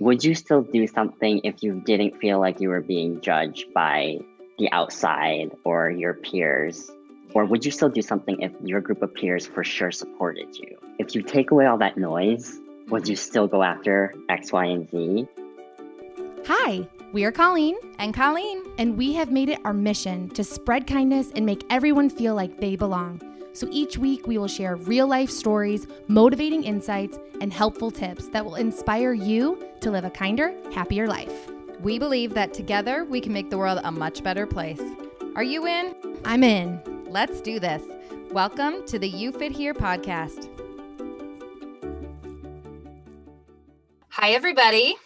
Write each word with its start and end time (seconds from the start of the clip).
would 0.00 0.22
you 0.22 0.34
still 0.34 0.62
do 0.62 0.86
something 0.86 1.40
if 1.42 1.62
you 1.62 1.80
didn't 1.84 2.16
feel 2.20 2.38
like 2.38 2.60
you 2.60 2.68
were 2.68 2.80
being 2.80 3.20
judged 3.20 3.72
by 3.74 4.18
the 4.58 4.70
outside 4.70 5.50
or 5.64 5.90
your 5.90 6.14
peers? 6.14 6.90
Or 7.34 7.44
would 7.44 7.64
you 7.64 7.70
still 7.70 7.88
do 7.88 8.00
something 8.00 8.40
if 8.40 8.52
your 8.62 8.80
group 8.80 9.02
of 9.02 9.12
peers 9.14 9.46
for 9.46 9.64
sure 9.64 9.90
supported 9.90 10.56
you? 10.56 10.78
If 10.98 11.14
you 11.14 11.22
take 11.22 11.50
away 11.50 11.66
all 11.66 11.78
that 11.78 11.96
noise, 11.96 12.58
would 12.88 13.08
you 13.08 13.16
still 13.16 13.46
go 13.46 13.62
after 13.62 14.14
X, 14.28 14.52
Y, 14.52 14.64
and 14.64 14.88
Z? 14.90 15.26
Hi, 16.46 16.88
we 17.12 17.24
are 17.24 17.32
Colleen 17.32 17.76
and 17.98 18.14
Colleen, 18.14 18.62
and 18.78 18.96
we 18.96 19.12
have 19.14 19.30
made 19.30 19.50
it 19.50 19.58
our 19.64 19.74
mission 19.74 20.30
to 20.30 20.44
spread 20.44 20.86
kindness 20.86 21.32
and 21.34 21.44
make 21.44 21.64
everyone 21.70 22.08
feel 22.08 22.34
like 22.34 22.58
they 22.58 22.76
belong. 22.76 23.20
So 23.52 23.68
each 23.72 23.98
week, 23.98 24.26
we 24.26 24.38
will 24.38 24.48
share 24.48 24.76
real 24.76 25.08
life 25.08 25.30
stories, 25.30 25.86
motivating 26.06 26.62
insights, 26.62 27.18
and 27.40 27.52
helpful 27.52 27.90
tips 27.90 28.28
that 28.28 28.44
will 28.44 28.54
inspire 28.54 29.12
you 29.12 29.67
to 29.80 29.90
live 29.90 30.04
a 30.04 30.10
kinder, 30.10 30.52
happier 30.72 31.06
life. 31.06 31.48
We 31.80 31.98
believe 31.98 32.34
that 32.34 32.52
together 32.52 33.04
we 33.04 33.20
can 33.20 33.32
make 33.32 33.50
the 33.50 33.58
world 33.58 33.80
a 33.84 33.92
much 33.92 34.22
better 34.22 34.46
place. 34.46 34.80
Are 35.36 35.42
you 35.42 35.66
in? 35.66 35.94
I'm 36.24 36.42
in. 36.42 36.80
Let's 37.06 37.40
do 37.40 37.60
this. 37.60 37.82
Welcome 38.32 38.84
to 38.86 38.98
the 38.98 39.08
You 39.08 39.30
Fit 39.32 39.52
Here 39.52 39.74
podcast. 39.74 40.48
Hi, 44.08 44.30
everybody. 44.30 44.96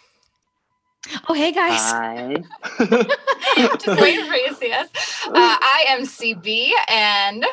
Oh, 1.29 1.33
hey, 1.33 1.51
guys. 1.51 1.79
Hi. 1.79 2.43
Just 3.79 4.01
waiting 4.01 4.25
for 4.25 4.33
you 4.33 4.49
to 4.49 4.55
see 4.55 4.71
us. 4.71 4.87
Uh, 5.25 5.31
I 5.35 5.85
am 5.89 6.01
CB 6.01 6.71
and 6.89 7.45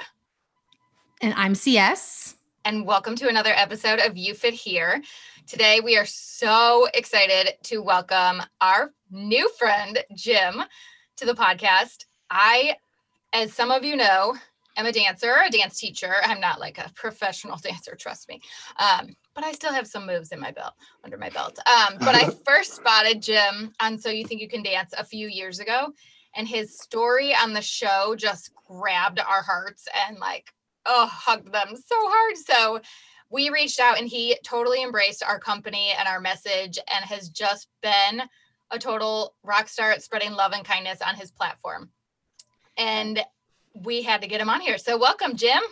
and 1.20 1.34
I'm 1.36 1.54
CS. 1.54 2.36
And 2.64 2.86
welcome 2.86 3.14
to 3.16 3.28
another 3.28 3.52
episode 3.54 3.98
of 4.00 4.16
You 4.16 4.34
Fit 4.34 4.54
Here. 4.54 5.02
Today, 5.46 5.80
we 5.80 5.96
are 5.96 6.06
so 6.06 6.86
excited 6.94 7.54
to 7.64 7.78
welcome 7.78 8.42
our 8.60 8.92
new 9.10 9.48
friend, 9.50 9.98
Jim, 10.14 10.62
to 11.16 11.26
the 11.26 11.34
podcast. 11.34 12.04
I, 12.30 12.76
as 13.32 13.52
some 13.52 13.70
of 13.70 13.84
you 13.84 13.96
know, 13.96 14.36
am 14.76 14.86
a 14.86 14.92
dancer, 14.92 15.34
a 15.44 15.50
dance 15.50 15.78
teacher. 15.78 16.14
I'm 16.22 16.40
not 16.40 16.60
like 16.60 16.78
a 16.78 16.90
professional 16.94 17.56
dancer, 17.62 17.94
trust 17.94 18.28
me. 18.28 18.40
Um, 18.78 19.16
but 19.34 19.44
I 19.44 19.52
still 19.52 19.72
have 19.72 19.86
some 19.86 20.06
moves 20.06 20.32
in 20.32 20.40
my 20.40 20.52
belt, 20.52 20.74
under 21.04 21.16
my 21.16 21.30
belt. 21.30 21.58
Um, 21.66 21.98
but 21.98 22.14
I 22.14 22.30
first 22.44 22.76
spotted 22.76 23.22
Jim 23.22 23.72
on 23.80 23.98
So 23.98 24.10
You 24.10 24.24
Think 24.24 24.40
You 24.40 24.48
Can 24.48 24.62
Dance 24.62 24.92
a 24.96 25.04
few 25.04 25.28
years 25.28 25.58
ago. 25.58 25.92
And 26.36 26.46
his 26.46 26.78
story 26.78 27.34
on 27.34 27.52
the 27.52 27.62
show 27.62 28.14
just 28.16 28.52
grabbed 28.54 29.18
our 29.18 29.42
hearts 29.42 29.88
and 30.06 30.18
like 30.18 30.52
oh, 30.86 31.06
hugged 31.06 31.52
them 31.52 31.68
so 31.74 31.96
hard. 31.98 32.36
So 32.36 32.80
we 33.30 33.48
reached 33.50 33.80
out 33.80 33.98
and 33.98 34.08
he 34.08 34.36
totally 34.44 34.82
embraced 34.82 35.22
our 35.22 35.38
company 35.38 35.92
and 35.96 36.08
our 36.08 36.20
message 36.20 36.78
and 36.92 37.04
has 37.04 37.28
just 37.28 37.68
been 37.80 38.22
a 38.70 38.78
total 38.78 39.34
rock 39.42 39.68
star 39.68 39.92
at 39.92 40.02
spreading 40.02 40.32
love 40.32 40.52
and 40.52 40.64
kindness 40.64 41.00
on 41.00 41.14
his 41.14 41.30
platform. 41.30 41.90
And 42.76 43.20
we 43.74 44.02
had 44.02 44.22
to 44.22 44.28
get 44.28 44.40
him 44.40 44.50
on 44.50 44.60
here. 44.60 44.78
So 44.78 44.98
welcome, 44.98 45.36
Jim. 45.36 45.62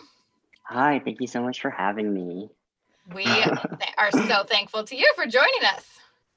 Hi, 0.63 1.01
thank 1.03 1.19
you 1.19 1.27
so 1.27 1.41
much 1.41 1.61
for 1.61 1.69
having 1.69 2.13
me. 2.13 2.49
We 3.13 3.25
are 3.97 4.11
so 4.11 4.43
thankful 4.43 4.83
to 4.85 4.95
you 4.95 5.11
for 5.15 5.25
joining 5.25 5.63
us. 5.75 5.85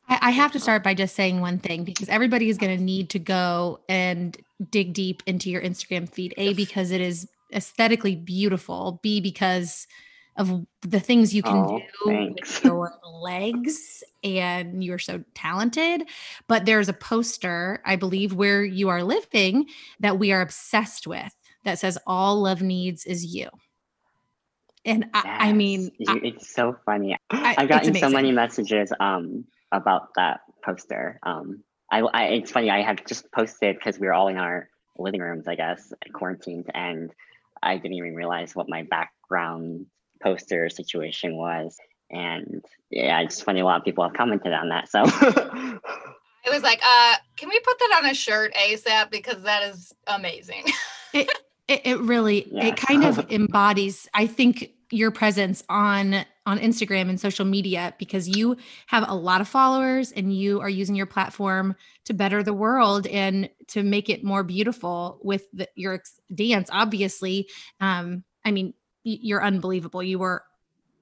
I 0.08 0.30
have 0.30 0.52
to 0.52 0.60
start 0.60 0.82
by 0.82 0.94
just 0.94 1.14
saying 1.14 1.40
one 1.40 1.58
thing 1.58 1.84
because 1.84 2.08
everybody 2.08 2.48
is 2.48 2.58
going 2.58 2.76
to 2.76 2.82
need 2.82 3.10
to 3.10 3.18
go 3.18 3.80
and 3.88 4.36
dig 4.70 4.92
deep 4.92 5.22
into 5.26 5.48
your 5.48 5.62
Instagram 5.62 6.08
feed. 6.08 6.34
A, 6.36 6.54
because 6.54 6.90
it 6.90 7.00
is 7.00 7.28
aesthetically 7.54 8.16
beautiful 8.16 8.98
b 9.02 9.20
because 9.20 9.86
of 10.36 10.66
the 10.80 11.00
things 11.00 11.34
you 11.34 11.42
can 11.42 11.56
oh, 11.56 11.78
do 11.78 12.10
thanks. 12.10 12.62
with 12.62 12.64
your 12.64 12.92
legs 13.20 14.02
and 14.24 14.82
you're 14.82 14.98
so 14.98 15.22
talented 15.34 16.08
but 16.48 16.64
there's 16.64 16.88
a 16.88 16.92
poster 16.92 17.82
i 17.84 17.96
believe 17.96 18.34
where 18.34 18.64
you 18.64 18.88
are 18.88 19.02
living 19.02 19.66
that 20.00 20.18
we 20.18 20.32
are 20.32 20.40
obsessed 20.40 21.06
with 21.06 21.34
that 21.64 21.78
says 21.78 21.98
all 22.06 22.42
love 22.42 22.62
needs 22.62 23.04
is 23.04 23.34
you 23.34 23.48
and 24.84 25.04
yes. 25.14 25.24
I, 25.24 25.50
I, 25.50 25.52
mean 25.52 25.90
it's 25.98 26.52
so 26.52 26.76
funny 26.84 27.16
I, 27.30 27.54
have 27.58 27.68
gotten 27.68 27.94
so 27.94 28.08
many 28.08 28.32
messages 28.32 28.92
um 29.00 29.44
about 29.70 30.08
that 30.16 30.40
poster 30.64 31.18
um 31.22 31.62
I, 31.90 32.00
I 32.00 32.24
it's 32.24 32.50
funny 32.50 32.70
i 32.70 32.82
have 32.82 33.04
just 33.04 33.30
posted 33.32 33.76
because 33.76 33.98
we 33.98 34.06
were 34.06 34.14
all 34.14 34.28
in 34.28 34.38
our 34.38 34.68
living 34.98 35.20
rooms 35.20 35.46
i 35.46 35.54
guess 35.54 35.92
quarantined 36.12 36.70
and 36.74 37.12
I 37.62 37.76
didn't 37.76 37.94
even 37.94 38.14
realize 38.14 38.54
what 38.56 38.68
my 38.68 38.82
background 38.82 39.86
poster 40.22 40.68
situation 40.68 41.36
was. 41.36 41.76
And 42.10 42.64
yeah, 42.90 43.20
it's 43.20 43.40
funny 43.40 43.60
a 43.60 43.64
lot 43.64 43.78
of 43.78 43.84
people 43.84 44.04
have 44.04 44.12
commented 44.14 44.52
on 44.52 44.68
that. 44.68 44.90
So 44.90 45.02
I 46.44 46.50
was 46.50 46.62
like, 46.62 46.80
uh, 46.84 47.14
can 47.36 47.48
we 47.48 47.58
put 47.60 47.78
that 47.78 48.00
on 48.02 48.10
a 48.10 48.14
shirt 48.14 48.52
ASAP? 48.54 49.10
Because 49.10 49.42
that 49.42 49.62
is 49.70 49.92
amazing. 50.06 50.64
it, 51.14 51.30
it, 51.68 51.80
it 51.84 52.00
really 52.00 52.48
yeah. 52.50 52.66
it 52.66 52.76
kind 52.76 53.04
of 53.04 53.18
embodies, 53.30 54.08
I 54.12 54.26
think, 54.26 54.72
your 54.90 55.10
presence 55.10 55.62
on 55.68 56.24
on 56.44 56.58
Instagram 56.58 57.08
and 57.08 57.20
social 57.20 57.44
media 57.44 57.94
because 57.98 58.28
you 58.28 58.56
have 58.88 59.08
a 59.08 59.14
lot 59.14 59.40
of 59.40 59.48
followers 59.48 60.12
and 60.12 60.36
you 60.36 60.60
are 60.60 60.68
using 60.68 60.94
your 60.94 61.06
platform 61.06 61.76
to 62.04 62.12
better 62.12 62.42
the 62.42 62.52
world 62.52 63.06
and 63.06 63.48
to 63.68 63.82
make 63.82 64.10
it 64.10 64.24
more 64.24 64.42
beautiful 64.42 65.20
with 65.22 65.44
the, 65.52 65.68
your 65.76 66.02
dance 66.34 66.68
obviously 66.72 67.48
um 67.80 68.24
i 68.44 68.50
mean 68.50 68.74
you're 69.04 69.44
unbelievable 69.44 70.02
you 70.02 70.18
were 70.18 70.42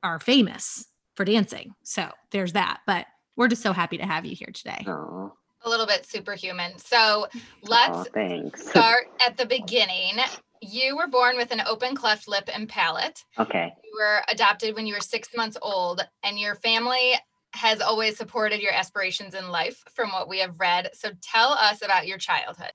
are 0.02 0.18
famous 0.18 0.86
for 1.14 1.24
dancing 1.24 1.74
so 1.82 2.08
there's 2.30 2.52
that 2.52 2.80
but 2.86 3.06
we're 3.36 3.48
just 3.48 3.62
so 3.62 3.72
happy 3.72 3.98
to 3.98 4.06
have 4.06 4.24
you 4.24 4.34
here 4.34 4.50
today 4.52 4.84
Aww. 4.86 5.30
a 5.64 5.68
little 5.68 5.86
bit 5.86 6.06
superhuman 6.06 6.78
so 6.78 7.26
let's 7.62 8.08
Aww, 8.10 8.56
start 8.56 9.06
at 9.26 9.36
the 9.36 9.46
beginning 9.46 10.18
you 10.60 10.96
were 10.96 11.06
born 11.06 11.36
with 11.36 11.50
an 11.52 11.62
open 11.66 11.94
cleft 11.94 12.28
lip 12.28 12.48
and 12.52 12.68
palate. 12.68 13.24
Okay. 13.38 13.72
You 13.82 13.92
were 13.98 14.22
adopted 14.28 14.74
when 14.74 14.86
you 14.86 14.94
were 14.94 15.00
six 15.00 15.30
months 15.36 15.56
old, 15.60 16.06
and 16.22 16.38
your 16.38 16.54
family 16.54 17.14
has 17.54 17.80
always 17.80 18.16
supported 18.16 18.60
your 18.60 18.72
aspirations 18.72 19.34
in 19.34 19.48
life, 19.48 19.82
from 19.94 20.10
what 20.10 20.28
we 20.28 20.38
have 20.40 20.54
read. 20.58 20.90
So 20.92 21.10
tell 21.22 21.50
us 21.50 21.82
about 21.82 22.06
your 22.06 22.18
childhood. 22.18 22.72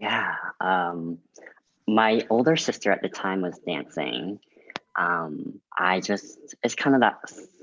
Yeah. 0.00 0.34
Um, 0.60 1.18
my 1.86 2.26
older 2.28 2.56
sister 2.56 2.92
at 2.92 3.02
the 3.02 3.08
time 3.08 3.40
was 3.40 3.58
dancing. 3.66 4.38
Um, 4.98 5.60
I 5.78 6.00
just, 6.00 6.38
it's 6.64 6.74
kind 6.74 6.96
of 6.96 7.02
that 7.02 7.20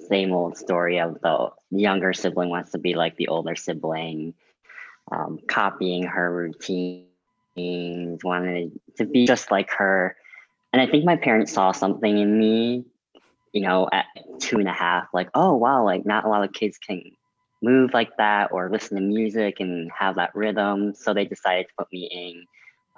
same 0.07 0.31
old 0.31 0.57
story 0.57 0.99
of 0.99 1.19
the 1.21 1.49
younger 1.69 2.13
sibling 2.13 2.49
wants 2.49 2.71
to 2.71 2.77
be 2.77 2.93
like 2.93 3.17
the 3.17 3.27
older 3.27 3.55
sibling, 3.55 4.33
um, 5.11 5.39
copying 5.47 6.03
her 6.03 6.33
routines, 6.33 8.23
wanted 8.23 8.79
to 8.97 9.05
be 9.05 9.27
just 9.27 9.51
like 9.51 9.69
her. 9.71 10.15
And 10.71 10.81
I 10.81 10.87
think 10.87 11.03
my 11.03 11.17
parents 11.17 11.51
saw 11.51 11.73
something 11.73 12.17
in 12.17 12.39
me, 12.39 12.85
you 13.51 13.61
know, 13.61 13.89
at 13.91 14.05
two 14.39 14.59
and 14.59 14.67
a 14.67 14.73
half, 14.73 15.07
like, 15.13 15.29
oh, 15.33 15.55
wow, 15.55 15.83
like 15.83 16.05
not 16.05 16.25
a 16.25 16.29
lot 16.29 16.43
of 16.43 16.53
kids 16.53 16.77
can 16.77 17.01
move 17.61 17.93
like 17.93 18.15
that 18.17 18.51
or 18.51 18.69
listen 18.69 18.95
to 18.95 19.03
music 19.03 19.59
and 19.59 19.91
have 19.97 20.15
that 20.15 20.35
rhythm. 20.35 20.93
So 20.93 21.13
they 21.13 21.25
decided 21.25 21.67
to 21.67 21.73
put 21.77 21.91
me 21.91 22.09
in 22.11 22.45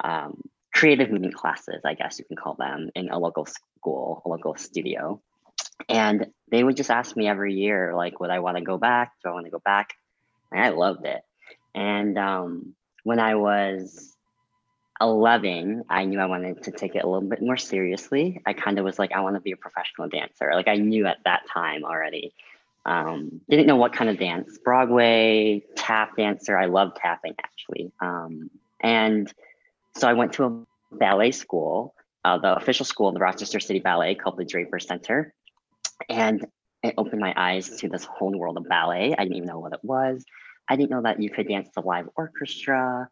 um, 0.08 0.42
creative 0.74 1.10
movement 1.10 1.34
classes, 1.34 1.80
I 1.84 1.94
guess 1.94 2.18
you 2.18 2.24
can 2.24 2.36
call 2.36 2.54
them, 2.54 2.90
in 2.94 3.08
a 3.08 3.18
local 3.18 3.46
school, 3.78 4.22
local 4.26 4.56
studio. 4.56 5.20
And 5.88 6.26
they 6.50 6.64
would 6.64 6.76
just 6.76 6.90
ask 6.90 7.16
me 7.16 7.28
every 7.28 7.54
year, 7.54 7.94
like, 7.94 8.20
would 8.20 8.30
I 8.30 8.40
want 8.40 8.56
to 8.56 8.62
go 8.62 8.78
back? 8.78 9.12
Do 9.22 9.30
I 9.30 9.32
want 9.32 9.46
to 9.46 9.50
go 9.50 9.62
back? 9.64 9.94
And 10.50 10.60
I 10.60 10.70
loved 10.70 11.06
it. 11.06 11.22
And 11.74 12.18
um, 12.18 12.74
when 13.04 13.20
I 13.20 13.36
was 13.36 14.16
11, 15.00 15.84
I 15.88 16.04
knew 16.04 16.18
I 16.18 16.26
wanted 16.26 16.64
to 16.64 16.72
take 16.72 16.96
it 16.96 17.04
a 17.04 17.08
little 17.08 17.28
bit 17.28 17.40
more 17.40 17.56
seriously. 17.56 18.42
I 18.44 18.52
kind 18.52 18.78
of 18.78 18.84
was 18.84 18.98
like, 18.98 19.12
I 19.12 19.20
want 19.20 19.36
to 19.36 19.40
be 19.40 19.52
a 19.52 19.56
professional 19.56 20.08
dancer. 20.08 20.50
Like 20.52 20.68
I 20.68 20.76
knew 20.76 21.06
at 21.06 21.18
that 21.24 21.42
time 21.52 21.84
already. 21.84 22.32
Um, 22.84 23.40
didn't 23.48 23.66
know 23.66 23.76
what 23.76 23.92
kind 23.92 24.08
of 24.08 24.18
dance, 24.18 24.58
Broadway, 24.64 25.62
tap 25.76 26.16
dancer. 26.16 26.56
I 26.56 26.66
love 26.66 26.94
tapping 26.94 27.34
actually. 27.38 27.92
Um, 28.00 28.50
and 28.80 29.32
so 29.94 30.08
I 30.08 30.14
went 30.14 30.32
to 30.34 30.44
a 30.44 30.96
ballet 30.96 31.32
school, 31.32 31.94
uh, 32.28 32.38
the 32.38 32.56
official 32.56 32.84
school 32.84 33.08
of 33.08 33.14
the 33.14 33.20
Rochester 33.20 33.60
City 33.60 33.78
Ballet 33.78 34.14
called 34.14 34.36
the 34.36 34.44
Draper 34.44 34.78
Center. 34.78 35.32
And 36.08 36.46
it 36.82 36.94
opened 36.98 37.20
my 37.20 37.32
eyes 37.36 37.78
to 37.78 37.88
this 37.88 38.04
whole 38.04 38.30
new 38.30 38.38
world 38.38 38.56
of 38.56 38.68
ballet. 38.68 39.14
I 39.16 39.22
didn't 39.22 39.36
even 39.36 39.48
know 39.48 39.58
what 39.58 39.72
it 39.72 39.80
was. 39.82 40.24
I 40.68 40.76
didn't 40.76 40.90
know 40.90 41.02
that 41.02 41.22
you 41.22 41.30
could 41.30 41.48
dance 41.48 41.68
to 41.74 41.80
live 41.80 42.08
orchestra. 42.16 43.08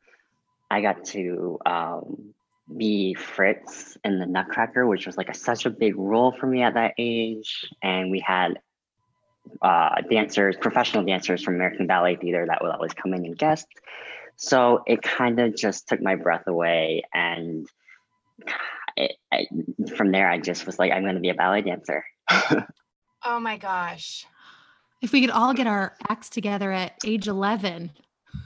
I 0.70 0.82
got 0.82 1.04
to 1.06 1.58
um, 1.64 2.34
be 2.76 3.14
Fritz 3.14 3.96
in 4.04 4.18
the 4.18 4.26
Nutcracker, 4.26 4.86
which 4.86 5.06
was 5.06 5.16
like 5.16 5.30
a, 5.30 5.34
such 5.34 5.64
a 5.64 5.70
big 5.70 5.96
role 5.96 6.32
for 6.38 6.46
me 6.46 6.62
at 6.62 6.74
that 6.74 6.92
age. 6.98 7.64
And 7.82 8.10
we 8.10 8.20
had 8.20 8.60
uh, 9.62 10.02
dancers, 10.10 10.56
professional 10.60 11.04
dancers 11.04 11.42
from 11.42 11.54
American 11.54 11.86
Ballet 11.86 12.16
Theater 12.16 12.44
that 12.46 12.62
would 12.62 12.70
always 12.70 12.92
come 12.92 13.14
in 13.14 13.24
and 13.24 13.38
guest. 13.38 13.66
So 14.36 14.82
it 14.86 15.00
kind 15.00 15.40
of 15.40 15.56
just 15.56 15.88
took 15.88 16.02
my 16.02 16.16
breath 16.16 16.46
away. 16.46 17.04
And 17.14 17.66
it, 18.96 19.12
I, 19.32 19.46
from 19.96 20.12
there, 20.12 20.30
I 20.30 20.38
just 20.38 20.66
was 20.66 20.78
like, 20.78 20.92
I'm 20.92 21.02
going 21.02 21.14
to 21.14 21.20
be 21.20 21.30
a 21.30 21.34
ballet 21.34 21.62
dancer. 21.62 22.04
oh 23.24 23.40
my 23.40 23.56
gosh. 23.56 24.26
If 25.02 25.12
we 25.12 25.20
could 25.20 25.30
all 25.30 25.52
get 25.52 25.66
our 25.66 25.94
acts 26.08 26.30
together 26.30 26.72
at 26.72 26.94
age 27.04 27.28
11, 27.28 27.90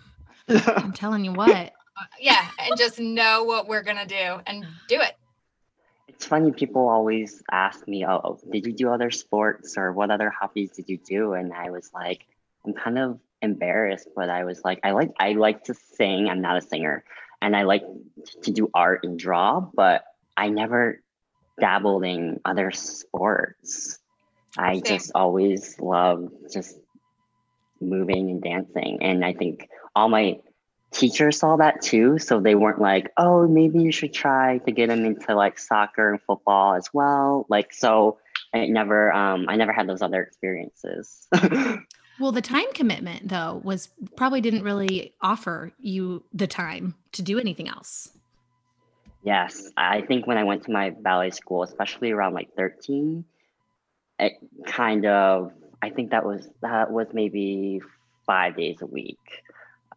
I'm 0.48 0.92
telling 0.92 1.24
you 1.24 1.32
what. 1.32 1.72
yeah, 2.18 2.48
and 2.58 2.76
just 2.76 2.98
know 2.98 3.44
what 3.44 3.68
we're 3.68 3.82
gonna 3.82 4.06
do 4.06 4.40
and 4.46 4.66
do 4.88 5.00
it. 5.00 5.16
It's 6.08 6.26
funny, 6.26 6.50
people 6.50 6.88
always 6.88 7.42
ask 7.50 7.86
me, 7.86 8.04
oh, 8.04 8.20
oh, 8.24 8.38
did 8.50 8.66
you 8.66 8.72
do 8.72 8.90
other 8.90 9.10
sports 9.10 9.78
or 9.78 9.92
what 9.92 10.10
other 10.10 10.30
hobbies 10.30 10.72
did 10.72 10.88
you 10.88 10.98
do? 10.98 11.34
And 11.34 11.52
I 11.52 11.70
was 11.70 11.90
like, 11.94 12.26
I'm 12.66 12.74
kind 12.74 12.98
of 12.98 13.20
embarrassed, 13.42 14.08
but 14.14 14.28
I 14.28 14.44
was 14.44 14.60
like, 14.64 14.80
I 14.82 14.90
like 14.90 15.12
I 15.18 15.32
like 15.32 15.64
to 15.64 15.74
sing. 15.74 16.28
I'm 16.28 16.40
not 16.40 16.58
a 16.58 16.60
singer. 16.60 17.04
And 17.40 17.56
I 17.56 17.62
like 17.62 17.84
to 18.42 18.50
do 18.50 18.70
art 18.74 19.00
and 19.04 19.18
draw, 19.18 19.60
but 19.60 20.04
I 20.36 20.48
never 20.48 21.02
dabbled 21.58 22.04
in 22.04 22.40
other 22.44 22.70
sports. 22.70 23.98
I 24.58 24.74
Same. 24.74 24.82
just 24.82 25.12
always 25.14 25.78
loved 25.78 26.32
just 26.52 26.76
moving 27.80 28.30
and 28.30 28.42
dancing. 28.42 28.98
And 29.02 29.24
I 29.24 29.32
think 29.32 29.68
all 29.94 30.08
my 30.08 30.40
teachers 30.92 31.38
saw 31.38 31.56
that 31.56 31.82
too. 31.82 32.18
So 32.18 32.40
they 32.40 32.54
weren't 32.54 32.80
like, 32.80 33.12
oh, 33.16 33.46
maybe 33.46 33.82
you 33.82 33.92
should 33.92 34.12
try 34.12 34.58
to 34.58 34.72
get 34.72 34.88
them 34.88 35.04
into 35.04 35.34
like 35.34 35.58
soccer 35.58 36.10
and 36.10 36.20
football 36.22 36.74
as 36.74 36.90
well. 36.92 37.46
Like, 37.48 37.72
so 37.72 38.18
I 38.52 38.66
never, 38.66 39.12
um, 39.12 39.46
I 39.48 39.56
never 39.56 39.72
had 39.72 39.88
those 39.88 40.02
other 40.02 40.22
experiences. 40.22 41.28
Well, 42.20 42.32
the 42.32 42.42
time 42.42 42.70
commitment 42.74 43.28
though 43.28 43.62
was 43.64 43.88
probably 44.14 44.42
didn't 44.42 44.62
really 44.62 45.14
offer 45.22 45.72
you 45.78 46.22
the 46.34 46.46
time 46.46 46.94
to 47.12 47.22
do 47.22 47.38
anything 47.38 47.66
else. 47.66 48.10
Yes. 49.22 49.70
I 49.76 50.02
think 50.02 50.26
when 50.26 50.38
I 50.38 50.44
went 50.44 50.64
to 50.64 50.70
my 50.70 50.90
ballet 50.90 51.30
school, 51.30 51.62
especially 51.62 52.10
around 52.10 52.34
like 52.34 52.54
13, 52.56 53.24
it 54.18 54.32
kind 54.66 55.06
of, 55.06 55.52
I 55.82 55.90
think 55.90 56.10
that 56.10 56.24
was, 56.24 56.48
that 56.62 56.90
was 56.90 57.08
maybe 57.12 57.80
five 58.26 58.56
days 58.56 58.82
a 58.82 58.86
week. 58.86 59.18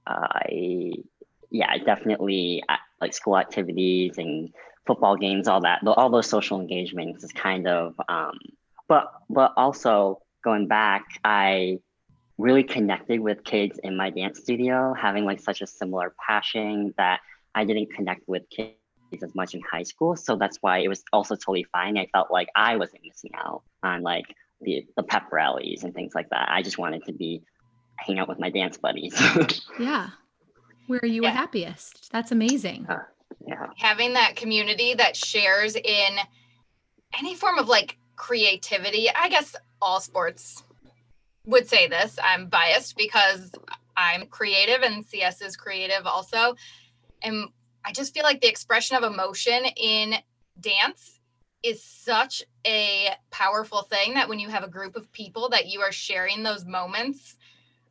I, 0.05 0.93
yeah, 1.49 1.77
definitely 1.77 2.63
uh, 2.67 2.77
like 2.99 3.13
school 3.13 3.37
activities 3.37 4.17
and 4.17 4.53
football 4.85 5.15
games, 5.15 5.47
all 5.47 5.61
that, 5.61 5.79
all 5.85 6.09
those 6.09 6.27
social 6.27 6.59
engagements 6.59 7.23
is 7.23 7.31
kind 7.31 7.67
of, 7.67 7.95
um, 8.09 8.37
but, 8.87 9.11
but 9.29 9.53
also 9.55 10.21
going 10.43 10.67
back, 10.67 11.05
I 11.23 11.79
really 12.37 12.63
connected 12.63 13.19
with 13.19 13.43
kids 13.43 13.79
in 13.83 13.95
my 13.95 14.09
dance 14.09 14.39
studio, 14.39 14.93
having 14.93 15.25
like 15.25 15.39
such 15.39 15.61
a 15.61 15.67
similar 15.67 16.13
passion 16.27 16.93
that 16.97 17.21
I 17.55 17.65
didn't 17.65 17.93
connect 17.93 18.27
with 18.27 18.49
kids 18.49 18.73
as 19.21 19.36
much 19.36 19.54
in 19.54 19.62
high 19.62 19.83
school. 19.83 20.15
So 20.15 20.36
that's 20.38 20.57
why 20.62 20.80
it 20.80 20.88
was 20.88 21.04
also 21.13 21.36
totally 21.36 21.65
fine. 21.71 21.98
I 21.98 22.07
felt 22.07 22.31
like 22.31 22.48
I 22.56 22.77
wasn't 22.77 23.01
missing 23.06 23.31
out 23.36 23.62
on 23.83 24.01
like 24.01 24.25
the, 24.62 24.88
the 24.95 25.04
pep 25.04 25.31
rallies 25.31 25.83
and 25.83 25.94
things 25.94 26.15
like 26.15 26.30
that. 26.30 26.48
I 26.50 26.62
just 26.63 26.77
wanted 26.77 27.04
to 27.06 27.13
be 27.13 27.44
hang 27.98 28.18
out 28.19 28.27
with 28.30 28.39
my 28.39 28.50
dance 28.50 28.77
buddies. 28.77 29.13
Yeah. 29.80 30.10
Where 30.88 31.06
you 31.06 31.21
Yeah. 31.24 31.30
were 31.30 31.36
happiest. 31.36 32.12
That's 32.12 32.31
amazing. 32.31 32.88
Uh, 32.88 33.00
yeah. 33.48 33.68
Having 33.77 34.13
that 34.13 34.36
community 34.36 34.94
that 34.95 35.16
shares 35.16 35.75
in 35.75 36.18
any 37.18 37.36
form 37.36 37.57
of 37.57 37.68
like 37.68 37.98
creativity. 38.16 39.07
I 39.13 39.30
guess 39.30 39.56
all 39.81 40.00
sports 40.00 40.63
would 41.45 41.68
say 41.68 41.88
this. 41.88 42.18
I'm 42.24 42.48
biased 42.48 42.95
because 42.98 43.51
I'm 43.95 44.27
creative 44.27 44.81
and 44.81 45.06
CS 45.06 45.42
is 45.42 45.56
creative 45.56 46.06
also. 46.06 46.56
And 47.21 47.50
I 47.85 47.91
just 47.91 48.13
feel 48.13 48.24
like 48.24 48.41
the 48.41 48.47
expression 48.47 48.97
of 48.97 49.03
emotion 49.03 49.65
in 49.75 50.15
dance 50.59 51.19
is 51.63 51.83
such 51.83 52.44
a 52.65 53.09
powerful 53.31 53.83
thing 53.83 54.13
that 54.15 54.27
when 54.27 54.39
you 54.39 54.50
have 54.50 54.63
a 54.63 54.69
group 54.69 54.95
of 54.95 55.12
people 55.12 55.50
that 55.50 55.68
you 55.68 55.81
are 55.81 55.91
sharing 55.91 56.44
those 56.44 56.65
moments 56.65 57.38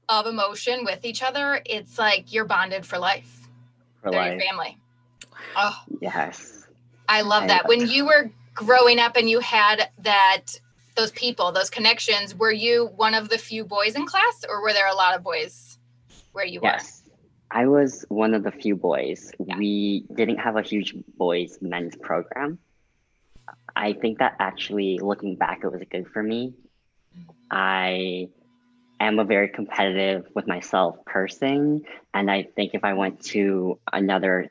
of 0.09 0.27
emotion 0.27 0.85
with 0.85 1.05
each 1.05 1.23
other, 1.23 1.61
it's 1.65 1.99
like 1.99 2.33
you're 2.33 2.45
bonded 2.45 2.85
for 2.85 2.99
life. 2.99 3.49
For 4.03 4.11
They're 4.11 4.21
life. 4.21 4.33
your 4.33 4.41
family. 4.41 4.79
Oh, 5.57 5.79
Yes. 6.01 6.67
I 7.09 7.23
love 7.23 7.45
I 7.45 7.47
that. 7.49 7.63
love 7.63 7.69
When 7.69 7.81
that. 7.81 7.89
you 7.89 8.07
were 8.07 8.31
growing 8.55 8.99
up 8.99 9.17
and 9.17 9.29
you 9.29 9.41
had 9.41 9.91
that 9.99 10.59
those 10.95 11.11
people, 11.13 11.53
those 11.53 11.71
connections, 11.71 12.35
were 12.35 12.53
you 12.53 12.91
one 12.97 13.15
of 13.15 13.29
the 13.29 13.39
few 13.39 13.65
boys 13.65 13.95
in 13.95 14.07
class 14.07 14.45
or 14.49 14.63
were 14.63 14.73
there 14.73 14.89
a 14.89 14.95
lot 14.95 15.15
of 15.17 15.23
boys 15.23 15.79
where 16.33 16.45
you 16.45 16.61
Yes. 16.63 17.02
I 17.55 17.67
was 17.67 18.05
one 18.09 18.33
of 18.33 18.43
the 18.45 18.51
few 18.51 18.77
boys. 18.77 19.31
Yeah. 19.39 19.59
We 19.59 20.07
didn't 20.15 20.39
have 20.39 20.57
a 20.57 20.63
huge 20.63 20.95
boys 21.19 21.59
men's 21.61 21.95
program. 21.95 22.59
I 23.77 23.93
think 23.93 24.19
that 24.19 24.37
actually 24.39 24.99
looking 24.99 25.37
back 25.37 25.61
it 25.63 25.71
was 25.71 25.83
good 25.91 26.09
for 26.09 26.23
me. 26.23 26.55
I 27.51 28.29
am 29.01 29.19
a 29.19 29.25
very 29.25 29.49
competitive 29.49 30.27
with 30.35 30.47
myself 30.47 31.05
person 31.05 31.85
and 32.15 32.31
I 32.31 32.45
think 32.57 32.73
if 32.73 32.85
I 32.85 32.95
went 32.95 33.23
to 33.27 33.79
another 33.93 34.51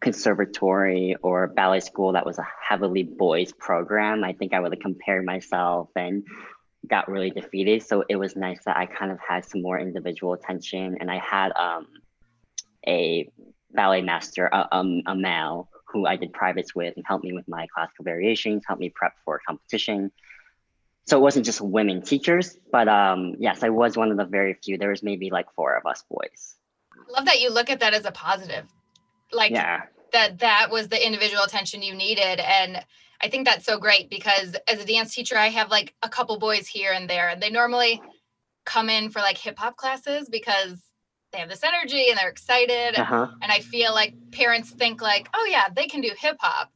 conservatory 0.00 1.16
or 1.22 1.46
ballet 1.46 1.80
school 1.80 2.12
that 2.12 2.26
was 2.26 2.38
a 2.38 2.46
heavily 2.68 3.02
boys 3.02 3.52
program, 3.52 4.24
I 4.24 4.34
think 4.34 4.52
I 4.52 4.60
would 4.60 4.72
have 4.72 4.80
compared 4.80 5.24
myself 5.24 5.88
and 5.96 6.24
got 6.86 7.08
really 7.08 7.30
defeated. 7.30 7.82
So 7.82 8.04
it 8.08 8.16
was 8.16 8.36
nice 8.36 8.60
that 8.64 8.76
I 8.76 8.86
kind 8.86 9.10
of 9.10 9.18
had 9.26 9.44
some 9.44 9.62
more 9.62 9.78
individual 9.78 10.32
attention, 10.32 10.98
and 11.00 11.10
I 11.10 11.18
had 11.18 11.52
um, 11.52 11.86
a 12.86 13.30
ballet 13.72 14.02
master, 14.02 14.46
a, 14.46 14.68
um, 14.72 15.02
a 15.06 15.14
male 15.14 15.68
who 15.92 16.06
I 16.06 16.16
did 16.16 16.32
privates 16.32 16.74
with, 16.74 16.94
and 16.96 17.04
helped 17.06 17.24
me 17.24 17.32
with 17.32 17.48
my 17.48 17.66
classical 17.74 18.04
variations, 18.04 18.62
helped 18.66 18.80
me 18.80 18.90
prep 18.94 19.14
for 19.24 19.40
competition. 19.46 20.12
So 21.06 21.16
it 21.16 21.20
wasn't 21.20 21.46
just 21.46 21.62
women 21.62 22.02
teachers, 22.02 22.58
but 22.70 22.86
um, 22.86 23.36
yes, 23.38 23.62
I 23.62 23.70
was 23.70 23.96
one 23.96 24.10
of 24.10 24.18
the 24.18 24.26
very 24.26 24.54
few. 24.62 24.76
There 24.76 24.90
was 24.90 25.02
maybe 25.02 25.30
like 25.30 25.46
four 25.54 25.74
of 25.74 25.86
us 25.86 26.04
boys. 26.10 26.56
were. 26.94 27.14
Love 27.14 27.24
that 27.24 27.40
you 27.40 27.50
look 27.50 27.70
at 27.70 27.80
that 27.80 27.94
as 27.94 28.04
a 28.04 28.12
positive. 28.12 28.66
Like 29.32 29.52
Yeah, 29.52 29.82
that 30.12 30.38
that 30.40 30.68
was 30.70 30.88
the 30.88 31.04
individual 31.04 31.42
attention 31.42 31.82
you 31.82 31.94
needed 31.94 32.40
and 32.40 32.84
I 33.20 33.28
think 33.28 33.46
that's 33.46 33.64
so 33.64 33.78
great 33.78 34.10
because 34.10 34.56
as 34.68 34.80
a 34.80 34.86
dance 34.86 35.14
teacher 35.14 35.36
I 35.36 35.48
have 35.48 35.70
like 35.70 35.94
a 36.02 36.08
couple 36.08 36.38
boys 36.38 36.66
here 36.66 36.92
and 36.92 37.08
there 37.08 37.28
and 37.28 37.42
they 37.42 37.50
normally 37.50 38.00
come 38.64 38.88
in 38.88 39.10
for 39.10 39.20
like 39.20 39.38
hip 39.38 39.58
hop 39.58 39.76
classes 39.76 40.28
because 40.28 40.82
they 41.32 41.38
have 41.38 41.48
this 41.48 41.64
energy 41.64 42.08
and 42.08 42.18
they're 42.18 42.28
excited 42.28 42.98
uh 42.98 43.04
huh. 43.04 43.26
and 43.42 43.50
I 43.50 43.60
feel 43.60 43.92
like 43.92 44.14
parents 44.32 44.70
think 44.70 45.02
like, 45.02 45.28
"Oh 45.34 45.46
yeah, 45.50 45.68
they 45.74 45.86
can 45.86 46.00
do 46.00 46.10
hip 46.16 46.36
hop." 46.40 46.70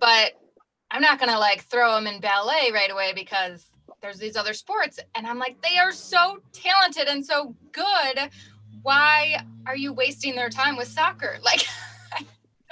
But 0.00 0.32
I'm 0.90 1.00
not 1.00 1.18
to 1.20 1.38
like 1.38 1.64
throw 1.64 1.94
them 1.94 2.06
in 2.06 2.20
ballet 2.20 2.70
right 2.72 2.90
away 2.90 3.12
because 3.14 3.66
there's 4.02 4.18
these 4.18 4.36
other 4.36 4.52
sports 4.52 4.98
and 5.14 5.26
I'm 5.26 5.38
like, 5.38 5.62
"They 5.62 5.78
are 5.78 5.92
so 5.92 6.40
talented 6.52 7.08
and 7.08 7.24
so 7.24 7.54
good. 7.72 8.30
Why 8.82 9.42
are 9.66 9.76
you 9.76 9.92
wasting 9.92 10.34
their 10.34 10.50
time 10.50 10.76
with 10.76 10.88
soccer?" 10.88 11.38
Like 11.42 11.66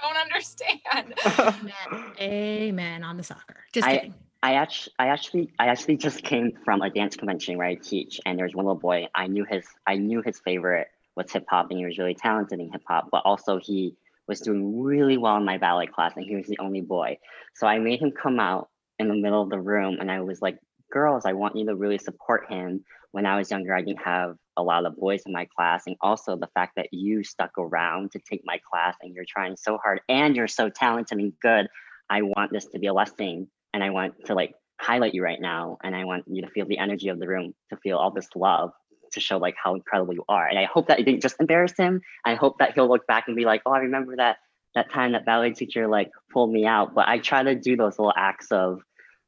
don't 0.02 0.16
understand. 0.16 1.14
Amen. 1.38 2.12
Amen 2.20 3.04
on 3.04 3.16
the 3.16 3.22
soccer. 3.22 3.64
Just 3.72 3.86
I- 3.86 3.96
kidding. 3.96 4.14
I 4.44 4.54
actually, 4.54 4.92
I 4.98 5.06
actually, 5.06 5.52
I 5.60 5.66
actually 5.68 5.96
just 5.98 6.24
came 6.24 6.58
from 6.64 6.82
a 6.82 6.90
dance 6.90 7.14
convention 7.14 7.56
where 7.58 7.66
I 7.68 7.76
teach, 7.76 8.20
and 8.26 8.36
there 8.36 8.44
was 8.44 8.56
one 8.56 8.66
little 8.66 8.80
boy. 8.80 9.06
I 9.14 9.28
knew 9.28 9.44
his, 9.48 9.64
I 9.86 9.94
knew 9.94 10.20
his 10.20 10.40
favorite 10.40 10.88
was 11.14 11.30
hip 11.30 11.44
hop, 11.48 11.68
and 11.70 11.78
he 11.78 11.86
was 11.86 11.96
really 11.96 12.16
talented 12.16 12.58
in 12.58 12.72
hip 12.72 12.82
hop. 12.88 13.08
But 13.12 13.22
also, 13.24 13.60
he 13.62 13.94
was 14.26 14.40
doing 14.40 14.82
really 14.82 15.16
well 15.16 15.36
in 15.36 15.44
my 15.44 15.58
ballet 15.58 15.86
class, 15.86 16.14
and 16.16 16.26
he 16.26 16.34
was 16.34 16.48
the 16.48 16.58
only 16.58 16.80
boy. 16.80 17.18
So 17.54 17.68
I 17.68 17.78
made 17.78 18.00
him 18.00 18.10
come 18.10 18.40
out 18.40 18.68
in 18.98 19.06
the 19.06 19.14
middle 19.14 19.42
of 19.42 19.48
the 19.48 19.60
room, 19.60 19.98
and 20.00 20.10
I 20.10 20.22
was 20.22 20.42
like, 20.42 20.58
"Girls, 20.90 21.24
I 21.24 21.34
want 21.34 21.54
you 21.54 21.66
to 21.66 21.76
really 21.76 21.98
support 21.98 22.50
him." 22.50 22.84
When 23.12 23.26
I 23.26 23.36
was 23.36 23.48
younger, 23.48 23.72
I 23.72 23.82
didn't 23.82 24.02
have 24.02 24.36
a 24.56 24.62
lot 24.62 24.86
of 24.86 24.96
boys 24.96 25.22
in 25.26 25.32
my 25.32 25.46
class, 25.56 25.84
and 25.86 25.96
also 26.00 26.36
the 26.36 26.48
fact 26.54 26.72
that 26.76 26.88
you 26.92 27.24
stuck 27.24 27.56
around 27.58 28.12
to 28.12 28.18
take 28.18 28.42
my 28.44 28.60
class, 28.70 28.96
and 29.02 29.14
you're 29.14 29.24
trying 29.28 29.56
so 29.56 29.78
hard, 29.78 30.00
and 30.08 30.36
you're 30.36 30.48
so 30.48 30.68
talented 30.68 31.18
and 31.18 31.32
good. 31.40 31.68
I 32.10 32.22
want 32.22 32.52
this 32.52 32.66
to 32.66 32.78
be 32.78 32.88
a 32.88 32.92
lesson 32.92 33.48
and 33.72 33.82
I 33.82 33.90
want 33.90 34.26
to 34.26 34.34
like 34.34 34.54
highlight 34.78 35.14
you 35.14 35.22
right 35.22 35.40
now, 35.40 35.78
and 35.82 35.94
I 35.96 36.04
want 36.04 36.24
you 36.26 36.42
to 36.42 36.48
feel 36.48 36.66
the 36.66 36.78
energy 36.78 37.08
of 37.08 37.18
the 37.18 37.28
room, 37.28 37.54
to 37.70 37.76
feel 37.76 37.96
all 37.96 38.10
this 38.10 38.28
love, 38.34 38.72
to 39.12 39.20
show 39.20 39.38
like 39.38 39.54
how 39.62 39.74
incredible 39.74 40.12
you 40.12 40.24
are. 40.28 40.46
And 40.46 40.58
I 40.58 40.64
hope 40.64 40.88
that 40.88 40.98
it 40.98 41.04
didn't 41.04 41.22
just 41.22 41.36
embarrass 41.40 41.74
him. 41.76 42.02
I 42.24 42.34
hope 42.34 42.58
that 42.58 42.74
he'll 42.74 42.88
look 42.88 43.06
back 43.06 43.28
and 43.28 43.36
be 43.36 43.44
like, 43.44 43.62
oh, 43.64 43.72
I 43.72 43.78
remember 43.78 44.16
that 44.16 44.38
that 44.74 44.90
time 44.90 45.12
that 45.12 45.26
ballet 45.26 45.52
teacher 45.52 45.86
like 45.86 46.10
pulled 46.32 46.50
me 46.50 46.66
out. 46.66 46.94
But 46.94 47.06
I 47.08 47.18
try 47.18 47.42
to 47.42 47.54
do 47.54 47.76
those 47.76 47.98
little 47.98 48.12
acts 48.16 48.50
of, 48.50 48.80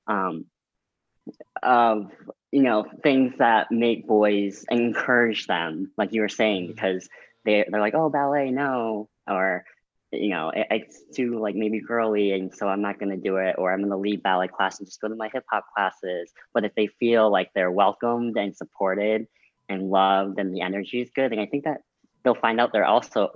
um, 0.06 0.46
of 1.62 2.10
you 2.54 2.62
know 2.62 2.86
things 3.02 3.34
that 3.38 3.72
make 3.72 4.06
boys 4.06 4.64
encourage 4.70 5.48
them, 5.48 5.90
like 5.98 6.12
you 6.12 6.20
were 6.20 6.28
saying, 6.28 6.68
mm-hmm. 6.68 6.72
because 6.74 7.08
they 7.44 7.64
they're 7.68 7.80
like, 7.80 7.96
oh, 7.96 8.10
ballet, 8.10 8.52
no, 8.52 9.08
or 9.28 9.64
you 10.12 10.28
know, 10.28 10.50
it, 10.50 10.68
it's 10.70 11.02
too 11.12 11.40
like 11.40 11.56
maybe 11.56 11.80
girly, 11.80 12.30
and 12.30 12.54
so 12.54 12.68
I'm 12.68 12.80
not 12.80 13.00
gonna 13.00 13.16
do 13.16 13.38
it, 13.38 13.56
or 13.58 13.72
I'm 13.72 13.82
gonna 13.82 13.96
leave 13.96 14.22
ballet 14.22 14.46
class 14.46 14.78
and 14.78 14.86
just 14.86 15.00
go 15.00 15.08
to 15.08 15.16
my 15.16 15.28
hip 15.32 15.44
hop 15.50 15.64
classes. 15.74 16.32
But 16.52 16.64
if 16.64 16.72
they 16.76 16.86
feel 16.86 17.28
like 17.28 17.50
they're 17.56 17.72
welcomed 17.72 18.36
and 18.36 18.56
supported 18.56 19.26
and 19.68 19.90
loved, 19.90 20.38
and 20.38 20.54
the 20.54 20.60
energy 20.60 21.00
is 21.00 21.10
good, 21.10 21.32
and 21.32 21.40
I 21.40 21.46
think 21.46 21.64
that 21.64 21.80
they'll 22.22 22.36
find 22.36 22.60
out 22.60 22.72
they're 22.72 22.84
also 22.84 23.32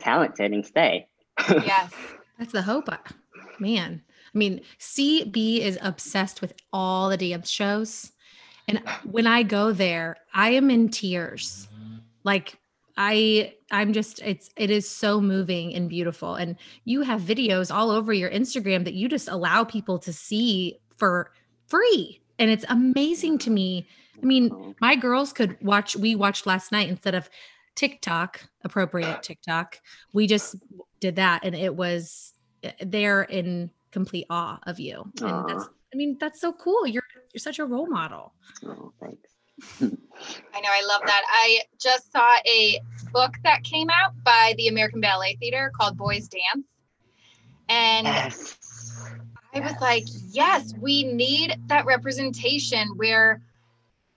talented 0.00 0.52
and 0.52 0.66
stay. 0.66 1.06
yes. 1.48 1.92
That's 2.40 2.52
the 2.52 2.62
hope. 2.62 2.88
I- 2.88 2.98
Man, 3.60 4.02
I 4.34 4.38
mean, 4.38 4.60
CB 4.78 5.58
is 5.58 5.78
obsessed 5.82 6.40
with 6.40 6.54
all 6.72 7.08
the 7.08 7.16
dance 7.16 7.50
shows. 7.50 8.12
And 8.68 8.82
when 9.04 9.26
I 9.26 9.42
go 9.42 9.72
there, 9.72 10.16
I 10.34 10.50
am 10.50 10.70
in 10.70 10.90
tears. 10.90 11.68
Like 12.22 12.58
I 12.96 13.54
I'm 13.70 13.92
just 13.92 14.20
it's 14.20 14.50
it 14.56 14.70
is 14.70 14.88
so 14.88 15.20
moving 15.20 15.74
and 15.74 15.88
beautiful. 15.88 16.34
And 16.34 16.56
you 16.84 17.02
have 17.02 17.22
videos 17.22 17.74
all 17.74 17.90
over 17.90 18.12
your 18.12 18.30
Instagram 18.30 18.84
that 18.84 18.94
you 18.94 19.08
just 19.08 19.28
allow 19.28 19.64
people 19.64 19.98
to 20.00 20.12
see 20.12 20.78
for 20.96 21.32
free. 21.66 22.20
And 22.38 22.50
it's 22.50 22.64
amazing 22.68 23.38
to 23.38 23.50
me. 23.50 23.88
I 24.22 24.26
mean, 24.26 24.74
my 24.80 24.96
girls 24.96 25.32
could 25.32 25.56
watch 25.62 25.96
we 25.96 26.14
watched 26.14 26.46
last 26.46 26.70
night 26.70 26.88
instead 26.88 27.14
of 27.14 27.30
TikTok, 27.74 28.42
appropriate 28.64 29.22
TikTok. 29.22 29.80
We 30.12 30.26
just 30.26 30.56
did 31.00 31.16
that 31.16 31.44
and 31.44 31.54
it 31.54 31.74
was 31.74 32.34
eh, 32.64 32.72
they're 32.80 33.22
in 33.22 33.70
complete 33.92 34.26
awe 34.28 34.58
of 34.64 34.78
you. 34.78 35.10
And 35.22 35.48
that's 35.48 35.68
I 35.92 35.96
mean, 35.96 36.16
that's 36.20 36.40
so 36.40 36.52
cool. 36.52 36.86
You're 36.86 37.02
you're 37.32 37.40
such 37.40 37.58
a 37.58 37.64
role 37.64 37.86
model. 37.86 38.34
Oh, 38.64 38.92
thanks. 39.00 39.30
I 39.80 40.60
know, 40.60 40.68
I 40.70 40.84
love 40.86 41.02
that. 41.04 41.22
I 41.28 41.60
just 41.80 42.12
saw 42.12 42.36
a 42.46 42.80
book 43.12 43.34
that 43.44 43.64
came 43.64 43.90
out 43.90 44.12
by 44.24 44.54
the 44.56 44.68
American 44.68 45.00
Ballet 45.00 45.36
Theater 45.40 45.72
called 45.74 45.96
Boys 45.96 46.28
Dance. 46.28 46.66
And 47.68 48.06
Yes. 48.06 48.56
I 49.54 49.60
was 49.60 49.74
like, 49.80 50.04
yes, 50.30 50.74
we 50.78 51.04
need 51.04 51.58
that 51.66 51.86
representation 51.86 52.88
where 52.96 53.42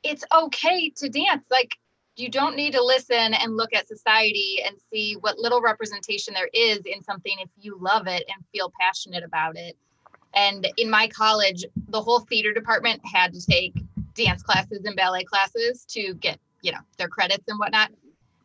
it's 0.04 0.24
okay 0.34 0.90
to 0.98 1.10
dance. 1.10 1.46
Like, 1.50 1.76
you 2.18 2.30
don't 2.30 2.56
need 2.56 2.74
to 2.74 2.84
listen 2.84 3.34
and 3.34 3.56
look 3.56 3.74
at 3.74 3.88
society 3.88 4.60
and 4.66 4.76
see 4.92 5.16
what 5.22 5.40
little 5.40 5.62
representation 5.62 6.34
there 6.34 6.50
is 6.54 6.80
in 6.86 7.02
something 7.02 7.34
if 7.40 7.50
you 7.58 7.78
love 7.80 8.08
it 8.08 8.24
and 8.28 8.46
feel 8.52 8.72
passionate 8.80 9.24
about 9.24 9.58
it. 9.58 9.78
And 10.34 10.68
in 10.78 10.90
my 10.90 11.08
college, 11.08 11.66
the 11.90 12.02
whole 12.02 12.22
theater 12.22 12.54
department 12.54 13.02
had 13.06 13.34
to 13.34 13.46
take 13.46 13.76
dance 14.14 14.44
classes 14.44 14.86
and 14.86 14.96
ballet 14.96 15.24
classes 15.24 15.86
to 15.90 16.14
get, 16.16 16.40
you 16.62 16.72
know, 16.72 16.80
their 16.98 17.10
credits 17.10 17.44
and 17.48 17.60
whatnot. 17.60 17.92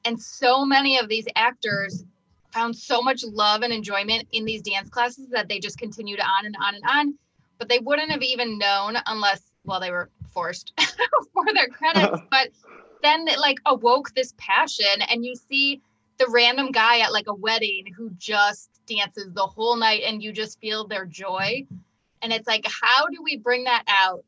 And 0.04 0.20
so 0.20 0.64
many 0.64 0.98
of 0.98 1.08
these 1.08 1.26
actors 1.36 2.04
found 2.52 2.76
so 2.76 3.02
much 3.02 3.24
love 3.24 3.62
and 3.62 3.72
enjoyment 3.72 4.26
in 4.32 4.44
these 4.44 4.62
dance 4.62 4.88
classes 4.88 5.28
that 5.30 5.48
they 5.48 5.58
just 5.58 5.78
continued 5.78 6.20
on 6.20 6.46
and 6.46 6.56
on 6.60 6.74
and 6.74 6.84
on. 6.88 7.14
But 7.58 7.68
they 7.68 7.78
wouldn't 7.78 8.10
have 8.10 8.22
even 8.22 8.58
known 8.58 8.96
unless, 9.06 9.42
well, 9.64 9.80
they 9.80 9.90
were 9.90 10.10
forced 10.30 10.72
for 11.32 11.44
their 11.54 11.68
credits. 11.68 12.22
but 12.30 12.48
then 13.02 13.28
it 13.28 13.38
like 13.38 13.58
awoke 13.66 14.14
this 14.14 14.34
passion, 14.38 15.02
and 15.10 15.24
you 15.24 15.34
see 15.34 15.80
the 16.18 16.26
random 16.28 16.70
guy 16.70 17.00
at 17.00 17.12
like 17.12 17.26
a 17.28 17.34
wedding 17.34 17.92
who 17.96 18.10
just 18.18 18.75
dances 18.86 19.32
the 19.32 19.46
whole 19.46 19.76
night, 19.76 20.02
and 20.04 20.22
you 20.22 20.32
just 20.32 20.60
feel 20.60 20.86
their 20.86 21.04
joy. 21.04 21.66
And 22.22 22.32
it's 22.32 22.46
like, 22.46 22.66
how 22.66 23.06
do 23.06 23.22
we 23.22 23.36
bring 23.36 23.64
that 23.64 23.84
out 23.86 24.24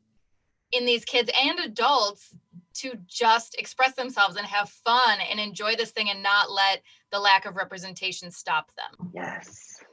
in 0.71 0.85
these 0.85 1.05
kids 1.05 1.29
and 1.41 1.59
adults 1.59 2.33
to 2.75 2.93
just 3.07 3.55
express 3.57 3.95
themselves 3.95 4.35
and 4.35 4.45
have 4.45 4.69
fun 4.69 5.19
and 5.29 5.39
enjoy 5.39 5.75
this 5.75 5.91
thing 5.91 6.09
and 6.09 6.23
not 6.23 6.51
let 6.51 6.81
the 7.11 7.19
lack 7.19 7.45
of 7.45 7.55
representation 7.55 8.31
stop 8.31 8.71
them. 8.75 9.11
Yes. 9.13 9.83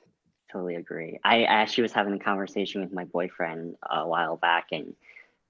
Totally 0.52 0.76
agree. 0.76 1.18
I 1.25 1.44
actually 1.44 1.82
was 1.82 1.92
having 1.92 2.14
a 2.14 2.18
conversation 2.18 2.80
with 2.80 2.92
my 2.92 3.04
boyfriend 3.04 3.76
a 3.82 4.06
while 4.06 4.37
back, 4.37 4.68
and 4.73 4.94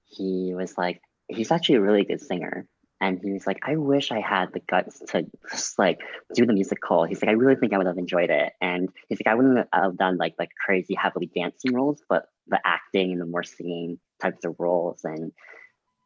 he 0.05 0.53
was 0.55 0.77
like, 0.77 1.01
he's 1.27 1.51
actually 1.51 1.75
a 1.75 1.81
really 1.81 2.03
good 2.03 2.21
singer. 2.21 2.65
And 2.99 3.19
he 3.21 3.31
was 3.31 3.45
like, 3.45 3.59
I 3.63 3.75
wish 3.75 4.11
I 4.11 4.19
had 4.19 4.53
the 4.53 4.59
guts 4.59 4.99
to 5.09 5.25
just 5.51 5.77
like 5.77 5.99
do 6.33 6.45
the 6.45 6.53
musical. 6.53 7.03
He's 7.03 7.21
like, 7.21 7.29
I 7.29 7.33
really 7.33 7.55
think 7.55 7.73
I 7.73 7.77
would 7.77 7.87
have 7.87 7.97
enjoyed 7.97 8.31
it. 8.31 8.53
And 8.59 8.89
he's 9.07 9.19
like, 9.19 9.31
I 9.31 9.35
wouldn't 9.35 9.67
have 9.71 9.97
done 9.97 10.17
like 10.17 10.33
like 10.39 10.49
crazy 10.65 10.95
heavily 10.95 11.29
dancing 11.33 11.73
roles, 11.73 12.01
but 12.09 12.25
the 12.47 12.59
acting 12.65 13.11
and 13.11 13.21
the 13.21 13.25
more 13.25 13.43
singing 13.43 13.99
types 14.19 14.45
of 14.45 14.55
roles. 14.57 15.01
And 15.03 15.31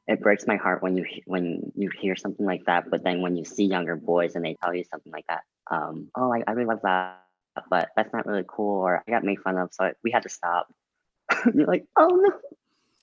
it 0.08 0.20
breaks 0.22 0.46
my 0.48 0.58
heart 0.58 0.84
when 0.84 0.98
you 0.98 1.06
when 1.26 1.72
you 1.76 1.90
hear 2.00 2.16
something 2.16 2.46
like 2.46 2.66
that. 2.66 2.90
But 2.92 3.04
then 3.04 3.22
when 3.22 3.38
you 3.38 3.46
see 3.46 3.66
younger 3.66 3.96
boys 3.96 4.36
and 4.36 4.44
they 4.44 4.58
tell 4.62 4.74
you 4.74 4.84
something 4.84 5.12
like 5.12 5.26
that, 5.30 5.44
um, 5.70 6.10
oh, 6.16 6.34
I, 6.34 6.44
I 6.46 6.52
really 6.52 6.68
love 6.68 6.82
that, 6.84 7.24
but 7.70 7.90
that's 7.96 8.12
not 8.14 8.26
really 8.26 8.46
cool, 8.48 8.82
or 8.82 9.04
I 9.08 9.12
got 9.12 9.24
made 9.24 9.40
fun 9.40 9.58
of, 9.58 9.70
so 9.74 9.92
we 10.04 10.12
had 10.12 10.24
to 10.24 10.30
stop. 10.30 10.68
You're 11.54 11.68
like, 11.68 11.86
oh 11.98 12.08
no. 12.08 12.34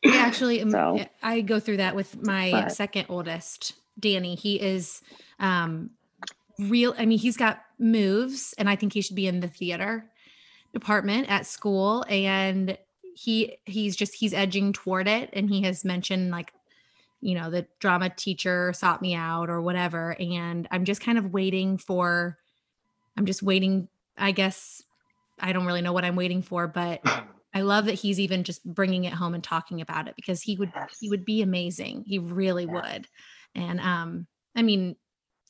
I 0.05 0.17
actually 0.17 0.61
am- 0.61 0.71
So- 0.71 1.05
I 1.23 1.41
go 1.41 1.59
through 1.61 1.79
that 1.79 1.95
with 1.97 2.23
my 2.25 2.51
But- 2.51 2.73
second 2.73 3.07
oldest, 3.09 3.75
Danny. 3.99 4.35
He 4.35 4.61
is 4.61 5.03
um 5.41 5.91
real 6.59 6.95
I 6.99 7.07
mean 7.07 7.19
he's 7.19 7.37
got 7.37 7.63
moves 7.79 8.55
and 8.59 8.69
I 8.69 8.75
think 8.77 8.93
he 8.93 9.01
should 9.01 9.15
be 9.17 9.27
in 9.29 9.41
the 9.41 9.49
theater 9.49 10.11
department 10.73 11.29
at 11.31 11.47
school 11.47 12.05
and 12.09 12.77
he 13.15 13.59
he's 13.65 13.95
just 13.97 14.15
he's 14.15 14.35
edging 14.35 14.73
toward 14.73 15.07
it 15.09 15.31
and 15.33 15.49
he 15.49 15.63
has 15.63 15.85
mentioned 15.85 16.31
like 16.33 16.53
you 17.21 17.35
know 17.37 17.51
the 17.51 17.67
drama 17.79 18.11
teacher 18.11 18.73
sought 18.73 19.01
me 19.03 19.15
out 19.15 19.49
or 19.51 19.61
whatever 19.61 20.17
and 20.21 20.67
I'm 20.73 20.85
just 20.85 21.01
kind 21.01 21.17
of 21.19 21.33
waiting 21.33 21.79
for 21.79 22.39
I'm 23.17 23.27
just 23.27 23.43
waiting 23.43 23.89
I 24.17 24.33
guess 24.33 24.83
I 25.39 25.53
don't 25.53 25.65
really 25.67 25.83
know 25.83 25.93
what 25.93 26.05
I'm 26.05 26.17
waiting 26.17 26.43
for 26.43 26.67
but 26.67 27.01
I 27.55 27.63
love 27.63 27.87
that 27.87 27.95
he's 27.95 28.21
even 28.21 28.45
just 28.45 28.63
bringing 28.65 29.05
it 29.05 29.13
home 29.15 29.35
and 29.35 29.43
talking 29.43 29.81
about 29.81 30.07
it 30.09 30.15
because 30.17 30.43
he 30.43 30.57
would 30.57 30.71
Yes. 30.75 30.97
he 31.01 31.09
would 31.09 31.25
be 31.25 31.43
amazing. 31.43 32.05
He 32.07 32.19
really 32.19 32.65
Yes. 32.67 32.73
would. 32.73 33.07
And 33.55 33.81
um 33.81 34.27
I 34.57 34.63
mean, 34.63 34.97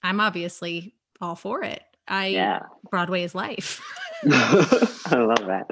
I'm 0.02 0.20
obviously 0.20 0.94
all 1.20 1.34
for 1.34 1.62
it. 1.62 1.82
I 2.06 2.26
Yeah. 2.28 2.60
Broadway 2.90 3.22
is 3.24 3.34
life. 3.34 3.82
I 4.30 5.14
love 5.16 5.46
that. 5.46 5.66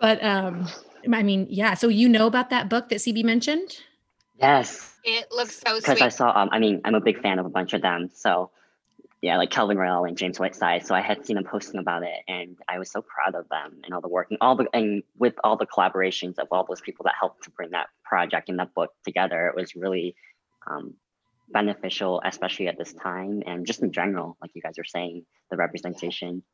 but 0.00 0.22
um 0.24 0.66
I 1.12 1.22
mean, 1.22 1.46
yeah, 1.50 1.74
so 1.74 1.88
you 1.88 2.08
know 2.08 2.26
about 2.26 2.50
that 2.50 2.68
book 2.68 2.88
that 2.88 2.96
CB 2.98 3.24
mentioned? 3.24 3.76
Yes. 4.40 4.94
It 5.04 5.26
looks 5.30 5.60
so 5.64 5.76
Because. 5.76 6.00
I 6.02 6.08
saw 6.08 6.32
um 6.36 6.48
I 6.52 6.58
mean 6.58 6.80
I'm 6.84 6.94
a 6.94 7.00
big 7.00 7.20
fan 7.20 7.38
of 7.38 7.46
a 7.46 7.50
bunch 7.50 7.74
of 7.74 7.82
them. 7.82 8.10
So 8.14 8.50
yeah, 9.26 9.38
like 9.38 9.50
Calvin 9.50 9.76
Royal 9.76 10.04
and 10.04 10.16
James 10.16 10.38
Whiteside. 10.38 10.86
So 10.86 10.94
I 10.94 11.00
had 11.00 11.26
seen 11.26 11.34
them 11.34 11.44
posting 11.44 11.80
about 11.80 12.04
it 12.04 12.14
and 12.28 12.56
I 12.68 12.78
was 12.78 12.92
so 12.92 13.02
proud 13.02 13.34
of 13.34 13.48
them 13.48 13.80
and 13.82 13.92
all 13.92 14.00
the 14.00 14.06
work 14.06 14.28
and 14.30 14.38
all 14.40 14.54
the 14.54 14.68
and 14.72 15.02
with 15.18 15.34
all 15.42 15.56
the 15.56 15.66
collaborations 15.66 16.38
of 16.38 16.46
all 16.52 16.64
those 16.64 16.80
people 16.80 17.02
that 17.06 17.14
helped 17.18 17.42
to 17.42 17.50
bring 17.50 17.70
that 17.72 17.88
project 18.04 18.48
and 18.48 18.60
that 18.60 18.72
book 18.72 18.92
together, 19.04 19.48
it 19.48 19.56
was 19.56 19.74
really 19.74 20.14
um 20.70 20.94
beneficial, 21.48 22.22
especially 22.24 22.68
at 22.68 22.78
this 22.78 22.92
time 22.94 23.42
and 23.46 23.66
just 23.66 23.82
in 23.82 23.90
general, 23.90 24.36
like 24.40 24.52
you 24.54 24.62
guys 24.62 24.78
are 24.78 24.84
saying, 24.84 25.26
the 25.50 25.56
representation. 25.56 26.44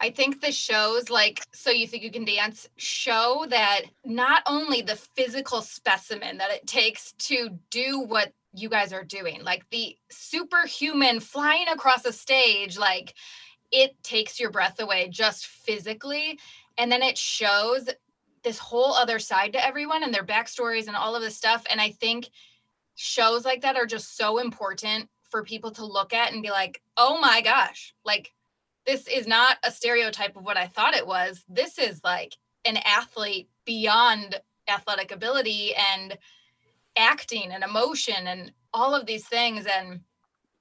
I 0.00 0.10
think 0.10 0.40
the 0.40 0.50
shows 0.50 1.10
like 1.10 1.44
So 1.54 1.70
You 1.70 1.86
Think 1.86 2.02
You 2.02 2.10
Can 2.10 2.24
Dance 2.24 2.68
show 2.76 3.46
that 3.50 3.82
not 4.04 4.42
only 4.48 4.82
the 4.82 4.96
physical 4.96 5.62
specimen 5.62 6.38
that 6.38 6.50
it 6.50 6.66
takes 6.66 7.12
to 7.12 7.50
do 7.70 8.00
what 8.00 8.32
you 8.52 8.68
guys 8.68 8.92
are 8.92 9.04
doing, 9.04 9.42
like 9.42 9.68
the 9.70 9.96
superhuman 10.10 11.20
flying 11.20 11.68
across 11.68 12.04
a 12.04 12.12
stage, 12.12 12.78
like 12.78 13.14
it 13.70 14.02
takes 14.02 14.40
your 14.40 14.50
breath 14.50 14.80
away 14.80 15.08
just 15.08 15.46
physically. 15.46 16.38
And 16.76 16.90
then 16.90 17.02
it 17.02 17.16
shows 17.16 17.88
this 18.42 18.58
whole 18.58 18.94
other 18.94 19.18
side 19.18 19.52
to 19.52 19.64
everyone 19.64 20.02
and 20.02 20.12
their 20.12 20.24
backstories 20.24 20.86
and 20.86 20.96
all 20.96 21.14
of 21.14 21.22
this 21.22 21.36
stuff. 21.36 21.64
And 21.70 21.80
I 21.80 21.90
think 21.90 22.30
shows 22.96 23.44
like 23.44 23.62
that 23.62 23.76
are 23.76 23.86
just 23.86 24.16
so 24.16 24.38
important 24.38 25.08
for 25.30 25.44
people 25.44 25.70
to 25.72 25.86
look 25.86 26.12
at 26.12 26.32
and 26.32 26.42
be 26.42 26.50
like, 26.50 26.82
oh 26.96 27.20
my 27.20 27.40
gosh, 27.40 27.94
like 28.04 28.32
this 28.86 29.06
is 29.06 29.26
not 29.26 29.58
a 29.62 29.70
stereotype 29.70 30.36
of 30.36 30.44
what 30.44 30.56
I 30.56 30.66
thought 30.66 30.94
it 30.94 31.06
was. 31.06 31.44
This 31.48 31.78
is 31.78 32.00
like 32.02 32.36
an 32.64 32.78
athlete 32.78 33.48
beyond 33.64 34.40
athletic 34.68 35.12
ability 35.12 35.74
and 35.74 36.16
acting 36.96 37.52
and 37.52 37.64
emotion 37.64 38.26
and 38.26 38.52
all 38.72 38.94
of 38.94 39.06
these 39.06 39.26
things. 39.26 39.66
And 39.66 40.00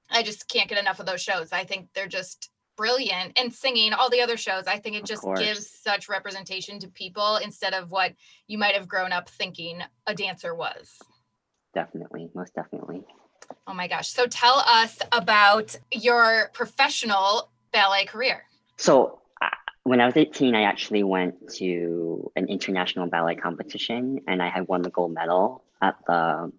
I 0.10 0.24
just 0.24 0.48
can't 0.48 0.70
get 0.70 0.80
enough 0.80 1.00
of 1.00 1.06
those 1.06 1.22
shows. 1.22 1.52
I 1.52 1.64
think 1.64 1.90
they're 1.94 2.08
just 2.08 2.50
brilliant 2.80 3.38
and 3.38 3.54
singing 3.54 3.92
all 3.92 4.10
the 4.10 4.22
other 4.22 4.38
shows. 4.38 4.66
I 4.66 4.80
think 4.80 4.96
it 4.96 5.06
just 5.06 5.26
gives 5.38 5.70
such 5.70 6.08
representation 6.08 6.80
to 6.80 6.88
people 6.88 7.36
instead 7.38 7.74
of 7.74 7.92
what 7.92 8.14
you 8.48 8.58
might 8.58 8.74
have 8.74 8.88
grown 8.88 9.12
up 9.12 9.30
thinking 9.30 9.82
a 10.08 10.16
dancer 10.16 10.56
was. 10.56 10.98
Definitely, 11.74 12.30
most 12.34 12.56
definitely. 12.56 13.04
Oh 13.68 13.74
my 13.74 13.88
gosh. 13.88 14.08
So 14.08 14.28
tell 14.28 14.60
us 14.60 14.98
about 15.12 15.78
your 15.92 16.50
professional 16.54 17.52
ballet 17.74 18.06
career. 18.06 18.44
So 18.78 19.20
uh, 19.42 19.50
when 19.84 20.00
I 20.00 20.06
was 20.06 20.16
18, 20.16 20.56
I 20.56 20.64
actually 20.64 21.04
went 21.04 21.50
to 21.56 22.32
an 22.36 22.48
international 22.48 23.08
ballet 23.08 23.36
competition, 23.36 24.22
and 24.28 24.42
I 24.42 24.48
had 24.48 24.68
won 24.68 24.82
the 24.84 24.90
gold 24.90 25.14
medal 25.14 25.64
at 25.82 25.96
the 26.06 26.52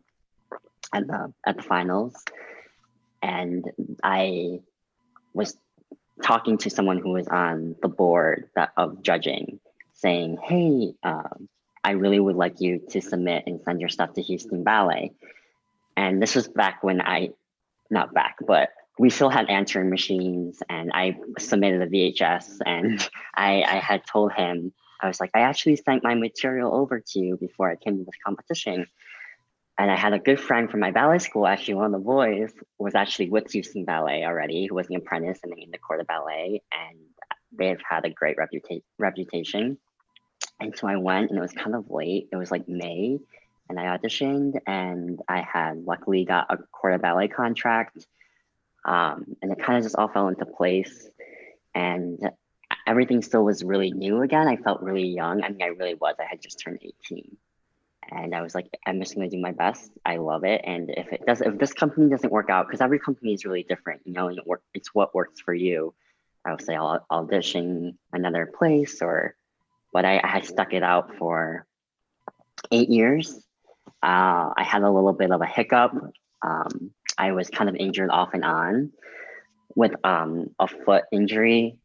at 0.93 1.07
the 1.07 1.33
at 1.47 1.57
the 1.57 1.63
finals. 1.63 2.15
And 3.23 3.71
I 4.03 4.61
was 5.35 5.57
talking 6.23 6.59
to 6.59 6.71
someone 6.71 6.99
who 6.99 7.11
was 7.11 7.29
on 7.29 7.77
the 7.83 7.89
board 7.89 8.49
that, 8.57 8.73
of 8.77 9.03
judging, 9.03 9.61
saying, 9.95 10.39
"Hey, 10.43 10.95
um, 11.03 11.49
I 11.85 11.93
really 11.93 12.21
would 12.21 12.37
like 12.37 12.61
you 12.61 12.81
to 12.91 13.01
submit 13.01 13.45
and 13.47 13.61
send 13.63 13.81
your 13.81 13.91
stuff 13.91 14.15
to 14.15 14.23
Houston 14.23 14.65
Ballet." 14.65 15.13
And 15.97 16.23
this 16.23 16.35
was 16.35 16.49
back 16.49 16.83
when 16.83 17.01
I, 17.03 17.31
not 17.91 18.15
back, 18.15 18.37
but 18.47 18.71
we 18.99 19.11
still 19.11 19.31
had 19.31 19.49
answering 19.49 19.89
machines 19.89 20.63
and 20.69 20.91
I 20.93 21.19
submitted 21.39 21.81
a 21.81 21.87
VHS 21.87 22.59
and 22.67 23.09
I, 23.35 23.63
I 23.63 23.77
had 23.77 24.07
told 24.07 24.33
him, 24.33 24.73
I 25.01 25.09
was 25.09 25.21
like, 25.21 25.31
I 25.35 25.41
actually 25.41 25.77
sent 25.77 26.05
my 26.05 26.15
material 26.15 26.75
over 26.75 27.01
to 27.01 27.19
you 27.19 27.39
before 27.39 27.71
I 27.71 27.77
came 27.77 27.97
to 27.97 28.05
this 28.05 28.15
competition. 28.25 28.87
And 29.81 29.91
I 29.91 29.97
had 29.97 30.13
a 30.13 30.19
good 30.19 30.39
friend 30.39 30.71
from 30.71 30.81
my 30.81 30.91
ballet 30.91 31.21
school. 31.21 31.47
Actually, 31.47 31.77
one 31.77 31.87
of 31.87 31.93
the 31.93 31.99
boys 32.05 32.53
was 32.79 32.95
actually 32.95 33.31
with 33.31 33.51
Houston 33.51 33.87
Ballet 33.87 34.27
already, 34.27 34.67
who 34.67 34.75
was 34.75 34.91
an 34.91 34.97
apprentice 34.97 35.41
in 35.43 35.71
the 35.71 35.79
Corps 35.79 35.97
de 35.97 36.05
Ballet, 36.05 36.63
and 36.71 36.99
they've 37.51 37.81
had 37.89 38.05
a 38.05 38.11
great 38.11 38.37
reputa- 38.37 38.83
reputation. 38.99 39.79
And 40.61 40.77
so 40.77 40.87
I 40.87 40.97
went, 40.97 41.31
and 41.31 41.39
it 41.39 41.41
was 41.41 41.53
kind 41.53 41.75
of 41.75 41.91
late. 41.91 42.29
It 42.31 42.37
was 42.37 42.51
like 42.51 42.69
May, 42.69 43.21
and 43.71 43.81
I 43.81 43.97
auditioned, 43.97 44.61
and 44.67 45.19
I 45.27 45.41
had 45.41 45.83
luckily 45.87 46.27
got 46.27 46.53
a 46.53 46.59
Corps 46.59 46.91
de 46.91 46.99
Ballet 46.99 47.29
contract, 47.29 48.07
um, 48.85 49.35
and 49.41 49.51
it 49.51 49.63
kind 49.65 49.79
of 49.79 49.85
just 49.85 49.97
all 49.97 50.09
fell 50.09 50.29
into 50.29 50.45
place. 50.45 51.09
And 51.75 52.21
everything 52.87 53.23
still 53.23 53.47
was 53.47 53.65
really 53.65 53.93
new 53.93 54.21
again. 54.21 54.47
I 54.47 54.57
felt 54.57 54.83
really 54.83 55.09
young. 55.09 55.43
I 55.43 55.49
mean, 55.49 55.63
I 55.63 55.69
really 55.69 55.95
was. 55.95 56.17
I 56.21 56.25
had 56.25 56.43
just 56.43 56.61
turned 56.61 56.81
18 56.83 57.39
and 58.11 58.35
I 58.35 58.43
was 58.43 58.55
like, 58.55 58.69
I'm 58.87 59.01
just 59.01 59.15
gonna 59.15 59.29
do 59.29 59.41
my 59.41 59.53
best. 59.53 59.91
I 60.05 60.17
love 60.17 60.45
it, 60.45 60.61
and 60.65 60.91
if 60.91 61.13
it 61.13 61.25
does, 61.27 61.41
if 61.41 61.59
this 61.59 61.73
company 61.73 62.11
doesn't 62.11 62.33
work 62.33 62.51
out, 62.51 62.67
because 62.67 62.81
every 62.81 62.99
company 62.99 63.35
is 63.35 63.45
really 63.45 63.63
different, 63.63 64.03
you 64.05 64.13
know, 64.13 64.29
and 64.29 64.39
it 64.39 64.47
work, 64.47 64.63
it's 64.75 64.95
what 64.95 65.15
works 65.15 65.41
for 65.41 65.55
you. 65.55 65.95
I 66.45 66.53
would 66.53 66.63
say 66.63 66.75
I'll 66.75 67.05
audition 67.11 67.99
another 68.13 68.47
place, 68.47 69.03
or, 69.03 69.35
but 69.93 70.05
I, 70.05 70.21
I 70.23 70.41
stuck 70.41 70.73
it 70.73 70.83
out 70.83 71.17
for 71.17 71.67
eight 72.71 72.89
years. 72.89 73.35
Uh, 74.03 74.51
I 74.57 74.63
had 74.63 74.83
a 74.83 74.91
little 74.91 75.13
bit 75.13 75.31
of 75.31 75.43
a 75.43 75.47
hiccup. 75.47 75.93
Um, 76.43 76.93
I 77.19 77.33
was 77.33 77.51
kind 77.51 77.69
of 77.69 77.77
injured 77.77 78.11
off 78.11 78.31
and 78.33 78.45
on 78.45 78.93
with 79.75 79.93
um, 80.05 80.51
a 80.59 80.67
foot 80.67 81.05
injury, 81.13 81.79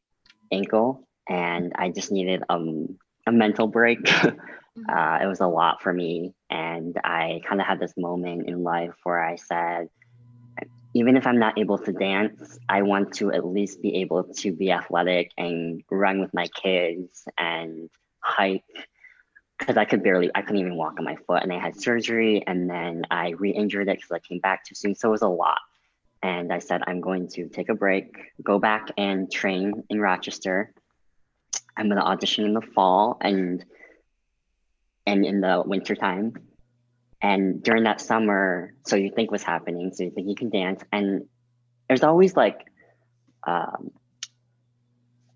ankle, 0.52 1.08
and 1.28 1.74
I 1.76 1.90
just 1.90 2.12
needed 2.12 2.44
um, 2.50 2.98
a 3.28 3.32
mental 3.32 3.68
break. 3.68 4.00
Mm-hmm. 4.78 4.90
uh, 4.90 5.24
it 5.24 5.28
was 5.28 5.40
a 5.40 5.48
lot 5.48 5.82
for 5.82 5.94
me. 5.94 6.34
And 6.50 6.98
I 7.04 7.42
kind 7.48 7.62
of 7.62 7.68
had 7.68 7.80
this 7.80 7.94
moment 7.98 8.50
in 8.50 8.64
life 8.64 8.96
where 9.04 9.24
I 9.24 9.36
said, 9.36 9.90
even 10.94 11.18
if 11.18 11.28
I'm 11.28 11.40
not 11.40 11.58
able 11.58 11.78
to 11.80 11.92
dance, 11.92 12.58
I 12.70 12.82
want 12.82 13.14
to 13.16 13.32
at 13.32 13.46
least 13.46 13.82
be 13.82 13.98
able 13.98 14.24
to 14.24 14.52
be 14.54 14.72
athletic 14.72 15.32
and 15.38 15.84
run 15.92 16.22
with 16.22 16.34
my 16.34 16.48
kids 16.48 17.26
and 17.38 17.90
hike 18.20 18.64
because 19.60 19.78
I 19.78 19.86
could 19.86 20.04
barely, 20.04 20.32
I 20.36 20.42
couldn't 20.42 20.60
even 20.60 20.76
walk 20.76 20.96
on 20.98 21.06
my 21.06 21.16
foot. 21.28 21.44
And 21.44 21.52
I 21.52 21.60
had 21.60 21.80
surgery 21.80 22.44
and 22.46 22.70
then 22.70 23.04
I 23.12 23.30
re 23.30 23.52
injured 23.52 23.88
it 23.90 23.98
because 23.98 24.12
I 24.12 24.20
came 24.20 24.40
back 24.40 24.66
too 24.66 24.76
soon. 24.76 24.96
So 24.96 25.10
it 25.10 25.12
was 25.12 25.22
a 25.22 25.28
lot. 25.28 25.60
And 26.24 26.52
I 26.52 26.60
said, 26.60 26.82
I'm 26.88 27.02
going 27.02 27.28
to 27.30 27.48
take 27.48 27.70
a 27.70 27.76
break, 27.76 28.16
go 28.44 28.58
back 28.58 28.90
and 28.98 29.32
train 29.32 29.84
in 29.90 30.00
Rochester. 30.00 30.74
I'm 31.78 31.88
going 31.88 32.00
to 32.00 32.06
audition 32.06 32.46
in 32.46 32.54
the 32.54 32.62
fall. 32.62 33.18
And 33.22 33.64
and 35.06 35.26
in 35.26 35.42
the 35.42 35.64
wintertime. 35.66 36.34
And 37.22 37.64
during 37.64 37.84
that 37.84 38.02
summer, 38.02 38.74
so 38.86 38.96
you 38.96 39.12
think 39.12 39.32
what's 39.32 39.44
happening, 39.44 39.92
so 39.94 40.04
you 40.04 40.12
think 40.12 40.28
you 40.28 40.36
can 40.36 40.50
dance, 40.50 40.84
and 40.92 41.26
there's 41.88 42.04
always 42.04 42.36
like, 42.36 42.60
um, 43.48 43.92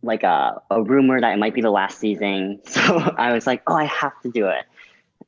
like 0.01 0.23
a, 0.23 0.61
a 0.69 0.81
rumor 0.81 1.19
that 1.19 1.33
it 1.33 1.39
might 1.39 1.53
be 1.53 1.61
the 1.61 1.71
last 1.71 1.99
season. 1.99 2.61
So 2.67 2.81
I 2.81 3.33
was 3.33 3.45
like, 3.47 3.63
oh, 3.67 3.75
I 3.75 3.85
have 3.85 4.19
to 4.21 4.29
do 4.29 4.47
it. 4.47 4.65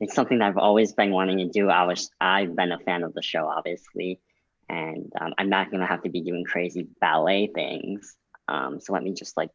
It's 0.00 0.14
something 0.14 0.38
that 0.38 0.46
I've 0.48 0.58
always 0.58 0.92
been 0.92 1.12
wanting 1.12 1.38
to 1.38 1.48
do. 1.48 1.68
I 1.68 1.84
was 1.84 2.10
I've 2.20 2.56
been 2.56 2.72
a 2.72 2.78
fan 2.78 3.02
of 3.02 3.14
the 3.14 3.22
show, 3.22 3.46
obviously, 3.46 4.20
and 4.68 5.12
um, 5.20 5.34
I'm 5.38 5.48
not 5.48 5.70
gonna 5.70 5.86
have 5.86 6.02
to 6.02 6.10
be 6.10 6.22
doing 6.22 6.44
crazy 6.44 6.88
ballet 7.00 7.48
things. 7.54 8.16
Um, 8.48 8.80
so 8.80 8.92
let 8.92 9.02
me 9.02 9.14
just 9.14 9.36
like 9.36 9.50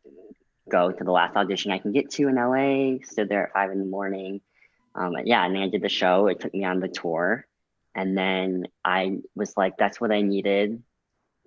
go 0.70 0.92
to 0.92 1.04
the 1.04 1.12
last 1.12 1.36
audition 1.36 1.72
I 1.72 1.80
can 1.80 1.92
get 1.92 2.12
to 2.12 2.28
in 2.28 2.36
LA. 2.36 3.04
Stood 3.04 3.30
there 3.30 3.48
at 3.48 3.54
five 3.54 3.72
in 3.72 3.80
the 3.80 3.86
morning, 3.86 4.42
um, 4.98 5.16
yeah, 5.26 5.46
and 5.46 5.58
I 5.58 5.70
did 5.70 5.82
the 5.82 5.90
show. 5.90 6.28
It 6.28 6.40
took 6.40 6.54
me 6.54 6.66
on 6.66 6.80
the 6.80 6.88
tour, 6.88 7.46
and 7.94 8.18
then 8.18 8.68
I 8.84 9.20
was 9.36 9.56
like, 9.56 9.78
that's 9.78 10.02
what 10.02 10.12
I 10.12 10.22
needed 10.22 10.82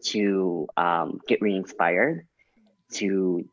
to 0.06 0.68
um, 0.76 1.20
get 1.26 1.42
re-inspired 1.42 2.26
to 2.94 3.44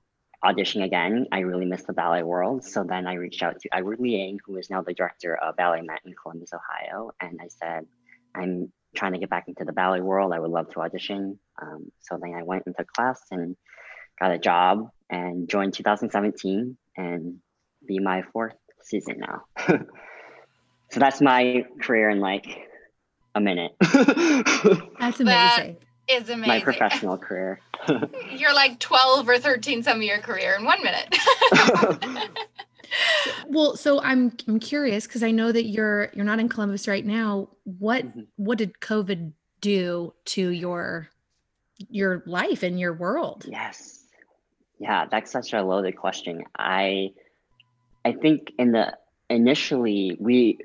audition 0.44 0.84
again. 0.84 1.26
I 1.32 1.40
really 1.40 1.66
missed 1.66 1.88
the 1.88 1.94
ballet 1.94 2.24
world, 2.24 2.64
so 2.64 2.84
then 2.84 3.08
I 3.08 3.16
reached 3.16 3.42
out 3.42 3.60
to 3.62 3.70
Edwaard 3.70 4.00
Liang, 4.00 4.40
who 4.46 4.58
is 4.58 4.70
now 4.70 4.84
the 4.84 4.94
director 4.94 5.36
of 5.36 5.56
BalletMet 5.56 6.06
in 6.06 6.14
Columbus, 6.22 6.52
Ohio, 6.54 7.12
and 7.20 7.40
I 7.42 7.48
said, 7.48 7.88
I'm 8.36 8.72
trying 8.96 9.14
to 9.14 9.20
get 9.20 9.30
back 9.30 9.48
into 9.48 9.66
the 9.66 9.74
ballet 9.74 10.02
world. 10.02 10.32
I 10.32 10.40
would 10.40 10.52
love 10.52 10.70
to 10.74 10.82
audition. 10.82 11.40
Um, 11.62 11.92
so 12.02 12.20
then 12.22 12.36
I 12.36 12.44
went 12.44 12.64
into 12.68 12.84
class 12.84 13.22
and 13.32 13.56
got 14.20 14.32
a 14.32 14.38
job 14.38 14.90
and 15.10 15.50
joined 15.50 15.74
2017 15.74 16.78
and 16.96 17.38
be 17.86 18.00
my 18.00 18.24
fourth 18.34 18.56
season 18.88 19.20
now. 19.20 19.44
so 20.92 21.00
that's 21.00 21.22
my 21.22 21.66
career 21.82 22.10
in 22.10 22.20
like 22.20 22.46
a 23.36 23.42
minute. 23.42 23.72
that's 23.82 25.20
amazing. 25.20 25.26
That 25.26 25.76
is 26.10 26.30
amazing. 26.30 26.48
My 26.48 26.60
professional 26.62 27.18
career. 27.18 27.60
You're 28.32 28.54
like 28.54 28.80
12 28.80 29.28
or 29.28 29.38
13 29.38 29.84
some 29.84 29.98
of 29.98 30.04
your 30.04 30.20
career 30.20 30.56
in 30.58 30.66
one 30.66 30.84
minute. 30.84 31.16
well, 33.48 33.76
so 33.76 34.02
I'm 34.02 34.36
I'm 34.48 34.60
curious 34.60 35.06
because 35.06 35.24
I 35.24 35.32
know 35.32 35.52
that 35.52 35.66
you're 35.66 36.10
you're 36.14 36.26
not 36.26 36.40
in 36.40 36.50
Columbus 36.50 36.88
right 36.88 37.06
now. 37.06 37.50
What 37.64 38.06
mm-hmm. 38.06 38.22
what 38.38 38.58
did 38.58 38.80
COVID 38.80 39.34
do 39.62 40.14
to 40.26 40.50
your 40.50 41.10
your 41.90 42.24
life 42.26 42.64
and 42.64 42.80
your 42.80 42.94
world? 42.94 43.46
Yes. 43.48 44.06
Yeah, 44.80 45.06
that's 45.10 45.32
such 45.32 45.54
a 45.54 45.62
loaded 45.62 45.98
question. 45.98 46.44
I 46.58 47.12
I 48.08 48.14
think 48.14 48.54
in 48.58 48.72
the 48.72 48.98
initially 49.30 50.16
we 50.18 50.60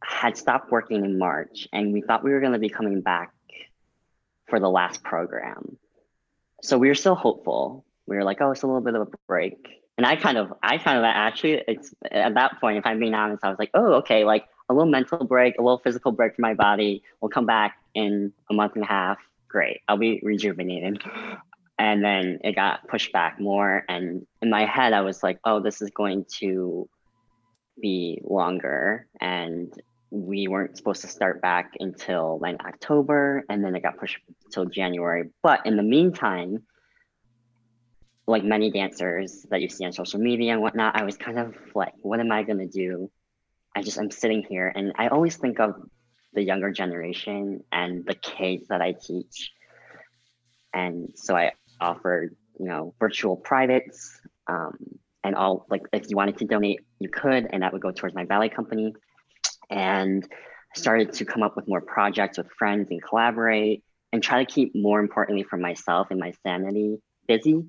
had 0.00 0.36
stopped 0.36 0.70
working 0.70 1.04
in 1.04 1.18
March 1.18 1.66
and 1.72 1.92
we 1.92 2.02
thought 2.02 2.22
we 2.22 2.30
were 2.30 2.38
going 2.38 2.52
to 2.52 2.60
be 2.60 2.68
coming 2.68 3.00
back 3.00 3.32
for 4.46 4.60
the 4.60 4.70
last 4.70 5.02
program. 5.02 5.76
So 6.62 6.78
we 6.78 6.86
were 6.86 6.94
still 6.94 7.16
hopeful. 7.16 7.84
We 8.06 8.14
were 8.14 8.22
like, 8.22 8.40
oh, 8.40 8.52
it's 8.52 8.62
a 8.62 8.68
little 8.68 8.80
bit 8.80 8.94
of 8.94 9.08
a 9.08 9.10
break. 9.26 9.82
And 9.96 10.06
I 10.06 10.14
kind 10.14 10.38
of, 10.38 10.54
I 10.62 10.78
kind 10.78 10.98
of 10.98 11.04
actually, 11.04 11.64
it's 11.66 11.92
at 12.12 12.34
that 12.34 12.60
point, 12.60 12.78
if 12.78 12.86
I'm 12.86 13.00
being 13.00 13.14
honest, 13.14 13.42
I 13.42 13.48
was 13.48 13.58
like, 13.58 13.70
oh, 13.74 13.94
okay, 13.94 14.24
like 14.24 14.44
a 14.68 14.72
little 14.72 14.88
mental 14.88 15.24
break, 15.24 15.58
a 15.58 15.62
little 15.62 15.78
physical 15.78 16.12
break 16.12 16.36
for 16.36 16.42
my 16.42 16.54
body. 16.54 17.02
We'll 17.20 17.30
come 17.30 17.46
back 17.46 17.76
in 17.92 18.32
a 18.48 18.54
month 18.54 18.76
and 18.76 18.84
a 18.84 18.86
half. 18.86 19.18
Great. 19.48 19.80
I'll 19.88 19.96
be 19.96 20.20
rejuvenated 20.22 21.02
and 21.78 22.04
then 22.04 22.40
it 22.42 22.54
got 22.54 22.86
pushed 22.88 23.12
back 23.12 23.40
more. 23.40 23.84
And 23.88 24.26
in 24.42 24.50
my 24.50 24.64
head 24.64 24.92
i 24.92 25.00
was 25.00 25.22
like 25.22 25.38
oh 25.44 25.60
this 25.60 25.80
is 25.80 25.90
going 25.90 26.26
to 26.40 26.88
be 27.80 28.20
longer. 28.24 29.06
And 29.20 29.72
we 30.10 30.48
weren't 30.48 30.76
supposed 30.76 31.02
to 31.02 31.08
start 31.08 31.40
back 31.40 31.72
until 31.78 32.38
like 32.40 32.60
october. 32.64 33.44
And 33.48 33.64
then 33.64 33.76
it 33.76 33.82
got 33.82 33.98
pushed 33.98 34.18
till 34.52 34.66
january. 34.66 35.30
But 35.42 35.66
in 35.66 35.76
the 35.76 35.82
meantime 35.82 36.64
like 38.26 38.44
many 38.44 38.70
dancers 38.70 39.46
that 39.50 39.62
you 39.62 39.70
see 39.70 39.86
on 39.86 39.92
social 39.92 40.20
media 40.20 40.52
and 40.52 40.60
whatnot 40.60 40.94
i 40.94 41.02
was 41.02 41.16
kind 41.16 41.38
of 41.38 41.54
like 41.74 41.94
what 42.02 42.20
am 42.20 42.30
i 42.30 42.42
going 42.42 42.58
to 42.58 42.66
do? 42.66 43.10
I 43.74 43.82
just 43.82 43.98
i'm 43.98 44.10
sitting 44.10 44.44
here. 44.48 44.72
And 44.74 44.92
i 44.96 45.08
always 45.08 45.36
think 45.36 45.60
of 45.60 45.74
the 46.34 46.42
younger 46.42 46.70
generation 46.70 47.64
and 47.70 48.04
the 48.04 48.14
kids 48.14 48.68
that 48.68 48.82
i 48.82 48.92
teach. 48.92 49.52
And 50.74 51.12
so 51.14 51.36
I 51.36 51.52
offered, 51.80 52.36
you 52.58 52.66
know, 52.66 52.94
virtual 52.98 53.36
privates. 53.36 54.20
Um, 54.46 54.76
and 55.24 55.34
all 55.34 55.66
like 55.68 55.82
if 55.92 56.08
you 56.08 56.16
wanted 56.16 56.38
to 56.38 56.44
donate, 56.44 56.80
you 56.98 57.08
could, 57.08 57.48
and 57.50 57.62
that 57.62 57.72
would 57.72 57.82
go 57.82 57.90
towards 57.90 58.14
my 58.14 58.24
ballet 58.24 58.48
company. 58.48 58.94
And 59.70 60.26
started 60.74 61.12
to 61.14 61.24
come 61.24 61.42
up 61.42 61.56
with 61.56 61.68
more 61.68 61.80
projects 61.80 62.38
with 62.38 62.50
friends 62.50 62.88
and 62.90 63.02
collaborate 63.02 63.82
and 64.12 64.22
try 64.22 64.44
to 64.44 64.50
keep 64.50 64.74
more 64.74 65.00
importantly 65.00 65.42
for 65.42 65.56
myself 65.56 66.08
and 66.10 66.20
my 66.20 66.32
sanity 66.42 66.98
busy. 67.26 67.64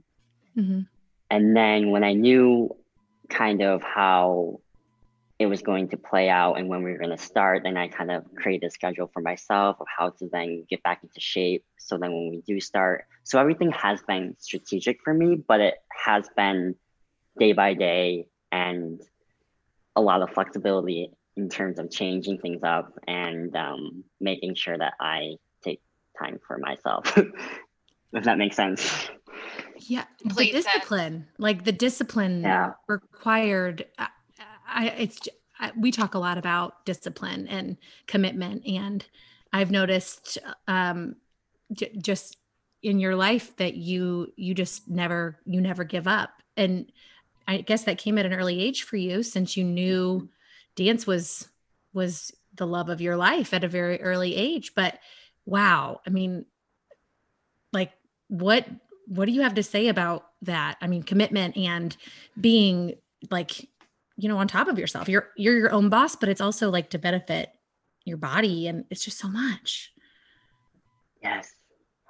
Mm-hmm. 0.57 0.81
And 1.29 1.55
then 1.55 1.91
when 1.91 2.03
I 2.03 2.13
knew 2.13 2.75
kind 3.29 3.61
of 3.61 3.83
how 3.83 4.61
it 5.39 5.45
was 5.45 5.61
going 5.61 5.87
to 5.87 5.97
play 5.97 6.29
out 6.29 6.55
and 6.55 6.67
when 6.67 6.83
we 6.83 6.91
were 6.91 6.97
going 6.97 7.15
to 7.15 7.23
start, 7.23 7.63
then 7.63 7.77
I 7.77 7.87
kind 7.87 8.11
of 8.11 8.25
created 8.35 8.67
a 8.67 8.69
schedule 8.69 9.09
for 9.13 9.21
myself 9.21 9.77
of 9.79 9.87
how 9.87 10.09
to 10.09 10.29
then 10.29 10.65
get 10.69 10.83
back 10.83 10.99
into 11.01 11.21
shape. 11.21 11.63
So 11.77 11.97
then 11.97 12.11
when 12.11 12.29
we 12.29 12.41
do 12.45 12.59
start, 12.59 13.05
so 13.23 13.39
everything 13.39 13.71
has 13.71 14.01
been 14.01 14.35
strategic 14.37 15.01
for 15.01 15.13
me, 15.13 15.35
but 15.35 15.61
it 15.61 15.75
has 16.05 16.29
been 16.35 16.75
day 17.39 17.53
by 17.53 17.73
day 17.73 18.27
and 18.51 19.01
a 19.95 20.01
lot 20.01 20.21
of 20.21 20.29
flexibility 20.31 21.11
in 21.37 21.47
terms 21.47 21.79
of 21.79 21.89
changing 21.89 22.39
things 22.39 22.61
up 22.63 22.99
and 23.07 23.55
um, 23.55 24.03
making 24.19 24.55
sure 24.55 24.77
that 24.77 24.93
I 24.99 25.35
take 25.63 25.81
time 26.21 26.39
for 26.45 26.57
myself. 26.57 27.17
if 28.13 28.23
that 28.25 28.37
makes 28.37 28.57
sense. 28.57 29.09
Yeah, 29.77 30.03
the 30.25 30.51
discipline, 30.51 31.27
like 31.37 31.63
the 31.63 31.71
discipline 31.71 32.41
yeah. 32.41 32.71
required. 32.89 33.85
I, 34.71 34.87
it's 34.97 35.27
I, 35.59 35.71
we 35.77 35.91
talk 35.91 36.13
a 36.13 36.19
lot 36.19 36.37
about 36.37 36.85
discipline 36.85 37.47
and 37.47 37.77
commitment, 38.07 38.65
and 38.65 39.05
I've 39.51 39.71
noticed 39.71 40.37
um, 40.67 41.15
j- 41.73 41.97
just 42.01 42.37
in 42.81 42.99
your 42.99 43.15
life 43.15 43.55
that 43.57 43.75
you 43.75 44.31
you 44.35 44.53
just 44.53 44.87
never 44.87 45.37
you 45.45 45.61
never 45.61 45.83
give 45.83 46.07
up, 46.07 46.31
and 46.55 46.91
I 47.47 47.61
guess 47.61 47.83
that 47.83 47.97
came 47.97 48.17
at 48.17 48.25
an 48.25 48.33
early 48.33 48.61
age 48.61 48.83
for 48.83 48.95
you 48.95 49.23
since 49.23 49.57
you 49.57 49.63
knew 49.63 50.29
dance 50.75 51.07
was 51.07 51.49
was 51.93 52.31
the 52.55 52.67
love 52.67 52.89
of 52.89 53.01
your 53.01 53.17
life 53.17 53.53
at 53.53 53.63
a 53.63 53.67
very 53.67 54.01
early 54.01 54.35
age. 54.35 54.73
But 54.75 54.99
wow, 55.45 56.01
I 56.05 56.09
mean, 56.09 56.45
like 57.73 57.91
what 58.27 58.67
what 59.07 59.25
do 59.25 59.31
you 59.31 59.41
have 59.41 59.55
to 59.55 59.63
say 59.63 59.87
about 59.87 60.27
that? 60.43 60.77
I 60.81 60.87
mean, 60.87 61.01
commitment 61.03 61.57
and 61.57 61.95
being 62.39 62.93
like, 63.31 63.67
you 64.19 64.27
know, 64.27 64.37
on 64.37 64.47
top 64.47 64.67
of 64.67 64.77
yourself. 64.77 65.07
You're 65.07 65.29
you're 65.37 65.57
your 65.57 65.71
own 65.71 65.89
boss, 65.89 66.15
but 66.15 66.29
it's 66.29 66.41
also 66.41 66.69
like 66.69 66.89
to 66.89 66.99
benefit 66.99 67.49
your 68.05 68.17
body 68.17 68.67
and 68.67 68.83
it's 68.89 69.03
just 69.03 69.17
so 69.17 69.29
much. 69.29 69.93
Yes. 71.23 71.53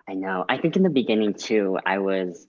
I 0.08 0.16
know. 0.16 0.44
I 0.50 0.58
think 0.58 0.76
in 0.76 0.82
the 0.82 0.90
beginning 0.90 1.36
too, 1.36 1.78
I 1.86 2.00
was 2.00 2.48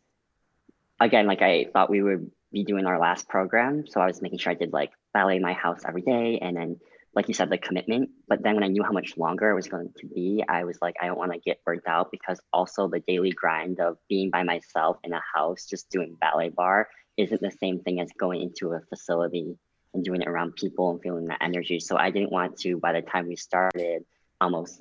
again 0.99 1.27
like 1.27 1.43
I 1.43 1.67
thought 1.73 1.91
we 1.91 2.03
would 2.03 2.31
be 2.51 2.65
doing 2.65 2.87
our 2.87 2.99
last 2.99 3.29
program, 3.29 3.87
so 3.87 4.01
I 4.01 4.07
was 4.07 4.23
making 4.23 4.39
sure 4.39 4.51
I 4.51 4.55
did 4.55 4.73
like 4.73 4.93
ballet 5.13 5.39
my 5.39 5.53
house 5.53 5.83
every 5.87 6.03
day 6.03 6.39
and 6.41 6.57
then 6.57 6.81
like 7.13 7.27
you 7.27 7.35
said, 7.35 7.51
the 7.51 7.59
commitment. 7.59 8.11
But 8.29 8.43
then 8.43 8.55
when 8.55 8.63
I 8.63 8.69
knew 8.69 8.85
how 8.85 8.93
much 8.93 9.19
longer 9.19 9.51
it 9.51 9.55
was 9.55 9.67
going 9.67 9.93
to 9.99 10.07
be, 10.07 10.45
I 10.49 10.65
was 10.65 10.79
like, 10.81 10.95
I 11.03 11.07
don't 11.07 11.19
want 11.19 11.33
to 11.33 11.39
get 11.39 11.63
burnt 11.65 11.83
out 11.89 12.11
because 12.13 12.41
also 12.53 12.89
the 12.89 13.01
daily 13.01 13.33
grind 13.33 13.81
of 13.81 13.99
being 14.09 14.31
by 14.31 14.45
myself 14.45 14.99
in 15.03 15.13
a 15.13 15.21
house, 15.35 15.67
just 15.67 15.91
doing 15.91 16.17
ballet 16.21 16.51
barre, 16.51 16.87
isn't 17.21 17.41
the 17.41 17.51
same 17.51 17.81
thing 17.81 18.01
as 18.01 18.11
going 18.19 18.43
into 18.43 18.73
a 18.73 18.81
facility 18.89 19.57
and 19.95 20.05
doing 20.05 20.23
it 20.23 20.29
around 20.29 20.55
people 20.57 20.91
and 20.91 21.03
feeling 21.03 21.27
that 21.27 21.39
energy. 21.41 21.81
So 21.81 21.97
I 21.97 22.11
didn't 22.11 22.33
want 22.33 22.59
to, 22.61 22.79
by 22.79 22.93
the 22.93 23.03
time 23.03 23.29
we 23.29 23.37
started, 23.37 24.05
almost 24.41 24.81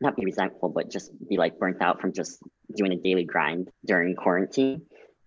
not 0.00 0.16
be 0.16 0.24
resentful, 0.24 0.68
but 0.68 0.90
just 0.90 1.10
be 1.28 1.36
like 1.36 1.58
burnt 1.58 1.82
out 1.82 2.00
from 2.00 2.12
just 2.12 2.42
doing 2.74 2.92
a 2.92 2.96
daily 2.96 3.24
grind 3.24 3.70
during 3.84 4.14
quarantine. 4.14 4.82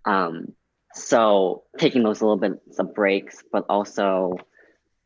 Um, 0.05 0.53
so 0.93 1.63
taking 1.77 2.03
those 2.03 2.21
little 2.21 2.37
bits 2.37 2.79
of 2.79 2.93
breaks, 2.93 3.43
but 3.51 3.65
also 3.69 4.37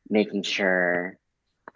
making 0.09 0.43
sure 0.43 1.17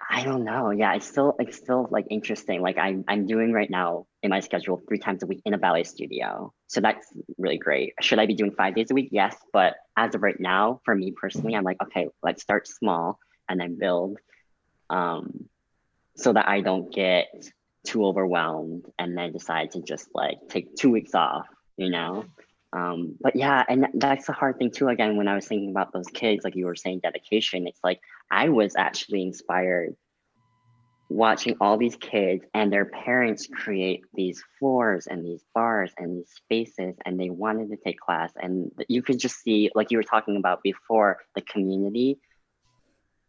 I 0.09 0.23
don't 0.23 0.43
know. 0.43 0.71
Yeah, 0.71 0.95
it's 0.95 1.07
still 1.07 1.35
it's 1.39 1.57
still 1.57 1.87
like 1.89 2.07
interesting. 2.09 2.61
Like 2.61 2.77
I'm 2.77 3.03
I'm 3.07 3.25
doing 3.25 3.53
right 3.53 3.69
now 3.69 4.05
in 4.23 4.29
my 4.29 4.39
schedule 4.39 4.81
three 4.87 4.97
times 4.97 5.21
a 5.21 5.27
week 5.27 5.41
in 5.45 5.53
a 5.53 5.57
ballet 5.57 5.83
studio. 5.83 6.53
So 6.67 6.79
that's 6.79 7.05
really 7.37 7.57
great. 7.57 7.93
Should 8.01 8.19
I 8.19 8.25
be 8.25 8.33
doing 8.33 8.51
five 8.51 8.73
days 8.73 8.89
a 8.89 8.93
week? 8.93 9.09
Yes. 9.11 9.35
But 9.51 9.75
as 9.97 10.15
of 10.15 10.23
right 10.23 10.39
now, 10.39 10.79
for 10.85 10.95
me 10.95 11.11
personally, 11.11 11.55
I'm 11.55 11.65
like, 11.65 11.81
okay, 11.83 12.07
let's 12.23 12.41
start 12.41 12.67
small 12.67 13.19
and 13.49 13.59
then 13.59 13.77
build. 13.77 14.17
Um, 14.89 15.49
so 16.15 16.31
that 16.31 16.47
I 16.47 16.61
don't 16.61 16.93
get 16.93 17.27
too 17.85 18.05
overwhelmed 18.05 18.85
and 18.97 19.17
then 19.17 19.33
decide 19.33 19.71
to 19.71 19.81
just 19.81 20.07
like 20.13 20.37
take 20.49 20.75
two 20.75 20.89
weeks 20.89 21.13
off, 21.13 21.47
you 21.75 21.89
know? 21.89 22.25
Um, 22.71 23.15
but 23.19 23.35
yeah, 23.35 23.63
and 23.67 23.87
that's 23.93 24.25
the 24.25 24.33
hard 24.33 24.57
thing 24.57 24.71
too. 24.71 24.87
Again, 24.87 25.17
when 25.17 25.27
I 25.27 25.35
was 25.35 25.45
thinking 25.45 25.69
about 25.69 25.91
those 25.91 26.07
kids, 26.07 26.45
like 26.45 26.55
you 26.55 26.65
were 26.65 26.75
saying, 26.75 27.01
dedication, 27.03 27.67
it's 27.67 27.83
like 27.83 27.99
I 28.31 28.49
was 28.49 28.73
actually 28.77 29.21
inspired 29.21 29.95
watching 31.13 31.55
all 31.61 31.77
these 31.77 31.95
kids 31.95 32.45
and 32.53 32.71
their 32.71 32.85
parents 32.85 33.47
create 33.47 34.03
these 34.13 34.43
floors 34.57 35.07
and 35.07 35.23
these 35.25 35.43
bars 35.53 35.91
and 35.97 36.17
these 36.17 36.31
spaces, 36.35 36.95
and 37.05 37.19
they 37.19 37.29
wanted 37.29 37.69
to 37.69 37.77
take 37.77 37.99
class. 37.99 38.31
And 38.35 38.71
you 38.87 39.01
could 39.01 39.19
just 39.19 39.41
see, 39.41 39.69
like 39.75 39.91
you 39.91 39.97
were 39.97 40.03
talking 40.03 40.37
about 40.37 40.63
before, 40.63 41.19
the 41.35 41.41
community. 41.41 42.19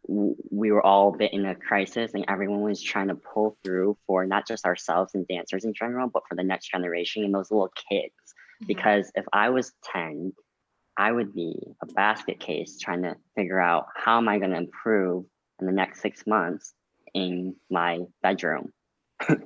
We 0.07 0.71
were 0.71 0.85
all 0.85 1.13
a 1.13 1.17
bit 1.17 1.33
in 1.33 1.45
a 1.45 1.55
crisis, 1.55 2.13
and 2.13 2.25
everyone 2.27 2.61
was 2.61 2.81
trying 2.81 3.07
to 3.07 3.15
pull 3.15 3.57
through 3.63 3.97
for 4.05 4.25
not 4.25 4.47
just 4.47 4.65
ourselves 4.65 5.15
and 5.15 5.27
dancers 5.27 5.65
in 5.65 5.73
general, 5.73 6.07
but 6.07 6.23
for 6.29 6.35
the 6.35 6.43
next 6.43 6.69
generation 6.69 7.23
and 7.23 7.33
those 7.33 7.49
little 7.49 7.71
kids 7.89 8.13
Mm-hmm. 8.55 8.67
because 8.67 9.11
if 9.15 9.25
I 9.33 9.49
was 9.49 9.73
10, 9.91 10.33
I 10.97 11.11
would 11.11 11.33
be 11.33 11.55
a 11.81 11.85
basket 11.87 12.39
case 12.39 12.79
trying 12.79 13.03
to 13.03 13.15
figure 13.35 13.59
out 13.59 13.87
how 13.95 14.17
am 14.17 14.29
I 14.29 14.39
going 14.39 14.51
to 14.51 14.57
improve 14.57 15.25
in 15.59 15.65
the 15.65 15.73
next 15.73 16.01
six 16.01 16.25
months 16.25 16.73
in 17.15 17.55
my 17.71 18.01
bedroom. 18.21 18.71
so 19.27 19.37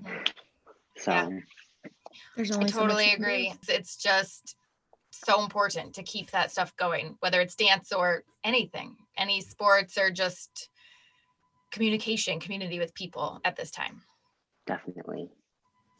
yeah. 1.07 1.29
there's 2.35 2.51
only 2.51 2.65
I 2.65 2.69
totally 2.69 3.09
so 3.09 3.15
agree. 3.15 3.53
It's 3.69 3.95
just 3.95 4.55
so 5.11 5.41
important 5.41 5.93
to 5.95 6.03
keep 6.03 6.31
that 6.31 6.51
stuff 6.51 6.75
going, 6.75 7.15
whether 7.19 7.39
it's 7.39 7.55
dance 7.55 7.93
or 7.93 8.23
anything, 8.43 8.95
any 9.17 9.41
sports 9.41 9.97
or 9.97 10.09
just 10.09 10.69
communication, 11.71 12.39
community 12.39 12.79
with 12.79 12.93
people 12.95 13.39
at 13.45 13.55
this 13.55 13.69
time. 13.69 14.01
Definitely. 14.65 15.29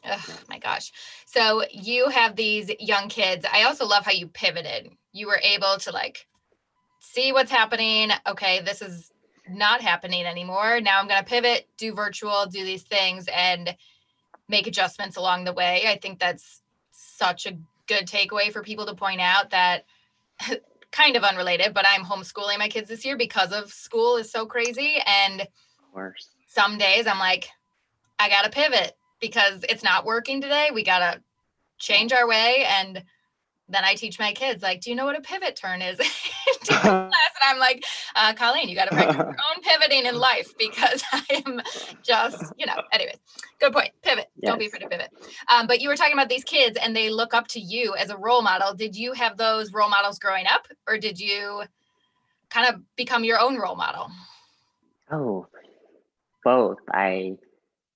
Oh 0.04 0.38
my 0.48 0.58
gosh. 0.58 0.90
So 1.26 1.62
you 1.70 2.08
have 2.08 2.34
these 2.34 2.70
young 2.80 3.08
kids. 3.08 3.46
I 3.50 3.64
also 3.64 3.86
love 3.86 4.04
how 4.04 4.12
you 4.12 4.26
pivoted. 4.26 4.90
You 5.12 5.28
were 5.28 5.40
able 5.42 5.76
to 5.80 5.92
like 5.92 6.26
see 7.00 7.32
what's 7.32 7.50
happening. 7.50 8.10
Okay, 8.26 8.60
this 8.60 8.82
is 8.82 9.12
not 9.50 9.80
happening 9.80 10.24
anymore. 10.24 10.80
Now 10.80 11.00
I'm 11.00 11.08
going 11.08 11.22
to 11.22 11.28
pivot, 11.28 11.68
do 11.76 11.94
virtual, 11.94 12.46
do 12.46 12.64
these 12.64 12.82
things 12.82 13.26
and 13.34 13.76
make 14.48 14.66
adjustments 14.66 15.16
along 15.16 15.44
the 15.44 15.52
way. 15.52 15.84
I 15.86 15.96
think 15.96 16.18
that's 16.18 16.62
such 16.90 17.46
a 17.46 17.56
good 17.86 18.06
takeaway 18.06 18.52
for 18.52 18.62
people 18.62 18.86
to 18.86 18.94
point 18.94 19.20
out 19.20 19.50
that 19.50 19.84
kind 20.92 21.16
of 21.16 21.22
unrelated, 21.22 21.74
but 21.74 21.86
I'm 21.88 22.04
homeschooling 22.04 22.58
my 22.58 22.68
kids 22.68 22.88
this 22.88 23.04
year 23.04 23.16
because 23.16 23.52
of 23.52 23.72
school 23.72 24.16
is 24.16 24.30
so 24.30 24.46
crazy 24.46 24.96
and 25.06 25.46
some 26.46 26.78
days 26.78 27.06
I'm 27.06 27.18
like 27.18 27.48
I 28.18 28.28
got 28.28 28.42
to 28.42 28.50
pivot 28.50 28.96
because 29.20 29.64
it's 29.68 29.82
not 29.82 30.04
working 30.04 30.40
today. 30.40 30.70
We 30.72 30.84
got 30.84 30.98
to 30.98 31.20
change 31.78 32.12
our 32.12 32.28
way. 32.28 32.66
And 32.68 33.02
then 33.68 33.84
I 33.84 33.94
teach 33.94 34.18
my 34.18 34.32
kids, 34.32 34.62
like, 34.62 34.82
do 34.82 34.90
you 34.90 34.96
know 34.96 35.06
what 35.06 35.18
a 35.18 35.22
pivot 35.22 35.56
turn 35.56 35.80
is? 35.80 35.98
I'm 37.42 37.58
like, 37.58 37.84
uh, 38.16 38.34
Colleen, 38.34 38.68
you 38.68 38.74
got 38.74 38.88
to 38.88 38.94
practice 38.94 39.16
your 39.16 39.26
own 39.28 39.62
pivoting 39.62 40.06
in 40.06 40.16
life 40.16 40.54
because 40.58 41.02
I 41.12 41.42
am 41.46 41.60
just, 42.02 42.52
you 42.58 42.66
know, 42.66 42.82
anyways, 42.92 43.16
good 43.58 43.72
point. 43.72 43.90
Pivot. 44.02 44.28
Yes. 44.36 44.50
Don't 44.50 44.58
be 44.58 44.66
afraid 44.66 44.80
to 44.80 44.88
pivot. 44.88 45.10
Um, 45.52 45.66
but 45.66 45.80
you 45.80 45.88
were 45.88 45.96
talking 45.96 46.12
about 46.12 46.28
these 46.28 46.44
kids 46.44 46.78
and 46.82 46.94
they 46.94 47.10
look 47.10 47.34
up 47.34 47.48
to 47.48 47.60
you 47.60 47.94
as 47.96 48.10
a 48.10 48.16
role 48.16 48.42
model. 48.42 48.74
Did 48.74 48.96
you 48.96 49.12
have 49.12 49.36
those 49.36 49.72
role 49.72 49.88
models 49.88 50.18
growing 50.18 50.46
up 50.46 50.66
or 50.86 50.98
did 50.98 51.18
you 51.18 51.62
kind 52.50 52.74
of 52.74 52.80
become 52.96 53.24
your 53.24 53.40
own 53.40 53.56
role 53.56 53.76
model? 53.76 54.10
Oh, 55.10 55.46
both. 56.44 56.78
I 56.92 57.36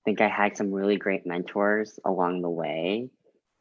think 0.04 0.20
I 0.20 0.28
had 0.28 0.56
some 0.56 0.72
really 0.72 0.96
great 0.96 1.26
mentors 1.26 1.98
along 2.04 2.42
the 2.42 2.50
way. 2.50 3.10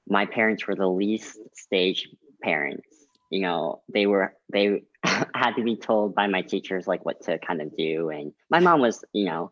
My 0.08 0.26
parents 0.26 0.68
were 0.68 0.76
the 0.76 0.88
least 0.88 1.38
stage 1.54 2.10
parents. 2.42 2.88
You 3.30 3.42
know, 3.42 3.82
they 3.92 4.06
were 4.06 4.36
they 4.52 4.84
had 5.36 5.56
to 5.56 5.64
be 5.64 5.76
told 5.76 6.16
by 6.16 6.28
my 6.28 6.42
teachers 6.42 6.88
like 6.88 7.06
what 7.06 7.22
to 7.24 7.40
kind 7.40 7.62
of 7.62 7.76
do. 7.76 8.10
And 8.10 8.34
my 8.50 8.60
mom 8.60 8.80
was, 8.80 9.04
you 9.14 9.26
know, 9.26 9.52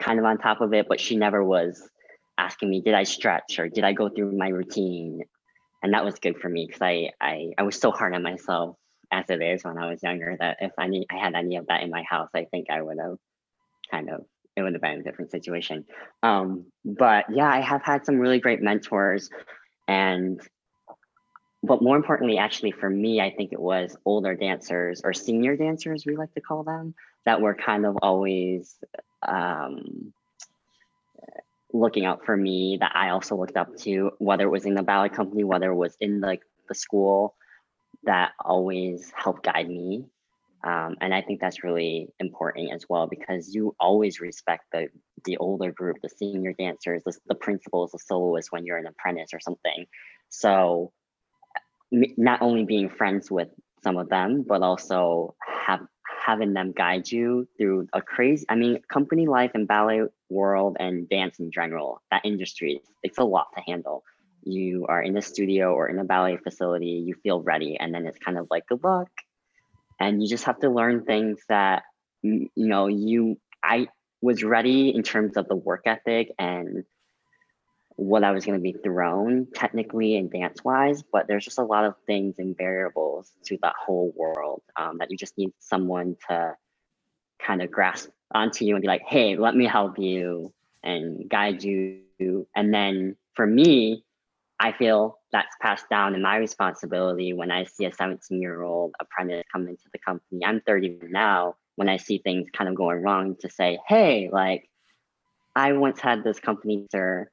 kind 0.00 0.18
of 0.18 0.24
on 0.24 0.38
top 0.38 0.60
of 0.60 0.72
it, 0.74 0.86
but 0.88 1.00
she 1.00 1.16
never 1.16 1.42
was 1.42 1.88
asking 2.38 2.70
me, 2.70 2.80
did 2.80 2.94
I 2.94 3.04
stretch 3.04 3.58
or 3.58 3.68
did 3.68 3.84
I 3.84 3.92
go 3.92 4.08
through 4.08 4.36
my 4.36 4.48
routine? 4.48 5.22
And 5.82 5.94
that 5.94 6.04
was 6.04 6.18
good 6.18 6.38
for 6.38 6.48
me 6.48 6.66
because 6.66 6.82
I, 6.82 7.10
I 7.20 7.52
I 7.58 7.62
was 7.62 7.80
so 7.80 7.90
hard 7.90 8.14
on 8.14 8.22
myself 8.22 8.76
as 9.10 9.28
it 9.28 9.42
is 9.42 9.64
when 9.64 9.78
I 9.78 9.90
was 9.90 10.02
younger 10.02 10.36
that 10.38 10.58
if 10.60 10.72
I 10.78 10.86
need 10.86 11.06
I 11.10 11.18
had 11.18 11.34
any 11.34 11.56
of 11.56 11.66
that 11.66 11.82
in 11.82 11.90
my 11.90 12.04
house, 12.08 12.30
I 12.34 12.46
think 12.50 12.68
I 12.70 12.80
would 12.80 12.98
have 12.98 13.18
kind 13.90 14.10
of 14.10 14.24
it 14.54 14.62
would 14.62 14.74
have 14.74 14.82
been 14.82 15.00
a 15.00 15.02
different 15.02 15.30
situation. 15.30 15.84
Um, 16.22 16.66
but 16.84 17.24
yeah, 17.30 17.48
I 17.48 17.60
have 17.60 17.82
had 17.82 18.04
some 18.04 18.18
really 18.18 18.38
great 18.38 18.60
mentors 18.60 19.30
and 19.88 20.40
but 21.62 21.82
more 21.82 21.96
importantly, 21.96 22.38
actually 22.38 22.72
for 22.72 22.90
me, 22.90 23.20
I 23.20 23.30
think 23.30 23.52
it 23.52 23.60
was 23.60 23.96
older 24.04 24.34
dancers 24.34 25.02
or 25.04 25.12
senior 25.12 25.56
dancers, 25.56 26.04
we 26.06 26.16
like 26.16 26.34
to 26.34 26.40
call 26.40 26.64
them, 26.64 26.94
that 27.24 27.40
were 27.40 27.54
kind 27.54 27.86
of 27.86 27.96
always 28.02 28.76
um, 29.26 30.12
looking 31.72 32.04
out 32.04 32.24
for 32.24 32.36
me 32.36 32.78
that 32.80 32.92
I 32.94 33.10
also 33.10 33.36
looked 33.36 33.56
up 33.56 33.76
to, 33.78 34.10
whether 34.18 34.44
it 34.44 34.50
was 34.50 34.66
in 34.66 34.74
the 34.74 34.82
ballet 34.82 35.08
company, 35.08 35.44
whether 35.44 35.70
it 35.70 35.76
was 35.76 35.96
in 36.00 36.20
like 36.20 36.42
the 36.68 36.74
school 36.74 37.34
that 38.04 38.32
always 38.44 39.12
helped 39.16 39.44
guide 39.44 39.68
me 39.68 40.06
um, 40.64 40.96
and 41.00 41.12
I 41.12 41.22
think 41.22 41.40
that's 41.40 41.64
really 41.64 42.08
important 42.20 42.72
as 42.72 42.86
well 42.88 43.08
because 43.08 43.52
you 43.54 43.74
always 43.80 44.20
respect 44.20 44.66
the 44.72 44.88
the 45.24 45.36
older 45.38 45.72
group, 45.72 45.98
the 46.02 46.08
senior 46.08 46.52
dancers, 46.52 47.02
the, 47.04 47.16
the 47.26 47.34
principals, 47.34 47.92
the 47.92 47.98
soloists 47.98 48.50
when 48.50 48.64
you're 48.64 48.78
an 48.78 48.86
apprentice 48.86 49.30
or 49.32 49.40
something. 49.40 49.86
So 50.28 50.92
not 51.92 52.42
only 52.42 52.64
being 52.64 52.88
friends 52.88 53.30
with 53.30 53.48
some 53.82 53.96
of 53.96 54.08
them, 54.08 54.44
but 54.46 54.62
also 54.62 55.34
have 55.66 55.80
having 56.24 56.52
them 56.52 56.72
guide 56.72 57.10
you 57.10 57.48
through 57.58 57.88
a 57.92 58.00
crazy 58.00 58.46
i 58.48 58.54
mean 58.54 58.80
company 58.88 59.26
life 59.26 59.50
and 59.54 59.66
ballet 59.66 60.02
world 60.30 60.76
and 60.78 61.08
dance 61.08 61.40
in 61.40 61.50
general 61.50 62.00
that 62.12 62.24
industry 62.24 62.80
it's 63.02 63.18
a 63.18 63.24
lot 63.24 63.48
to 63.56 63.62
handle. 63.66 64.04
You 64.44 64.86
are 64.88 65.02
in 65.02 65.16
a 65.16 65.22
studio 65.22 65.72
or 65.72 65.88
in 65.88 65.98
a 65.98 66.04
ballet 66.04 66.36
facility 66.36 67.04
you 67.06 67.14
feel 67.22 67.40
ready 67.40 67.76
and 67.78 67.94
then 67.94 68.06
it's 68.06 68.18
kind 68.18 68.38
of 68.38 68.46
like 68.50 68.66
good 68.66 68.82
luck. 68.82 69.08
And 70.00 70.22
you 70.22 70.28
just 70.28 70.44
have 70.44 70.58
to 70.60 70.68
learn 70.70 71.04
things 71.04 71.40
that 71.48 71.84
you 72.22 72.48
know 72.56 72.86
you 72.86 73.38
i 73.62 73.88
was 74.20 74.44
ready 74.44 74.90
in 74.94 75.02
terms 75.02 75.36
of 75.36 75.48
the 75.48 75.56
work 75.56 75.82
ethic 75.86 76.32
and 76.38 76.84
what 78.02 78.24
i 78.24 78.30
was 78.30 78.44
going 78.44 78.58
to 78.58 78.62
be 78.62 78.72
thrown 78.72 79.46
technically 79.54 80.16
and 80.16 80.30
dance 80.30 80.62
wise 80.64 81.02
but 81.12 81.26
there's 81.28 81.44
just 81.44 81.58
a 81.58 81.64
lot 81.64 81.84
of 81.84 81.94
things 82.06 82.38
and 82.38 82.56
variables 82.56 83.32
to 83.44 83.58
that 83.62 83.74
whole 83.78 84.12
world 84.16 84.62
um, 84.76 84.98
that 84.98 85.10
you 85.10 85.16
just 85.16 85.36
need 85.38 85.52
someone 85.58 86.16
to 86.28 86.54
kind 87.44 87.62
of 87.62 87.70
grasp 87.70 88.10
onto 88.34 88.64
you 88.64 88.74
and 88.74 88.82
be 88.82 88.88
like, 88.88 89.02
hey, 89.06 89.36
let 89.36 89.54
me 89.54 89.66
help 89.66 89.98
you 89.98 90.52
and 90.82 91.28
guide 91.28 91.62
you. 91.62 92.00
And 92.54 92.72
then 92.72 93.16
for 93.34 93.46
me, 93.46 94.04
I 94.60 94.72
feel 94.72 95.18
that's 95.32 95.54
passed 95.60 95.88
down 95.90 96.14
in 96.14 96.22
my 96.22 96.36
responsibility 96.36 97.32
when 97.32 97.50
I 97.50 97.64
see 97.64 97.84
a 97.84 97.92
17 97.92 98.40
year 98.40 98.62
old 98.62 98.94
apprentice 99.00 99.42
come 99.52 99.66
into 99.66 99.84
the 99.92 99.98
company. 99.98 100.44
I'm 100.44 100.60
30 100.60 101.00
now. 101.08 101.56
When 101.76 101.88
I 101.88 101.96
see 101.96 102.18
things 102.18 102.48
kind 102.52 102.68
of 102.68 102.76
going 102.76 103.02
wrong, 103.02 103.34
to 103.40 103.48
say, 103.48 103.78
hey, 103.88 104.28
like, 104.30 104.68
I 105.56 105.72
once 105.72 106.00
had 106.00 106.22
this 106.22 106.38
company 106.38 106.86
sir 106.90 107.30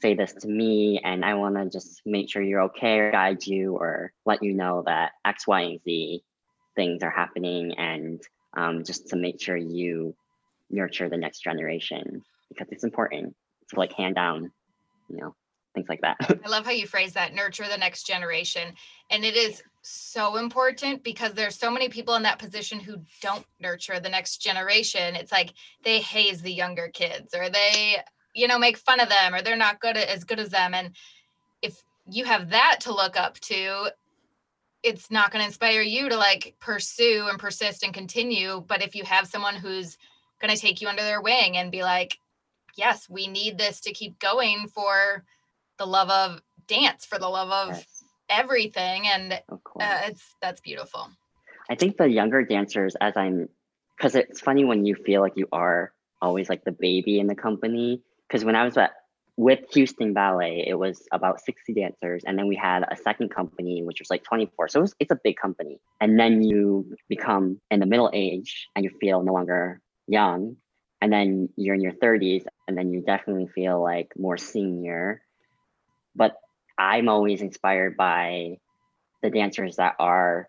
say 0.00 0.14
this 0.14 0.32
to 0.32 0.48
me, 0.48 1.00
and 1.02 1.24
I 1.24 1.34
want 1.34 1.56
to 1.56 1.68
just 1.68 2.02
make 2.06 2.30
sure 2.30 2.42
you're 2.42 2.62
okay 2.62 2.98
or 2.98 3.10
guide 3.10 3.46
you 3.46 3.76
or 3.76 4.12
let 4.24 4.42
you 4.42 4.54
know 4.54 4.82
that 4.86 5.12
X, 5.24 5.46
Y, 5.46 5.60
and 5.62 5.80
Z 5.82 6.22
things 6.76 7.02
are 7.02 7.10
happening, 7.10 7.72
and 7.76 8.20
um, 8.56 8.84
just 8.84 9.08
to 9.08 9.16
make 9.16 9.40
sure 9.40 9.56
you 9.56 10.14
nurture 10.70 11.08
the 11.08 11.16
next 11.16 11.40
generation 11.40 12.22
because 12.48 12.68
it's 12.70 12.84
important 12.84 13.34
to 13.70 13.78
like 13.78 13.92
hand 13.92 14.14
down, 14.14 14.50
you 15.08 15.16
know, 15.16 15.34
things 15.74 15.88
like 15.88 16.00
that. 16.00 16.16
I 16.44 16.48
love 16.48 16.64
how 16.64 16.72
you 16.72 16.86
phrase 16.86 17.12
that 17.14 17.34
nurture 17.34 17.66
the 17.68 17.76
next 17.76 18.06
generation. 18.06 18.74
And 19.10 19.24
it 19.24 19.36
is 19.36 19.62
so 19.82 20.36
important 20.36 21.02
because 21.04 21.32
there's 21.32 21.58
so 21.58 21.70
many 21.70 21.88
people 21.88 22.14
in 22.14 22.22
that 22.22 22.38
position 22.38 22.80
who 22.80 22.96
don't 23.20 23.44
nurture 23.60 24.00
the 24.00 24.08
next 24.08 24.38
generation. 24.38 25.14
It's 25.14 25.32
like 25.32 25.54
they 25.84 26.00
haze 26.00 26.42
the 26.42 26.52
younger 26.52 26.88
kids 26.88 27.34
or 27.34 27.48
they, 27.48 27.96
you 28.38 28.46
know, 28.46 28.58
make 28.58 28.76
fun 28.78 29.00
of 29.00 29.08
them 29.08 29.34
or 29.34 29.42
they're 29.42 29.56
not 29.56 29.80
good 29.80 29.96
at, 29.96 30.08
as 30.08 30.22
good 30.22 30.38
as 30.38 30.50
them. 30.50 30.72
And 30.72 30.94
if 31.60 31.82
you 32.08 32.24
have 32.24 32.50
that 32.50 32.78
to 32.82 32.94
look 32.94 33.16
up 33.16 33.38
to, 33.40 33.90
it's 34.84 35.10
not 35.10 35.32
going 35.32 35.42
to 35.42 35.46
inspire 35.46 35.82
you 35.82 36.08
to 36.08 36.16
like 36.16 36.54
pursue 36.60 37.26
and 37.28 37.38
persist 37.38 37.82
and 37.82 37.92
continue. 37.92 38.64
But 38.66 38.82
if 38.82 38.94
you 38.94 39.02
have 39.04 39.26
someone 39.26 39.56
who's 39.56 39.98
going 40.40 40.54
to 40.54 40.60
take 40.60 40.80
you 40.80 40.86
under 40.86 41.02
their 41.02 41.20
wing 41.20 41.56
and 41.56 41.72
be 41.72 41.82
like, 41.82 42.16
yes, 42.76 43.08
we 43.10 43.26
need 43.26 43.58
this 43.58 43.80
to 43.80 43.92
keep 43.92 44.20
going 44.20 44.68
for 44.68 45.24
the 45.78 45.86
love 45.86 46.10
of 46.10 46.40
dance, 46.68 47.04
for 47.04 47.18
the 47.18 47.28
love 47.28 47.50
of 47.50 47.76
yes. 47.76 48.04
everything. 48.28 49.08
And 49.08 49.32
uh, 49.32 50.00
it's 50.04 50.22
that's 50.40 50.60
beautiful. 50.60 51.08
I 51.68 51.74
think 51.74 51.96
the 51.96 52.08
younger 52.08 52.44
dancers, 52.44 52.96
as 53.00 53.16
I'm, 53.16 53.48
because 53.96 54.14
it's 54.14 54.40
funny 54.40 54.64
when 54.64 54.86
you 54.86 54.94
feel 54.94 55.20
like 55.20 55.34
you 55.34 55.48
are 55.50 55.92
always 56.22 56.48
like 56.48 56.64
the 56.64 56.72
baby 56.72 57.18
in 57.18 57.26
the 57.26 57.34
company. 57.34 58.00
Because 58.28 58.44
when 58.44 58.56
I 58.56 58.64
was 58.64 58.76
at 58.76 58.92
with 59.38 59.60
Houston 59.72 60.12
Ballet, 60.12 60.64
it 60.66 60.74
was 60.74 61.06
about 61.12 61.40
60 61.40 61.72
dancers. 61.72 62.24
And 62.26 62.36
then 62.36 62.48
we 62.48 62.56
had 62.56 62.82
a 62.90 62.96
second 62.96 63.28
company, 63.28 63.84
which 63.84 64.00
was 64.00 64.10
like 64.10 64.24
24. 64.24 64.66
So 64.66 64.80
it 64.80 64.82
was, 64.82 64.94
it's 64.98 65.12
a 65.12 65.20
big 65.22 65.36
company. 65.36 65.80
And 66.00 66.18
then 66.18 66.42
you 66.42 66.96
become 67.08 67.60
in 67.70 67.78
the 67.78 67.86
middle 67.86 68.10
age 68.12 68.66
and 68.74 68.84
you 68.84 68.90
feel 69.00 69.22
no 69.22 69.32
longer 69.32 69.80
young. 70.08 70.56
And 71.00 71.12
then 71.12 71.50
you're 71.54 71.76
in 71.76 71.80
your 71.80 71.92
30s. 71.92 72.46
And 72.66 72.76
then 72.76 72.90
you 72.90 73.00
definitely 73.00 73.46
feel 73.54 73.80
like 73.80 74.12
more 74.18 74.36
senior. 74.36 75.22
But 76.16 76.34
I'm 76.76 77.08
always 77.08 77.40
inspired 77.40 77.96
by 77.96 78.58
the 79.22 79.30
dancers 79.30 79.76
that 79.76 79.94
are, 80.00 80.48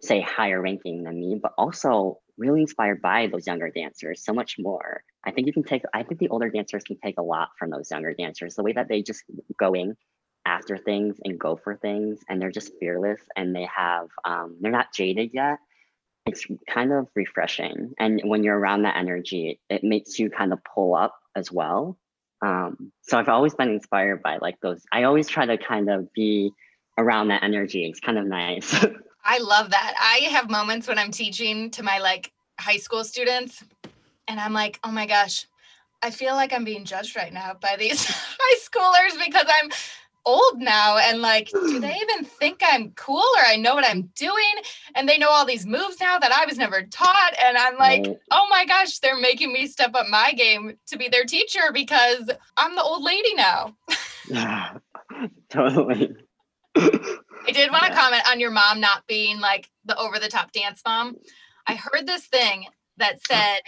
say, 0.00 0.22
higher 0.22 0.62
ranking 0.62 1.02
than 1.02 1.20
me, 1.20 1.38
but 1.40 1.52
also 1.58 2.20
really 2.38 2.62
inspired 2.62 3.02
by 3.02 3.26
those 3.26 3.46
younger 3.46 3.70
dancers 3.70 4.24
so 4.24 4.32
much 4.32 4.56
more. 4.58 5.02
I 5.24 5.30
think 5.30 5.46
you 5.46 5.52
can 5.52 5.64
take, 5.64 5.82
I 5.92 6.02
think 6.02 6.20
the 6.20 6.28
older 6.28 6.50
dancers 6.50 6.84
can 6.84 6.96
take 6.98 7.18
a 7.18 7.22
lot 7.22 7.50
from 7.58 7.70
those 7.70 7.90
younger 7.90 8.14
dancers. 8.14 8.54
The 8.54 8.62
way 8.62 8.72
that 8.72 8.88
they 8.88 9.02
just 9.02 9.24
going 9.58 9.96
after 10.44 10.78
things 10.78 11.16
and 11.24 11.38
go 11.38 11.56
for 11.56 11.76
things 11.76 12.20
and 12.28 12.40
they're 12.40 12.50
just 12.50 12.72
fearless 12.78 13.20
and 13.34 13.54
they 13.54 13.68
have, 13.74 14.08
um, 14.24 14.56
they're 14.60 14.70
not 14.70 14.92
jaded 14.94 15.30
yet. 15.32 15.58
It's 16.26 16.46
kind 16.68 16.92
of 16.92 17.08
refreshing. 17.14 17.94
And 17.98 18.20
when 18.24 18.42
you're 18.42 18.58
around 18.58 18.82
that 18.82 18.96
energy, 18.96 19.60
it, 19.68 19.84
makes 19.84 20.18
you 20.18 20.30
kind 20.30 20.52
of 20.52 20.58
pull 20.64 20.94
up 20.94 21.14
as 21.36 21.52
well. 21.52 21.98
Um, 22.42 22.92
so 23.02 23.18
I've 23.18 23.28
always 23.28 23.54
been 23.54 23.70
inspired 23.70 24.22
by 24.22 24.38
like 24.38 24.60
those. 24.60 24.82
I 24.92 25.04
always 25.04 25.28
try 25.28 25.46
to 25.46 25.56
kind 25.56 25.88
of 25.88 26.12
be 26.12 26.52
around 26.98 27.28
that 27.28 27.42
energy. 27.42 27.86
It's 27.86 28.00
kind 28.00 28.18
of 28.18 28.26
nice. 28.26 28.84
I 29.26 29.38
love 29.38 29.70
that. 29.70 29.94
I 29.98 30.28
have 30.28 30.48
moments 30.48 30.86
when 30.86 30.98
I'm 30.98 31.10
teaching 31.10 31.70
to 31.72 31.82
my 31.82 31.98
like 31.98 32.32
high 32.60 32.76
school 32.76 33.02
students 33.02 33.62
and 34.28 34.38
I'm 34.38 34.52
like, 34.52 34.78
oh 34.84 34.92
my 34.92 35.06
gosh, 35.06 35.46
I 36.00 36.10
feel 36.10 36.34
like 36.34 36.52
I'm 36.52 36.64
being 36.64 36.84
judged 36.84 37.16
right 37.16 37.32
now 37.32 37.54
by 37.60 37.76
these 37.76 38.04
high 38.08 38.58
schoolers 38.60 39.24
because 39.24 39.46
I'm 39.48 39.70
old 40.24 40.58
now 40.58 40.98
and 40.98 41.22
like 41.22 41.48
do 41.50 41.78
they 41.78 41.94
even 42.02 42.24
think 42.24 42.60
i'm 42.64 42.90
cool 42.96 43.22
or 43.36 43.46
i 43.46 43.54
know 43.54 43.76
what 43.76 43.86
i'm 43.86 44.10
doing? 44.16 44.54
And 44.96 45.08
they 45.08 45.18
know 45.18 45.30
all 45.30 45.46
these 45.46 45.64
moves 45.64 46.00
now 46.00 46.18
that 46.18 46.32
i 46.32 46.44
was 46.44 46.58
never 46.58 46.82
taught 46.82 47.32
and 47.40 47.56
i'm 47.56 47.76
like 47.78 48.04
oh 48.32 48.46
my 48.50 48.66
gosh 48.66 48.98
they're 48.98 49.20
making 49.20 49.52
me 49.52 49.68
step 49.68 49.94
up 49.94 50.08
my 50.08 50.32
game 50.32 50.76
to 50.88 50.98
be 50.98 51.08
their 51.08 51.24
teacher 51.24 51.70
because 51.72 52.28
i'm 52.56 52.74
the 52.74 52.82
old 52.82 53.04
lady 53.04 53.34
now. 53.36 53.76
Yeah 54.28 54.78
totally 55.48 56.12
I 57.46 57.52
did 57.52 57.70
want 57.70 57.84
to 57.84 57.90
yeah. 57.90 58.00
comment 58.00 58.22
on 58.28 58.40
your 58.40 58.50
mom 58.50 58.80
not 58.80 59.06
being 59.06 59.40
like 59.40 59.70
the 59.84 59.96
over 59.96 60.18
the 60.18 60.28
top 60.28 60.52
dance 60.52 60.82
mom. 60.84 61.16
I 61.66 61.74
heard 61.74 62.06
this 62.06 62.26
thing 62.26 62.66
that 62.96 63.18
said 63.26 63.60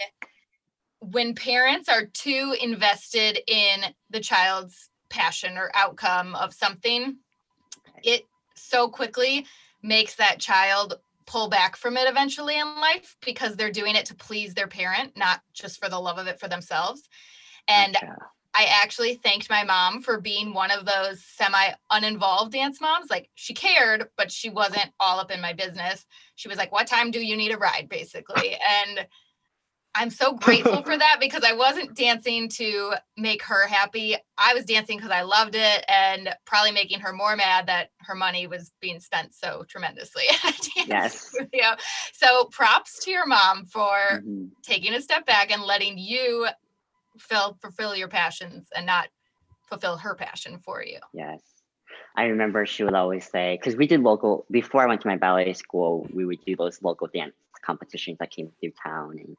when 0.99 1.33
parents 1.33 1.87
are 1.89 2.05
too 2.05 2.55
invested 2.61 3.39
in 3.47 3.81
the 4.09 4.19
child's 4.19 4.89
passion 5.09 5.57
or 5.57 5.71
outcome 5.73 6.35
of 6.35 6.53
something, 6.53 7.17
it 8.03 8.23
so 8.55 8.89
quickly 8.89 9.45
makes 9.81 10.15
that 10.15 10.39
child 10.39 10.99
pull 11.25 11.47
back 11.47 11.75
from 11.75 11.95
it 11.95 12.09
eventually 12.09 12.59
in 12.59 12.65
life 12.81 13.15
because 13.23 13.55
they're 13.55 13.71
doing 13.71 13.95
it 13.95 14.05
to 14.07 14.15
please 14.15 14.53
their 14.53 14.67
parent, 14.67 15.15
not 15.15 15.41
just 15.53 15.79
for 15.79 15.89
the 15.89 15.99
love 15.99 16.17
of 16.17 16.27
it 16.27 16.39
for 16.39 16.47
themselves. 16.47 17.07
And 17.67 17.95
I 18.55 18.65
actually 18.81 19.15
thanked 19.15 19.49
my 19.49 19.63
mom 19.63 20.01
for 20.01 20.19
being 20.19 20.53
one 20.53 20.71
of 20.71 20.85
those 20.85 21.23
semi 21.23 21.69
uninvolved 21.91 22.51
dance 22.51 22.81
moms. 22.81 23.09
Like 23.09 23.29
she 23.35 23.53
cared, 23.53 24.09
but 24.17 24.31
she 24.31 24.49
wasn't 24.49 24.91
all 24.99 25.19
up 25.19 25.31
in 25.31 25.41
my 25.41 25.53
business. 25.53 26.05
She 26.35 26.47
was 26.47 26.57
like, 26.57 26.71
What 26.71 26.87
time 26.87 27.11
do 27.11 27.23
you 27.23 27.37
need 27.37 27.53
a 27.53 27.57
ride? 27.57 27.87
basically. 27.89 28.57
And 28.87 29.07
I'm 29.95 30.09
so 30.09 30.33
grateful 30.33 30.83
for 30.83 30.97
that 30.97 31.17
because 31.19 31.43
I 31.43 31.53
wasn't 31.53 31.95
dancing 31.95 32.47
to 32.49 32.93
make 33.17 33.41
her 33.43 33.67
happy. 33.67 34.15
I 34.37 34.53
was 34.53 34.65
dancing 34.65 34.97
because 34.97 35.11
I 35.11 35.23
loved 35.23 35.55
it 35.55 35.85
and 35.87 36.29
probably 36.45 36.71
making 36.71 36.99
her 37.01 37.11
more 37.11 37.35
mad 37.35 37.67
that 37.67 37.89
her 38.01 38.15
money 38.15 38.47
was 38.47 38.71
being 38.79 38.99
spent 38.99 39.33
so 39.33 39.65
tremendously. 39.67 40.23
yes. 40.87 41.31
Studio. 41.31 41.75
So 42.13 42.45
props 42.45 43.03
to 43.05 43.11
your 43.11 43.25
mom 43.25 43.65
for 43.65 43.97
mm-hmm. 44.13 44.45
taking 44.63 44.93
a 44.93 45.01
step 45.01 45.25
back 45.25 45.51
and 45.51 45.63
letting 45.63 45.97
you 45.97 46.47
fulfill 47.19 47.57
fulfill 47.61 47.95
your 47.95 48.07
passions 48.07 48.67
and 48.75 48.85
not 48.85 49.09
fulfill 49.67 49.97
her 49.97 50.15
passion 50.15 50.59
for 50.59 50.83
you. 50.83 50.99
Yes. 51.13 51.41
I 52.15 52.25
remember 52.25 52.65
she 52.65 52.83
would 52.83 52.95
always 52.95 53.29
say, 53.29 53.57
because 53.57 53.75
we 53.75 53.87
did 53.87 54.01
local, 54.01 54.45
before 54.49 54.81
I 54.81 54.87
went 54.87 55.01
to 55.01 55.07
my 55.07 55.17
ballet 55.17 55.53
school, 55.53 56.07
we 56.11 56.25
would 56.25 56.39
do 56.45 56.55
those 56.55 56.81
local 56.81 57.07
dance 57.07 57.35
competitions 57.63 58.17
that 58.19 58.31
came 58.31 58.51
through 58.59 58.71
town. 58.83 59.17
And 59.19 59.37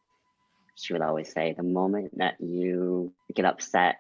she 0.77 0.93
would 0.93 1.03
always 1.03 1.33
say, 1.33 1.55
the 1.57 1.63
moment 1.63 2.17
that 2.19 2.41
you 2.41 3.13
get 3.35 3.45
upset 3.45 3.97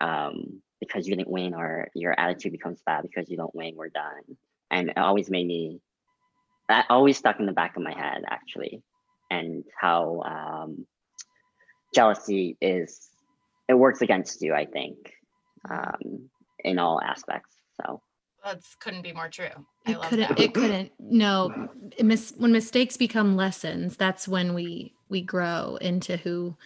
um, 0.00 0.62
because 0.80 1.08
you 1.08 1.16
didn't 1.16 1.30
win 1.30 1.54
or 1.54 1.88
your 1.94 2.18
attitude 2.18 2.52
becomes 2.52 2.80
bad 2.84 3.02
because 3.02 3.28
you 3.30 3.36
don't 3.36 3.54
win, 3.54 3.74
we're 3.74 3.88
done. 3.88 4.36
And 4.70 4.90
it 4.90 4.98
always 4.98 5.30
made 5.30 5.46
me, 5.46 5.80
that 6.68 6.86
always 6.88 7.16
stuck 7.16 7.40
in 7.40 7.46
the 7.46 7.52
back 7.52 7.76
of 7.76 7.82
my 7.82 7.94
head, 7.94 8.22
actually. 8.28 8.82
And 9.30 9.64
how 9.80 10.22
um, 10.24 10.86
jealousy 11.94 12.56
is 12.60 13.09
it 13.70 13.78
works 13.78 14.02
against 14.02 14.42
you, 14.42 14.52
I 14.52 14.66
think, 14.66 15.14
um, 15.70 16.28
in 16.64 16.78
all 16.78 17.00
aspects. 17.00 17.54
So 17.80 18.02
that 18.44 18.60
couldn't 18.80 19.02
be 19.02 19.12
more 19.12 19.28
true. 19.28 19.46
I 19.86 19.92
it 19.92 20.02
couldn't. 20.02 20.28
That. 20.28 20.40
It 20.40 20.54
couldn't. 20.54 20.92
No, 20.98 21.68
mis- 22.02 22.34
when 22.36 22.50
mistakes 22.50 22.96
become 22.96 23.36
lessons, 23.36 23.96
that's 23.96 24.26
when 24.26 24.54
we 24.54 24.94
we 25.08 25.22
grow 25.22 25.76
into 25.80 26.16
who 26.16 26.56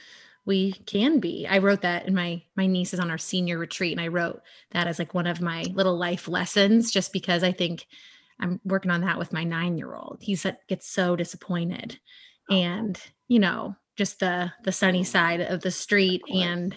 we 0.47 0.73
can 0.87 1.21
be. 1.21 1.47
I 1.47 1.59
wrote 1.59 1.83
that 1.83 2.07
in 2.09 2.15
my 2.15 2.43
my 2.57 2.67
niece 2.67 2.95
is 2.95 3.01
on 3.01 3.11
our 3.11 3.19
senior 3.19 3.59
retreat, 3.59 3.93
and 3.93 4.01
I 4.01 4.09
wrote 4.09 4.41
that 4.71 4.87
as 4.87 4.99
like 4.99 5.13
one 5.13 5.27
of 5.27 5.43
my 5.43 5.63
little 5.75 5.99
life 5.99 6.27
lessons, 6.27 6.91
just 6.91 7.13
because 7.13 7.43
I 7.43 7.53
think 7.53 7.87
I'm 8.41 8.61
working 8.65 8.91
on 8.91 9.03
that 9.03 9.19
with 9.19 9.33
my 9.33 9.45
nine 9.45 9.77
year 9.77 9.95
old. 9.95 10.19
He 10.23 10.39
gets 10.69 10.89
so 10.89 11.17
disappointed, 11.17 12.01
oh. 12.51 12.55
and 12.55 12.99
you 13.29 13.41
know, 13.41 13.77
just 13.97 14.21
the 14.21 14.53
the 14.65 14.73
sunny 14.73 15.05
side 15.05 15.43
of 15.43 15.61
the 15.61 15.71
street 15.71 16.23
and 16.33 16.77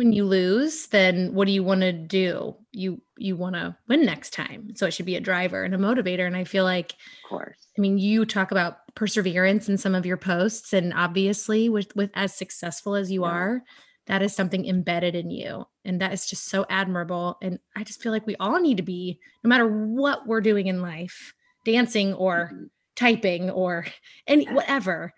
when 0.00 0.14
you 0.14 0.24
lose 0.24 0.86
then 0.86 1.34
what 1.34 1.46
do 1.46 1.52
you 1.52 1.62
want 1.62 1.82
to 1.82 1.92
do 1.92 2.56
you 2.72 2.98
you 3.18 3.36
want 3.36 3.54
to 3.54 3.76
win 3.86 4.02
next 4.02 4.32
time 4.32 4.74
so 4.74 4.86
it 4.86 4.94
should 4.94 5.04
be 5.04 5.16
a 5.16 5.20
driver 5.20 5.62
and 5.62 5.74
a 5.74 5.78
motivator 5.78 6.26
and 6.26 6.34
i 6.34 6.42
feel 6.42 6.64
like 6.64 6.92
of 6.92 7.28
course 7.28 7.68
i 7.76 7.80
mean 7.80 7.98
you 7.98 8.24
talk 8.24 8.50
about 8.50 8.78
perseverance 8.94 9.68
in 9.68 9.76
some 9.76 9.94
of 9.94 10.06
your 10.06 10.16
posts 10.16 10.72
and 10.72 10.94
obviously 10.94 11.68
with 11.68 11.94
with 11.94 12.10
as 12.14 12.34
successful 12.34 12.94
as 12.94 13.12
you 13.12 13.22
yeah. 13.24 13.30
are 13.30 13.62
that 14.06 14.22
is 14.22 14.34
something 14.34 14.66
embedded 14.66 15.14
in 15.14 15.30
you 15.30 15.66
and 15.84 16.00
that 16.00 16.14
is 16.14 16.26
just 16.26 16.46
so 16.46 16.64
admirable 16.70 17.36
and 17.42 17.58
i 17.76 17.84
just 17.84 18.02
feel 18.02 18.10
like 18.10 18.26
we 18.26 18.36
all 18.36 18.58
need 18.58 18.78
to 18.78 18.82
be 18.82 19.20
no 19.44 19.48
matter 19.48 19.68
what 19.68 20.26
we're 20.26 20.40
doing 20.40 20.66
in 20.66 20.80
life 20.80 21.34
dancing 21.66 22.14
or 22.14 22.50
mm-hmm. 22.54 22.64
typing 22.96 23.50
or 23.50 23.84
any 24.26 24.46
whatever 24.46 25.12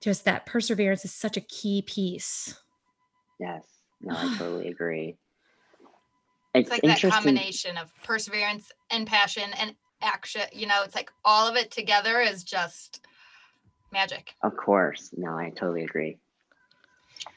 just 0.00 0.24
that 0.24 0.46
perseverance 0.46 1.04
is 1.04 1.14
such 1.14 1.36
a 1.36 1.42
key 1.42 1.82
piece. 1.82 2.58
Yes. 3.38 3.64
No, 4.02 4.14
I 4.16 4.34
totally 4.38 4.68
agree. 4.68 5.16
It's, 6.52 6.68
it's 6.68 6.70
like 6.70 7.00
that 7.00 7.10
combination 7.10 7.76
of 7.76 7.92
perseverance 8.02 8.72
and 8.90 9.06
passion 9.06 9.50
and 9.58 9.74
action. 10.02 10.42
You 10.52 10.66
know, 10.66 10.82
it's 10.84 10.94
like 10.94 11.12
all 11.24 11.46
of 11.48 11.56
it 11.56 11.70
together 11.70 12.20
is 12.20 12.42
just 12.42 13.06
magic. 13.92 14.34
Of 14.42 14.56
course. 14.56 15.10
No, 15.16 15.36
I 15.36 15.50
totally 15.50 15.84
agree. 15.84 16.18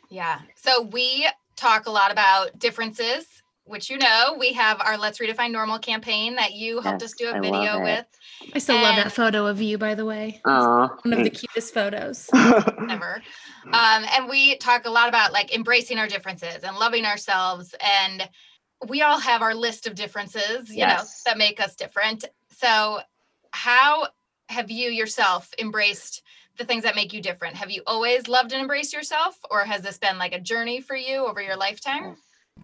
Yeah. 0.09 0.39
So 0.55 0.81
we 0.81 1.27
talk 1.55 1.85
a 1.85 1.91
lot 1.91 2.11
about 2.11 2.57
differences, 2.57 3.42
which 3.65 3.89
you 3.89 3.97
know, 3.97 4.35
we 4.37 4.53
have 4.53 4.81
our 4.81 4.97
Let's 4.97 5.19
Redefine 5.19 5.51
Normal 5.51 5.79
campaign 5.79 6.35
that 6.35 6.53
you 6.53 6.81
helped 6.81 7.01
yes, 7.01 7.11
us 7.11 7.17
do 7.17 7.29
a 7.29 7.39
video 7.39 7.81
with. 7.81 8.05
I 8.53 8.59
still 8.59 8.75
and, 8.75 8.83
love 8.83 8.95
that 8.97 9.11
photo 9.13 9.47
of 9.47 9.61
you, 9.61 9.77
by 9.77 9.95
the 9.95 10.05
way. 10.05 10.41
Aww, 10.45 10.97
one 11.03 11.13
of 11.13 11.23
the 11.23 11.29
cutest 11.29 11.73
photos 11.73 12.29
ever. 12.89 13.21
Um, 13.65 14.03
and 14.13 14.27
we 14.27 14.57
talk 14.57 14.85
a 14.85 14.89
lot 14.89 15.07
about 15.07 15.31
like 15.31 15.55
embracing 15.55 15.97
our 15.97 16.05
differences 16.05 16.65
and 16.65 16.75
loving 16.75 17.05
ourselves. 17.05 17.73
And 17.79 18.29
we 18.89 19.01
all 19.01 19.17
have 19.19 19.41
our 19.41 19.55
list 19.55 19.87
of 19.87 19.95
differences, 19.95 20.69
you 20.69 20.79
yes. 20.79 21.23
know, 21.25 21.31
that 21.31 21.37
make 21.37 21.61
us 21.61 21.73
different. 21.73 22.25
So, 22.49 22.99
how 23.51 24.07
have 24.49 24.69
you 24.69 24.89
yourself 24.89 25.49
embraced 25.57 26.23
the 26.57 26.65
things 26.65 26.83
that 26.83 26.95
make 26.95 27.13
you 27.13 27.21
different? 27.21 27.55
Have 27.55 27.71
you 27.71 27.83
always 27.87 28.27
loved 28.27 28.51
and 28.51 28.61
embraced 28.61 28.91
yourself, 28.91 29.37
or 29.49 29.61
has 29.61 29.81
this 29.81 29.97
been 29.97 30.17
like 30.17 30.33
a 30.33 30.41
journey 30.41 30.81
for 30.81 30.97
you 30.97 31.25
over 31.25 31.41
your 31.41 31.55
lifetime? 31.55 32.17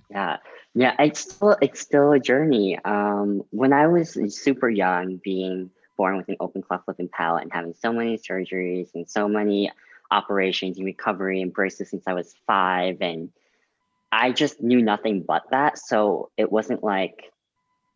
Yeah, 0.10 0.38
yeah, 0.74 0.96
it's 1.00 1.20
still 1.20 1.58
it's 1.62 1.80
still 1.80 2.12
a 2.12 2.20
journey. 2.20 2.80
Um, 2.84 3.44
when 3.52 3.74
I 3.74 3.88
was 3.88 4.18
super 4.30 4.70
young, 4.70 5.20
being 5.24 5.70
born 5.98 6.18
with 6.18 6.30
an 6.30 6.38
open 6.40 6.62
cleft 6.62 6.88
lip 6.88 6.98
and 7.00 7.12
palate, 7.12 7.44
and 7.44 7.54
having 7.54 7.74
so 7.74 7.94
many 7.94 8.18
surgeries 8.18 8.90
and 8.96 9.10
so 9.10 9.28
many 9.28 9.72
operations 10.12 10.78
and 10.78 10.86
recovery 10.86 11.42
and 11.42 11.54
braces 11.54 11.90
since 11.90 12.04
I 12.08 12.14
was 12.14 12.34
five, 12.48 12.98
and 13.02 13.30
I 14.12 14.32
just 14.32 14.62
knew 14.62 14.82
nothing 14.82 15.24
but 15.28 15.44
that. 15.52 15.78
So 15.78 16.32
it 16.38 16.52
wasn't 16.52 16.84
like 16.84 17.32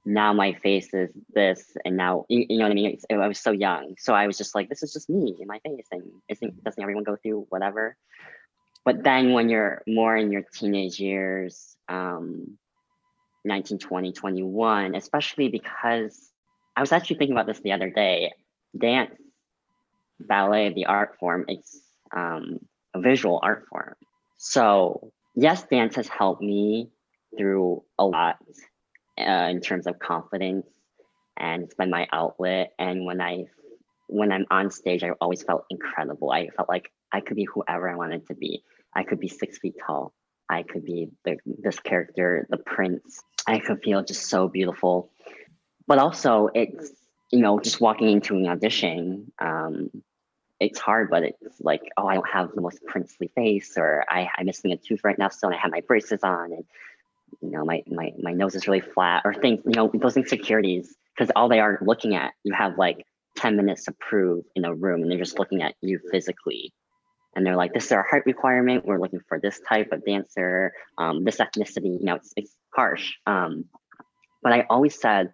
now 0.05 0.33
my 0.33 0.53
face 0.53 0.93
is 0.93 1.09
this 1.33 1.77
and 1.85 1.95
now 1.95 2.25
you, 2.27 2.45
you 2.49 2.57
know 2.57 2.65
what 2.65 2.71
i 2.71 2.75
mean 2.75 2.97
i 3.09 3.25
was 3.25 3.39
so 3.39 3.51
young 3.51 3.95
so 3.97 4.13
i 4.13 4.27
was 4.27 4.37
just 4.37 4.53
like 4.53 4.67
this 4.67 4.83
is 4.83 4.91
just 4.91 5.09
me 5.09 5.33
in 5.39 5.47
my 5.47 5.59
face 5.59 5.87
and 5.93 6.03
isn't 6.27 6.61
doesn't 6.61 6.83
everyone 6.83 7.05
go 7.05 7.15
through 7.15 7.45
whatever 7.47 7.95
but 8.85 9.03
then 9.03 9.33
when 9.33 9.49
you're 9.49 9.81
more 9.87 10.15
in 10.15 10.31
your 10.31 10.43
teenage 10.53 10.99
years 10.99 11.75
um 11.89 12.57
19 13.45 13.79
20 13.79 14.11
21 14.13 14.95
especially 14.95 15.49
because 15.49 16.31
i 16.75 16.81
was 16.81 16.91
actually 16.91 17.17
thinking 17.17 17.35
about 17.35 17.47
this 17.47 17.59
the 17.59 17.71
other 17.71 17.89
day. 17.89 18.31
Dance 18.77 19.11
ballet 20.19 20.73
the 20.73 20.85
art 20.85 21.17
form 21.19 21.45
it's 21.47 21.79
um, 22.15 22.59
a 22.93 23.01
visual 23.01 23.39
art 23.41 23.65
form. 23.69 23.95
So 24.37 25.11
yes 25.35 25.63
dance 25.63 25.95
has 25.95 26.07
helped 26.07 26.41
me 26.41 26.89
through 27.37 27.83
a 27.97 28.05
lot 28.05 28.37
uh, 29.19 29.47
in 29.49 29.59
terms 29.61 29.87
of 29.87 29.99
confidence 29.99 30.67
and 31.37 31.63
it's 31.63 31.75
been 31.75 31.89
my 31.89 32.07
outlet. 32.11 32.73
And 32.79 33.05
when 33.05 33.21
i 33.21 33.45
when 34.07 34.31
i'm 34.31 34.45
on 34.51 34.69
stage 34.69 35.03
i 35.03 35.09
always 35.21 35.43
felt 35.43 35.65
incredible. 35.69 36.31
I 36.31 36.49
felt 36.49 36.69
like 36.69 36.91
i 37.13 37.21
could 37.21 37.37
be 37.37 37.45
whoever 37.45 37.89
i 37.89 37.95
wanted 37.95 38.27
to 38.27 38.35
be. 38.35 38.63
I 38.95 39.03
could 39.03 39.19
be 39.19 39.27
six 39.27 39.57
feet 39.57 39.75
tall. 39.85 40.13
I 40.49 40.63
could 40.63 40.85
be 40.85 41.09
the, 41.25 41.37
this 41.45 41.79
character 41.79 42.45
the 42.49 42.57
prince. 42.57 43.21
I 43.47 43.59
could 43.59 43.81
feel 43.81 44.03
just 44.03 44.29
so 44.29 44.47
beautiful. 44.47 45.09
But 45.87 45.97
also 45.99 46.49
it's 46.53 46.91
you 47.31 47.39
know 47.39 47.59
just 47.59 47.81
walking 47.81 48.09
into 48.09 48.35
an 48.35 48.47
audition 48.47 49.31
um, 49.39 49.89
it's 50.59 50.79
hard, 50.79 51.09
but 51.09 51.23
it's 51.23 51.59
like, 51.59 51.81
oh, 51.97 52.07
I 52.07 52.13
don't 52.15 52.29
have 52.29 52.51
the 52.53 52.61
most 52.61 52.83
princely 52.85 53.29
face, 53.35 53.73
or 53.77 54.05
I, 54.09 54.29
I'm 54.37 54.45
missing 54.45 54.71
a 54.71 54.77
tooth 54.77 55.01
right 55.03 55.17
now, 55.17 55.27
so 55.27 55.51
I 55.51 55.57
have 55.57 55.71
my 55.71 55.81
braces 55.81 56.21
on, 56.23 56.53
and 56.53 56.63
you 57.41 57.49
know, 57.49 57.65
my, 57.65 57.83
my, 57.87 58.13
my 58.21 58.31
nose 58.31 58.55
is 58.55 58.67
really 58.67 58.79
flat 58.79 59.23
or 59.25 59.33
things, 59.33 59.61
you 59.65 59.73
know, 59.75 59.91
those 59.93 60.15
insecurities, 60.15 60.95
because 61.13 61.31
all 61.35 61.49
they 61.49 61.59
are 61.59 61.79
looking 61.81 62.15
at, 62.15 62.31
you 62.43 62.53
have 62.53 62.77
like 62.77 63.05
10 63.37 63.57
minutes 63.57 63.85
to 63.85 63.91
prove 63.91 64.45
in 64.55 64.63
a 64.63 64.73
room 64.73 65.01
and 65.01 65.11
they're 65.11 65.17
just 65.17 65.39
looking 65.39 65.61
at 65.61 65.75
you 65.81 65.99
physically. 66.11 66.73
And 67.35 67.45
they're 67.45 67.55
like, 67.55 67.73
this 67.73 67.85
is 67.85 67.91
our 67.91 68.03
height 68.03 68.25
requirement. 68.25 68.85
We're 68.85 68.99
looking 68.99 69.21
for 69.27 69.39
this 69.39 69.59
type 69.67 69.91
of 69.91 70.05
dancer, 70.05 70.73
um, 70.97 71.23
this 71.23 71.37
ethnicity, 71.37 71.99
you 71.99 72.05
know, 72.05 72.15
it's, 72.15 72.33
it's 72.35 72.55
harsh. 72.73 73.13
Um, 73.25 73.65
but 74.41 74.53
I 74.53 74.65
always 74.69 74.99
said 74.99 75.31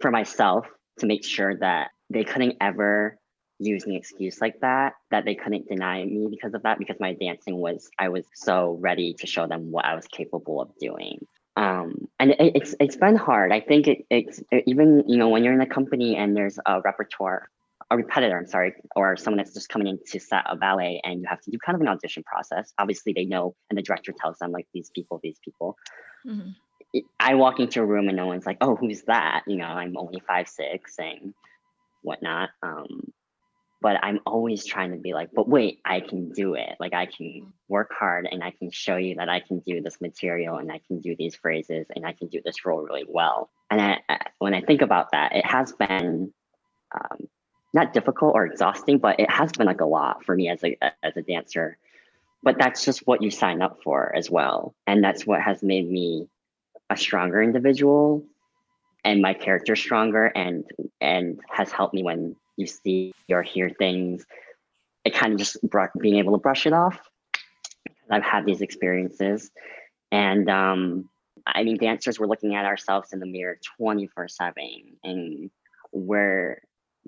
for 0.00 0.10
myself 0.10 0.66
to 0.98 1.06
make 1.06 1.24
sure 1.24 1.56
that 1.56 1.88
they 2.10 2.24
couldn't 2.24 2.56
ever 2.60 3.18
use 3.58 3.84
an 3.84 3.94
excuse 3.94 4.40
like 4.40 4.60
that, 4.60 4.94
that 5.10 5.24
they 5.24 5.34
couldn't 5.34 5.68
deny 5.68 6.04
me 6.04 6.28
because 6.30 6.54
of 6.54 6.62
that, 6.62 6.78
because 6.78 6.96
my 7.00 7.14
dancing 7.14 7.56
was, 7.56 7.88
I 7.98 8.08
was 8.08 8.26
so 8.34 8.76
ready 8.80 9.14
to 9.14 9.26
show 9.26 9.46
them 9.46 9.70
what 9.70 9.84
I 9.84 9.94
was 9.94 10.06
capable 10.06 10.60
of 10.60 10.70
doing 10.80 11.26
um, 11.58 12.08
and 12.20 12.30
it, 12.30 12.52
it's 12.54 12.74
it's 12.78 12.96
been 12.96 13.16
hard. 13.16 13.50
I 13.50 13.60
think 13.60 13.88
it, 13.88 14.06
it's 14.10 14.40
it, 14.52 14.62
even 14.68 15.02
you 15.08 15.16
know 15.16 15.28
when 15.28 15.42
you're 15.42 15.52
in 15.52 15.60
a 15.60 15.66
company 15.66 16.14
and 16.16 16.36
there's 16.36 16.56
a 16.64 16.80
repertoire, 16.80 17.48
a 17.90 17.96
repetitor, 17.96 18.36
I'm 18.36 18.46
sorry, 18.46 18.74
or 18.94 19.16
someone 19.16 19.38
that's 19.38 19.54
just 19.54 19.68
coming 19.68 19.86
in 19.86 19.98
to 20.08 20.20
set 20.20 20.44
a 20.46 20.56
ballet, 20.56 21.00
and 21.04 21.20
you 21.20 21.26
have 21.28 21.40
to 21.42 21.50
do 21.50 21.58
kind 21.58 21.74
of 21.74 21.80
an 21.80 21.88
audition 21.88 22.22
process. 22.22 22.72
Obviously, 22.78 23.12
they 23.12 23.24
know, 23.24 23.54
and 23.70 23.78
the 23.78 23.82
director 23.82 24.12
tells 24.12 24.38
them 24.38 24.52
like 24.52 24.66
these 24.74 24.90
people, 24.90 25.20
these 25.22 25.38
people. 25.44 25.76
Mm-hmm. 26.26 26.50
I 27.20 27.34
walk 27.34 27.60
into 27.60 27.80
a 27.80 27.86
room 27.86 28.08
and 28.08 28.16
no 28.16 28.26
one's 28.26 28.46
like, 28.46 28.58
"Oh, 28.60 28.76
who's 28.76 29.02
that?" 29.02 29.44
You 29.46 29.56
know, 29.56 29.66
I'm 29.66 29.96
only 29.96 30.20
five 30.26 30.48
six 30.48 30.96
and 30.98 31.34
whatnot. 32.02 32.50
Um, 32.62 33.12
but 33.80 33.96
I'm 34.02 34.20
always 34.26 34.66
trying 34.66 34.90
to 34.90 34.96
be 34.96 35.14
like, 35.14 35.30
but 35.32 35.48
wait, 35.48 35.80
I 35.84 36.00
can 36.00 36.30
do 36.30 36.54
it. 36.54 36.74
Like 36.80 36.94
I 36.94 37.06
can 37.06 37.26
mm. 37.26 37.46
work 37.68 37.92
hard 37.96 38.26
and 38.30 38.42
I 38.42 38.50
can 38.50 38.70
show 38.70 38.96
you 38.96 39.16
that 39.16 39.28
I 39.28 39.40
can 39.40 39.60
do 39.60 39.80
this 39.80 40.00
material 40.00 40.56
and 40.56 40.72
I 40.72 40.80
can 40.88 41.00
do 41.00 41.14
these 41.16 41.36
phrases 41.36 41.86
and 41.94 42.04
I 42.04 42.12
can 42.12 42.28
do 42.28 42.40
this 42.44 42.64
role 42.66 42.82
really 42.82 43.04
well. 43.08 43.50
And 43.70 43.80
I, 43.80 43.98
I, 44.08 44.18
when 44.38 44.54
I 44.54 44.62
think 44.62 44.82
about 44.82 45.12
that, 45.12 45.34
it 45.34 45.46
has 45.46 45.72
been 45.72 46.32
um, 46.92 47.28
not 47.72 47.92
difficult 47.92 48.34
or 48.34 48.46
exhausting, 48.46 48.98
but 48.98 49.20
it 49.20 49.30
has 49.30 49.52
been 49.52 49.66
like 49.66 49.80
a 49.80 49.86
lot 49.86 50.24
for 50.24 50.34
me 50.34 50.48
as 50.48 50.62
a 50.64 50.76
as 51.02 51.16
a 51.16 51.22
dancer. 51.22 51.76
But 52.42 52.56
that's 52.58 52.84
just 52.84 53.06
what 53.06 53.22
you 53.22 53.30
sign 53.30 53.62
up 53.62 53.82
for 53.82 54.14
as 54.14 54.30
well, 54.30 54.74
and 54.86 55.02
that's 55.02 55.26
what 55.26 55.40
has 55.42 55.62
made 55.62 55.90
me 55.90 56.28
a 56.90 56.96
stronger 56.96 57.42
individual 57.42 58.24
and 59.04 59.22
my 59.22 59.34
character 59.34 59.76
stronger 59.76 60.26
and 60.26 60.64
and 61.00 61.40
has 61.48 61.70
helped 61.70 61.94
me 61.94 62.02
when 62.02 62.36
you 62.56 62.66
see 62.66 63.14
or 63.30 63.42
hear 63.42 63.70
things, 63.70 64.26
it 65.04 65.14
kind 65.14 65.32
of 65.32 65.38
just 65.38 65.62
br- 65.62 65.84
being 65.98 66.16
able 66.16 66.32
to 66.32 66.38
brush 66.38 66.66
it 66.66 66.72
off. 66.72 66.98
I've 68.10 68.24
had 68.24 68.44
these 68.44 68.60
experiences, 68.62 69.50
and 70.10 70.48
um, 70.50 71.08
I 71.46 71.62
mean, 71.62 71.76
dancers, 71.78 72.18
we're 72.18 72.26
looking 72.26 72.54
at 72.54 72.64
ourselves 72.64 73.12
in 73.12 73.20
the 73.20 73.26
mirror 73.26 73.58
24 73.78 74.28
7, 74.28 74.54
and 75.04 75.50
we're 75.92 76.60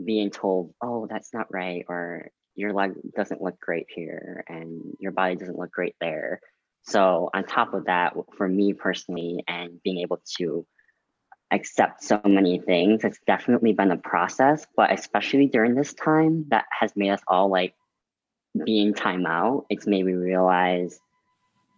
being 0.04 0.30
told, 0.30 0.74
oh, 0.82 1.06
that's 1.08 1.32
not 1.32 1.52
right, 1.52 1.84
or 1.88 2.30
your 2.54 2.72
leg 2.72 2.92
doesn't 3.16 3.42
look 3.42 3.58
great 3.60 3.86
here, 3.88 4.44
and 4.48 4.96
your 4.98 5.12
body 5.12 5.36
doesn't 5.36 5.58
look 5.58 5.70
great 5.70 5.96
there. 6.00 6.40
So, 6.82 7.30
on 7.34 7.44
top 7.44 7.74
of 7.74 7.86
that, 7.86 8.14
for 8.36 8.48
me 8.48 8.72
personally, 8.72 9.44
and 9.46 9.82
being 9.82 9.98
able 9.98 10.20
to 10.38 10.66
accept 11.50 12.02
so 12.02 12.20
many 12.24 12.60
things. 12.60 13.04
It's 13.04 13.18
definitely 13.26 13.72
been 13.72 13.90
a 13.90 13.96
process, 13.96 14.66
but 14.76 14.92
especially 14.92 15.46
during 15.46 15.74
this 15.74 15.94
time, 15.94 16.46
that 16.50 16.66
has 16.78 16.92
made 16.96 17.10
us 17.10 17.20
all 17.26 17.50
like 17.50 17.74
being 18.64 18.94
time 18.94 19.26
out. 19.26 19.66
It's 19.68 19.86
made 19.86 20.04
me 20.04 20.12
realize 20.12 20.98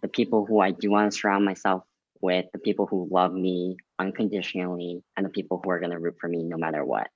the 0.01 0.07
people 0.07 0.45
who 0.45 0.59
I 0.59 0.71
do 0.71 0.91
want 0.91 1.11
to 1.11 1.17
surround 1.17 1.45
myself 1.45 1.83
with, 2.21 2.45
the 2.53 2.59
people 2.59 2.85
who 2.85 3.07
love 3.11 3.33
me 3.33 3.77
unconditionally, 3.99 5.03
and 5.17 5.25
the 5.25 5.29
people 5.29 5.59
who 5.63 5.69
are 5.71 5.79
going 5.79 5.91
to 5.91 5.99
root 5.99 6.15
for 6.19 6.27
me 6.27 6.43
no 6.43 6.57
matter 6.57 6.83
what. 6.85 7.07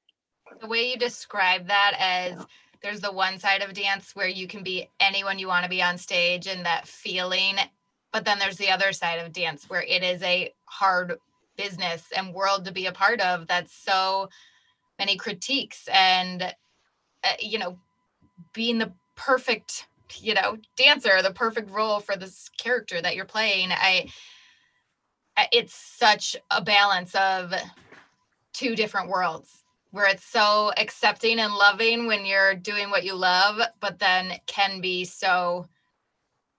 The 0.60 0.68
way 0.68 0.92
you 0.92 0.98
describe 0.98 1.68
that 1.68 1.94
as 2.00 2.46
there's 2.82 3.02
the 3.02 3.12
one 3.12 3.40
side 3.40 3.62
of 3.62 3.74
dance 3.74 4.16
where 4.16 4.28
you 4.28 4.48
can 4.48 4.64
be 4.64 4.90
anyone 5.00 5.40
you 5.40 5.48
want 5.48 5.64
to 5.64 5.70
be 5.70 5.82
on 5.82 5.98
stage 5.98 6.48
and 6.48 6.66
that 6.66 6.88
feeling 6.88 7.58
but 8.12 8.26
then 8.26 8.40
there's 8.40 8.58
the 8.58 8.70
other 8.70 8.94
side 8.94 9.20
of 9.20 9.34
dance 9.34 9.70
where 9.70 9.84
it 9.84 10.04
is 10.04 10.22
a 10.24 10.54
hard 10.66 11.18
business 11.56 12.06
and 12.16 12.34
world 12.34 12.66
to 12.66 12.72
be 12.72 12.86
a 12.86 12.92
part 12.92 13.20
of 13.22 13.48
that's 13.48 13.74
so 13.74 14.30
many 15.00 15.16
critiques 15.18 15.88
and 15.92 16.42
uh, 16.44 17.34
you 17.40 17.60
know 17.60 17.78
being 18.54 18.78
the 18.78 18.92
perfect 19.16 19.88
you 20.20 20.34
know 20.34 20.58
dancer 20.76 21.22
the 21.22 21.32
perfect 21.32 21.70
role 21.72 22.00
for 22.00 22.16
this 22.16 22.50
character 22.58 23.02
that 23.02 23.16
you're 23.16 23.26
playing. 23.26 23.70
I 23.72 24.10
it's 25.52 25.74
such 25.74 26.36
a 26.50 26.62
balance 26.62 27.14
of 27.14 27.54
two 28.54 28.76
different 28.76 29.10
worlds 29.10 29.64
where 29.92 30.08
it's 30.08 30.26
so 30.26 30.72
accepting 30.78 31.40
and 31.40 31.54
loving 31.54 32.08
when 32.08 32.26
you're 32.26 32.56
doing 32.56 32.90
what 32.90 33.04
you 33.04 33.16
love 33.16 33.60
but 33.80 34.00
then 34.00 34.34
can 34.46 34.82
be 34.82 35.06
so 35.06 35.66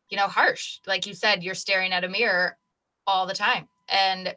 you 0.09 0.17
know 0.17 0.27
harsh 0.27 0.79
like 0.87 1.07
you 1.07 1.15
said 1.15 1.43
you're 1.43 1.55
staring 1.55 1.93
at 1.93 2.05
a 2.05 2.09
mirror 2.09 2.57
all 3.07 3.27
the 3.27 3.35
time 3.35 3.69
and 3.89 4.35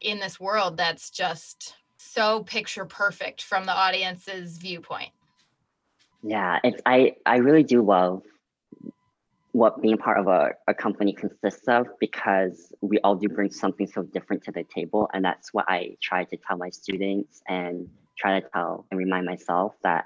in 0.00 0.18
this 0.20 0.38
world 0.38 0.76
that's 0.76 1.10
just 1.10 1.74
so 1.98 2.42
picture 2.44 2.84
perfect 2.84 3.42
from 3.42 3.64
the 3.64 3.72
audience's 3.72 4.58
viewpoint. 4.58 5.10
Yeah, 6.22 6.58
it's 6.64 6.80
I 6.86 7.16
I 7.26 7.36
really 7.36 7.62
do 7.62 7.82
love 7.82 8.22
what 9.58 9.82
being 9.82 9.98
part 9.98 10.18
of 10.18 10.28
a, 10.28 10.50
a 10.68 10.74
company 10.74 11.12
consists 11.12 11.66
of 11.66 11.88
because 11.98 12.72
we 12.80 13.00
all 13.00 13.16
do 13.16 13.28
bring 13.28 13.50
something 13.50 13.88
so 13.88 14.02
different 14.02 14.44
to 14.44 14.52
the 14.52 14.64
table. 14.72 15.10
And 15.12 15.24
that's 15.24 15.52
what 15.52 15.64
I 15.68 15.96
try 16.00 16.22
to 16.24 16.36
tell 16.36 16.56
my 16.56 16.70
students 16.70 17.42
and 17.48 17.88
try 18.16 18.38
to 18.38 18.48
tell 18.54 18.86
and 18.90 18.98
remind 18.98 19.26
myself 19.26 19.74
that 19.82 20.04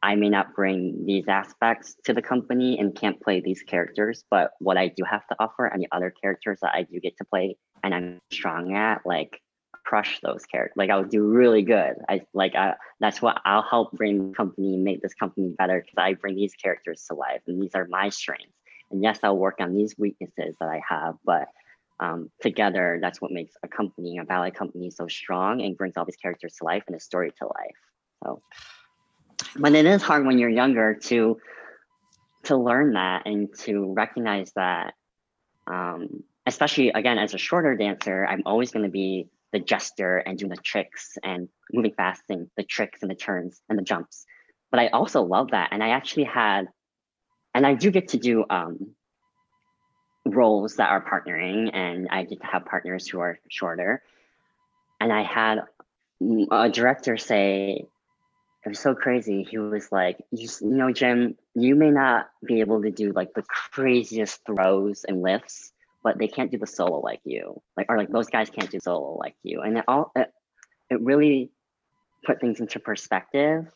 I 0.00 0.14
may 0.14 0.28
not 0.28 0.54
bring 0.54 1.06
these 1.06 1.26
aspects 1.26 1.96
to 2.04 2.12
the 2.12 2.22
company 2.22 2.78
and 2.78 2.94
can't 2.94 3.20
play 3.20 3.40
these 3.40 3.62
characters, 3.62 4.24
but 4.30 4.52
what 4.60 4.76
I 4.76 4.86
do 4.96 5.02
have 5.10 5.26
to 5.26 5.36
offer 5.40 5.66
and 5.66 5.82
the 5.82 5.88
other 5.90 6.14
characters 6.22 6.60
that 6.62 6.72
I 6.72 6.84
do 6.84 7.00
get 7.00 7.16
to 7.18 7.24
play 7.24 7.56
and 7.82 7.92
I'm 7.92 8.20
strong 8.30 8.76
at, 8.76 9.04
like 9.04 9.40
crush 9.84 10.20
those 10.22 10.44
characters. 10.44 10.76
Like 10.76 10.90
I'll 10.90 11.02
do 11.02 11.24
really 11.24 11.62
good. 11.62 11.94
I 12.08 12.20
like 12.32 12.54
I 12.54 12.74
that's 13.00 13.20
what 13.20 13.40
I'll 13.44 13.62
help 13.62 13.90
bring 13.92 14.28
the 14.28 14.34
company, 14.36 14.76
make 14.76 15.02
this 15.02 15.14
company 15.14 15.52
better 15.58 15.80
because 15.80 15.96
I 15.96 16.14
bring 16.14 16.36
these 16.36 16.54
characters 16.54 17.04
to 17.08 17.14
life 17.14 17.40
and 17.48 17.60
these 17.60 17.74
are 17.74 17.88
my 17.88 18.10
strengths. 18.10 18.52
And 18.90 19.02
yes, 19.02 19.18
I'll 19.22 19.36
work 19.36 19.56
on 19.60 19.74
these 19.74 19.96
weaknesses 19.98 20.54
that 20.60 20.68
I 20.68 20.80
have, 20.88 21.16
but 21.24 21.48
um, 22.00 22.30
together, 22.40 22.98
that's 23.00 23.20
what 23.20 23.32
makes 23.32 23.54
a 23.62 23.68
company, 23.68 24.18
a 24.18 24.24
ballet 24.24 24.50
company, 24.50 24.90
so 24.90 25.08
strong 25.08 25.60
and 25.60 25.76
brings 25.76 25.96
all 25.96 26.04
these 26.04 26.16
characters 26.16 26.54
to 26.58 26.64
life 26.64 26.84
and 26.86 26.96
a 26.96 27.00
story 27.00 27.32
to 27.38 27.46
life. 27.46 27.76
So, 28.24 28.42
but 29.56 29.74
it 29.74 29.84
is 29.84 30.02
hard 30.02 30.26
when 30.26 30.38
you're 30.38 30.48
younger 30.48 30.94
to 30.94 31.38
to 32.44 32.56
learn 32.56 32.92
that 32.92 33.26
and 33.26 33.48
to 33.60 33.92
recognize 33.92 34.52
that. 34.54 34.94
Um, 35.66 36.22
especially 36.46 36.90
again, 36.90 37.18
as 37.18 37.34
a 37.34 37.38
shorter 37.38 37.76
dancer, 37.76 38.26
I'm 38.26 38.42
always 38.46 38.70
going 38.70 38.84
to 38.84 38.90
be 38.90 39.28
the 39.52 39.58
jester 39.58 40.18
and 40.18 40.38
doing 40.38 40.50
the 40.50 40.56
tricks 40.56 41.18
and 41.22 41.48
moving 41.72 41.92
fast 41.92 42.22
and 42.28 42.48
the 42.56 42.62
tricks 42.62 43.02
and 43.02 43.10
the 43.10 43.14
turns 43.14 43.60
and 43.68 43.78
the 43.78 43.82
jumps. 43.82 44.24
But 44.70 44.80
I 44.80 44.88
also 44.88 45.22
love 45.22 45.50
that, 45.50 45.70
and 45.72 45.82
I 45.82 45.90
actually 45.90 46.24
had 46.24 46.68
and 47.58 47.66
I 47.66 47.74
do 47.74 47.90
get 47.90 48.10
to 48.10 48.18
do 48.18 48.44
um, 48.48 48.94
roles 50.24 50.76
that 50.76 50.90
are 50.90 51.04
partnering, 51.04 51.70
and 51.74 52.06
I 52.08 52.22
get 52.22 52.40
to 52.40 52.46
have 52.46 52.66
partners 52.66 53.08
who 53.08 53.18
are 53.18 53.40
shorter. 53.48 54.00
And 55.00 55.12
I 55.12 55.22
had 55.24 55.62
a 56.52 56.68
director 56.68 57.16
say, 57.16 57.84
it 58.64 58.68
was 58.68 58.78
so 58.78 58.94
crazy. 58.94 59.42
He 59.42 59.58
was 59.58 59.90
like, 59.90 60.18
you, 60.30 60.48
you 60.60 60.68
know, 60.68 60.92
Jim, 60.92 61.34
you 61.56 61.74
may 61.74 61.90
not 61.90 62.30
be 62.46 62.60
able 62.60 62.80
to 62.82 62.92
do 62.92 63.10
like 63.10 63.34
the 63.34 63.42
craziest 63.42 64.46
throws 64.46 65.02
and 65.02 65.20
lifts, 65.20 65.72
but 66.04 66.16
they 66.16 66.28
can't 66.28 66.52
do 66.52 66.58
the 66.58 66.66
solo 66.68 67.00
like 67.00 67.22
you. 67.24 67.60
Like, 67.76 67.86
or 67.88 67.98
like 67.98 68.10
those 68.10 68.28
guys 68.28 68.50
can't 68.50 68.70
do 68.70 68.78
solo 68.78 69.16
like 69.16 69.34
you. 69.42 69.62
And 69.62 69.78
it 69.78 69.84
all, 69.88 70.12
it, 70.14 70.32
it 70.90 71.00
really 71.00 71.50
put 72.24 72.40
things 72.40 72.60
into 72.60 72.78
perspective 72.78 73.66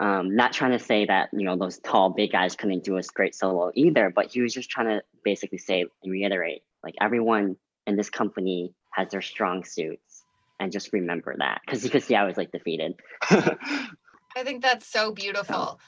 um, 0.00 0.34
not 0.34 0.54
trying 0.54 0.72
to 0.72 0.78
say 0.78 1.04
that 1.04 1.28
you 1.32 1.44
know 1.44 1.56
those 1.56 1.78
tall 1.78 2.10
big 2.10 2.32
guys 2.32 2.56
couldn't 2.56 2.82
do 2.82 2.96
a 2.96 3.02
great 3.14 3.34
solo 3.34 3.70
either, 3.74 4.10
but 4.10 4.32
he 4.32 4.40
was 4.40 4.54
just 4.54 4.70
trying 4.70 4.86
to 4.86 5.02
basically 5.22 5.58
say 5.58 5.84
and 6.02 6.12
reiterate 6.12 6.62
like 6.82 6.94
everyone 7.00 7.56
in 7.86 7.96
this 7.96 8.08
company 8.08 8.74
has 8.92 9.10
their 9.10 9.20
strong 9.20 9.62
suits, 9.62 10.24
and 10.58 10.72
just 10.72 10.92
remember 10.94 11.36
that 11.38 11.60
because 11.64 11.84
you 11.84 11.90
could 11.90 12.02
see 12.02 12.16
I 12.16 12.24
was 12.24 12.38
like 12.38 12.50
defeated. 12.50 12.94
I 13.30 14.42
think 14.42 14.62
that's 14.62 14.86
so 14.86 15.12
beautiful. 15.12 15.78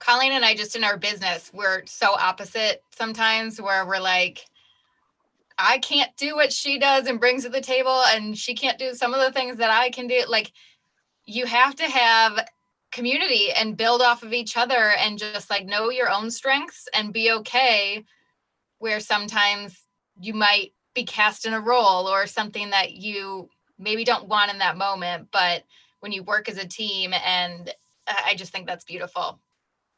Colleen 0.00 0.32
and 0.32 0.44
I 0.44 0.56
just 0.56 0.74
in 0.74 0.82
our 0.82 0.96
business, 0.96 1.48
we're 1.54 1.86
so 1.86 2.12
opposite 2.12 2.82
sometimes 2.90 3.60
where 3.60 3.86
we're 3.86 4.00
like, 4.00 4.44
I 5.56 5.78
can't 5.78 6.10
do 6.16 6.34
what 6.34 6.52
she 6.52 6.80
does 6.80 7.06
and 7.06 7.20
brings 7.20 7.44
to 7.44 7.48
the 7.48 7.60
table, 7.60 8.02
and 8.08 8.36
she 8.36 8.56
can't 8.56 8.78
do 8.78 8.94
some 8.94 9.14
of 9.14 9.20
the 9.20 9.30
things 9.30 9.58
that 9.58 9.70
I 9.70 9.90
can 9.90 10.08
do. 10.08 10.24
Like, 10.28 10.50
you 11.24 11.46
have 11.46 11.76
to 11.76 11.84
have 11.84 12.44
community 12.92 13.50
and 13.50 13.76
build 13.76 14.02
off 14.02 14.22
of 14.22 14.32
each 14.32 14.56
other 14.56 14.92
and 14.98 15.18
just 15.18 15.50
like 15.50 15.66
know 15.66 15.90
your 15.90 16.10
own 16.10 16.30
strengths 16.30 16.88
and 16.94 17.12
be 17.12 17.30
okay 17.30 18.04
where 18.78 19.00
sometimes 19.00 19.82
you 20.20 20.34
might 20.34 20.72
be 20.94 21.04
cast 21.04 21.46
in 21.46 21.54
a 21.54 21.60
role 21.60 22.06
or 22.06 22.26
something 22.26 22.70
that 22.70 22.92
you 22.92 23.48
maybe 23.78 24.04
don't 24.04 24.28
want 24.28 24.50
in 24.50 24.58
that 24.58 24.76
moment 24.76 25.28
but 25.32 25.64
when 26.00 26.12
you 26.12 26.22
work 26.22 26.48
as 26.48 26.58
a 26.58 26.66
team 26.66 27.14
and 27.24 27.74
i 28.26 28.34
just 28.34 28.52
think 28.52 28.66
that's 28.66 28.84
beautiful. 28.84 29.40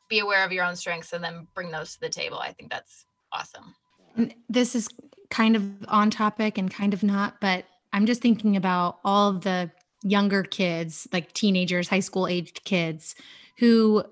Be 0.08 0.18
aware 0.18 0.44
of 0.44 0.52
your 0.52 0.64
own 0.64 0.76
strengths 0.76 1.12
and 1.12 1.24
then 1.24 1.48
bring 1.54 1.70
those 1.70 1.94
to 1.94 2.00
the 2.00 2.10
table. 2.10 2.38
I 2.38 2.52
think 2.52 2.70
that's 2.70 3.06
awesome. 3.32 3.74
And 4.14 4.34
this 4.50 4.74
is 4.74 4.86
kind 5.34 5.56
of 5.56 5.68
on 5.88 6.10
topic 6.10 6.58
and 6.58 6.70
kind 6.70 6.94
of 6.94 7.02
not 7.02 7.40
but 7.40 7.64
i'm 7.92 8.06
just 8.06 8.22
thinking 8.22 8.56
about 8.56 8.98
all 9.04 9.32
the 9.32 9.68
younger 10.04 10.42
kids, 10.42 11.08
like 11.12 11.32
teenagers, 11.32 11.88
high 11.88 12.00
school 12.00 12.28
aged 12.28 12.62
kids 12.64 13.14
who 13.58 14.04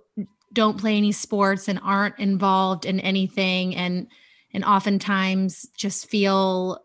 don't 0.52 0.78
play 0.78 0.96
any 0.96 1.12
sports 1.12 1.68
and 1.68 1.78
aren't 1.82 2.18
involved 2.18 2.84
in 2.84 2.98
anything 3.00 3.76
and 3.76 4.08
and 4.54 4.64
oftentimes 4.64 5.66
just 5.76 6.08
feel 6.08 6.78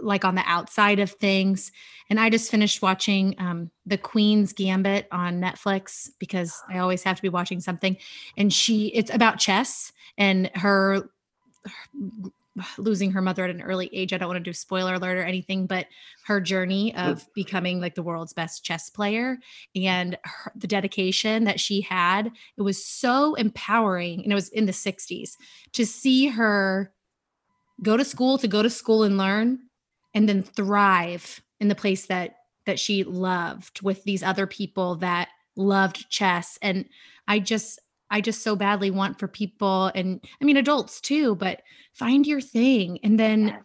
like 0.00 0.24
on 0.24 0.34
the 0.34 0.42
outside 0.44 0.98
of 0.98 1.10
things. 1.12 1.70
And 2.10 2.18
I 2.18 2.30
just 2.30 2.50
finished 2.50 2.82
watching 2.82 3.36
um, 3.38 3.70
The 3.86 3.96
Queen's 3.96 4.52
Gambit 4.52 5.06
on 5.12 5.40
Netflix 5.40 6.10
because 6.18 6.60
I 6.68 6.78
always 6.78 7.04
have 7.04 7.16
to 7.16 7.22
be 7.22 7.28
watching 7.28 7.60
something. 7.60 7.96
And 8.36 8.52
she, 8.52 8.88
it's 8.88 9.14
about 9.14 9.38
chess 9.38 9.92
and 10.18 10.50
her, 10.54 11.08
her 11.64 12.30
losing 12.78 13.12
her 13.12 13.22
mother 13.22 13.44
at 13.44 13.50
an 13.50 13.62
early 13.62 13.88
age. 13.92 14.12
I 14.12 14.18
don't 14.18 14.28
want 14.28 14.38
to 14.38 14.50
do 14.50 14.52
spoiler 14.52 14.94
alert 14.94 15.18
or 15.18 15.22
anything, 15.22 15.66
but 15.66 15.86
her 16.26 16.40
journey 16.40 16.94
of 16.94 17.26
becoming 17.34 17.80
like 17.80 17.94
the 17.94 18.02
world's 18.02 18.32
best 18.32 18.64
chess 18.64 18.90
player 18.90 19.38
and 19.74 20.18
her, 20.24 20.52
the 20.54 20.66
dedication 20.66 21.44
that 21.44 21.60
she 21.60 21.80
had, 21.80 22.30
it 22.56 22.62
was 22.62 22.84
so 22.84 23.34
empowering. 23.34 24.22
And 24.22 24.32
it 24.32 24.34
was 24.36 24.48
in 24.48 24.66
the 24.66 24.72
60s 24.72 25.32
to 25.72 25.86
see 25.86 26.28
her 26.28 26.92
go 27.82 27.96
to 27.96 28.04
school, 28.04 28.38
to 28.38 28.48
go 28.48 28.62
to 28.62 28.70
school 28.70 29.02
and 29.02 29.18
learn, 29.18 29.58
and 30.14 30.28
then 30.28 30.42
thrive 30.42 31.42
in 31.60 31.68
the 31.68 31.74
place 31.74 32.06
that 32.06 32.36
that 32.64 32.78
she 32.78 33.02
loved 33.02 33.82
with 33.82 34.04
these 34.04 34.22
other 34.22 34.46
people 34.46 34.94
that 34.96 35.28
loved 35.56 36.08
chess. 36.10 36.58
And 36.62 36.84
I 37.26 37.40
just 37.40 37.80
I 38.12 38.20
just 38.20 38.42
so 38.42 38.54
badly 38.54 38.90
want 38.90 39.18
for 39.18 39.26
people 39.26 39.90
and 39.94 40.20
I 40.40 40.44
mean 40.44 40.58
adults 40.58 41.00
too, 41.00 41.34
but 41.34 41.62
find 41.94 42.26
your 42.26 42.42
thing 42.42 42.98
and 43.02 43.18
then 43.18 43.58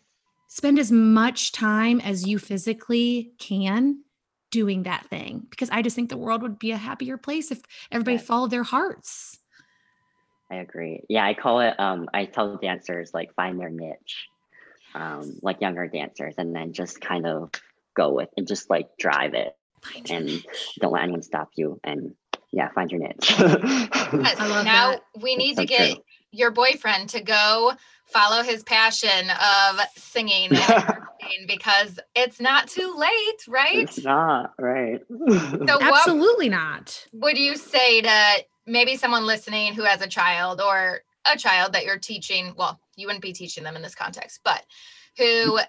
spend 0.47 0.79
as 0.79 0.91
much 0.91 1.51
time 1.51 1.99
as 1.99 2.25
you 2.25 2.39
physically 2.39 3.33
can 3.39 4.03
doing 4.49 4.83
that 4.83 5.05
thing 5.07 5.45
because 5.49 5.69
I 5.69 5.81
just 5.81 5.97
think 5.97 6.09
the 6.09 6.17
world 6.17 6.41
would 6.41 6.57
be 6.57 6.71
a 6.71 6.77
happier 6.77 7.17
place 7.17 7.51
if 7.51 7.61
everybody 7.91 8.15
yes. 8.15 8.25
followed 8.25 8.51
their 8.51 8.63
hearts. 8.63 9.37
I 10.49 10.55
agree. 10.55 11.03
Yeah, 11.09 11.25
I 11.25 11.33
call 11.33 11.59
it 11.59 11.77
um 11.77 12.07
I 12.13 12.23
tell 12.23 12.55
dancers 12.55 13.11
like 13.13 13.35
find 13.35 13.59
their 13.59 13.69
niche. 13.69 14.27
Um 14.95 15.37
like 15.41 15.59
younger 15.59 15.87
dancers 15.87 16.35
and 16.37 16.55
then 16.55 16.71
just 16.71 17.01
kind 17.01 17.27
of 17.27 17.51
go 17.97 18.13
with 18.13 18.29
and 18.37 18.47
just 18.47 18.69
like 18.69 18.87
drive 18.97 19.33
it 19.33 19.53
and 20.09 20.45
don't 20.79 20.93
let 20.93 21.03
anyone 21.03 21.21
stop 21.21 21.49
you 21.55 21.79
and 21.83 22.13
yeah, 22.51 22.69
find 22.69 22.91
your 22.91 23.01
niche. 23.01 23.35
yes, 23.39 24.37
now 24.39 24.91
that. 24.91 25.01
we 25.21 25.35
need 25.35 25.57
to 25.57 25.65
get 25.65 25.93
true. 25.93 26.03
your 26.31 26.51
boyfriend 26.51 27.09
to 27.09 27.21
go 27.21 27.73
follow 28.05 28.41
his 28.41 28.63
passion 28.63 29.29
of 29.29 29.79
singing 29.95 30.51
because 31.47 31.99
it's 32.15 32.39
not 32.39 32.67
too 32.67 32.95
late, 32.97 33.47
right? 33.47 33.77
It's 33.77 34.03
not, 34.03 34.53
right? 34.57 35.01
so 35.09 35.77
Absolutely 35.81 36.49
not. 36.49 37.05
Would 37.13 37.37
you 37.37 37.57
say 37.57 38.01
to 38.01 38.45
maybe 38.65 38.95
someone 38.95 39.25
listening 39.25 39.73
who 39.73 39.83
has 39.83 40.01
a 40.01 40.07
child 40.07 40.61
or 40.61 41.01
a 41.31 41.37
child 41.37 41.73
that 41.73 41.85
you're 41.85 41.99
teaching? 41.99 42.53
Well, 42.55 42.79
you 42.95 43.07
wouldn't 43.07 43.23
be 43.23 43.33
teaching 43.33 43.63
them 43.63 43.75
in 43.75 43.81
this 43.81 43.95
context, 43.95 44.39
but 44.43 44.63
who, 45.17 45.59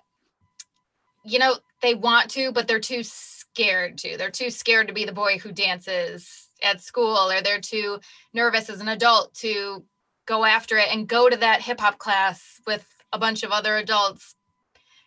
you 1.25 1.39
know, 1.39 1.57
they 1.83 1.95
want 1.95 2.31
to, 2.31 2.53
but 2.53 2.69
they're 2.69 2.81
too 2.81 3.03
scared 3.03 3.99
to. 3.99 4.17
They're 4.17 4.31
too 4.31 4.51
scared 4.51 4.89
to 4.89 4.95
be 4.95 5.05
the 5.05 5.13
boy 5.13 5.39
who 5.39 5.53
dances 5.53 6.48
at 6.63 6.81
school 6.81 7.31
or 7.31 7.41
they're 7.41 7.61
too 7.61 8.01
nervous 8.33 8.71
as 8.71 8.81
an 8.81 8.89
adult 8.89 9.35
to 9.35 9.85
go 10.27 10.45
after 10.45 10.77
it 10.77 10.89
and 10.91 11.09
go 11.09 11.29
to 11.29 11.37
that 11.37 11.63
hip 11.63 11.81
hop 11.81 11.99
class 11.99 12.61
with 12.67 12.87
a 13.13 13.19
bunch 13.19 13.43
of 13.43 13.51
other 13.51 13.77
adults 13.77 14.35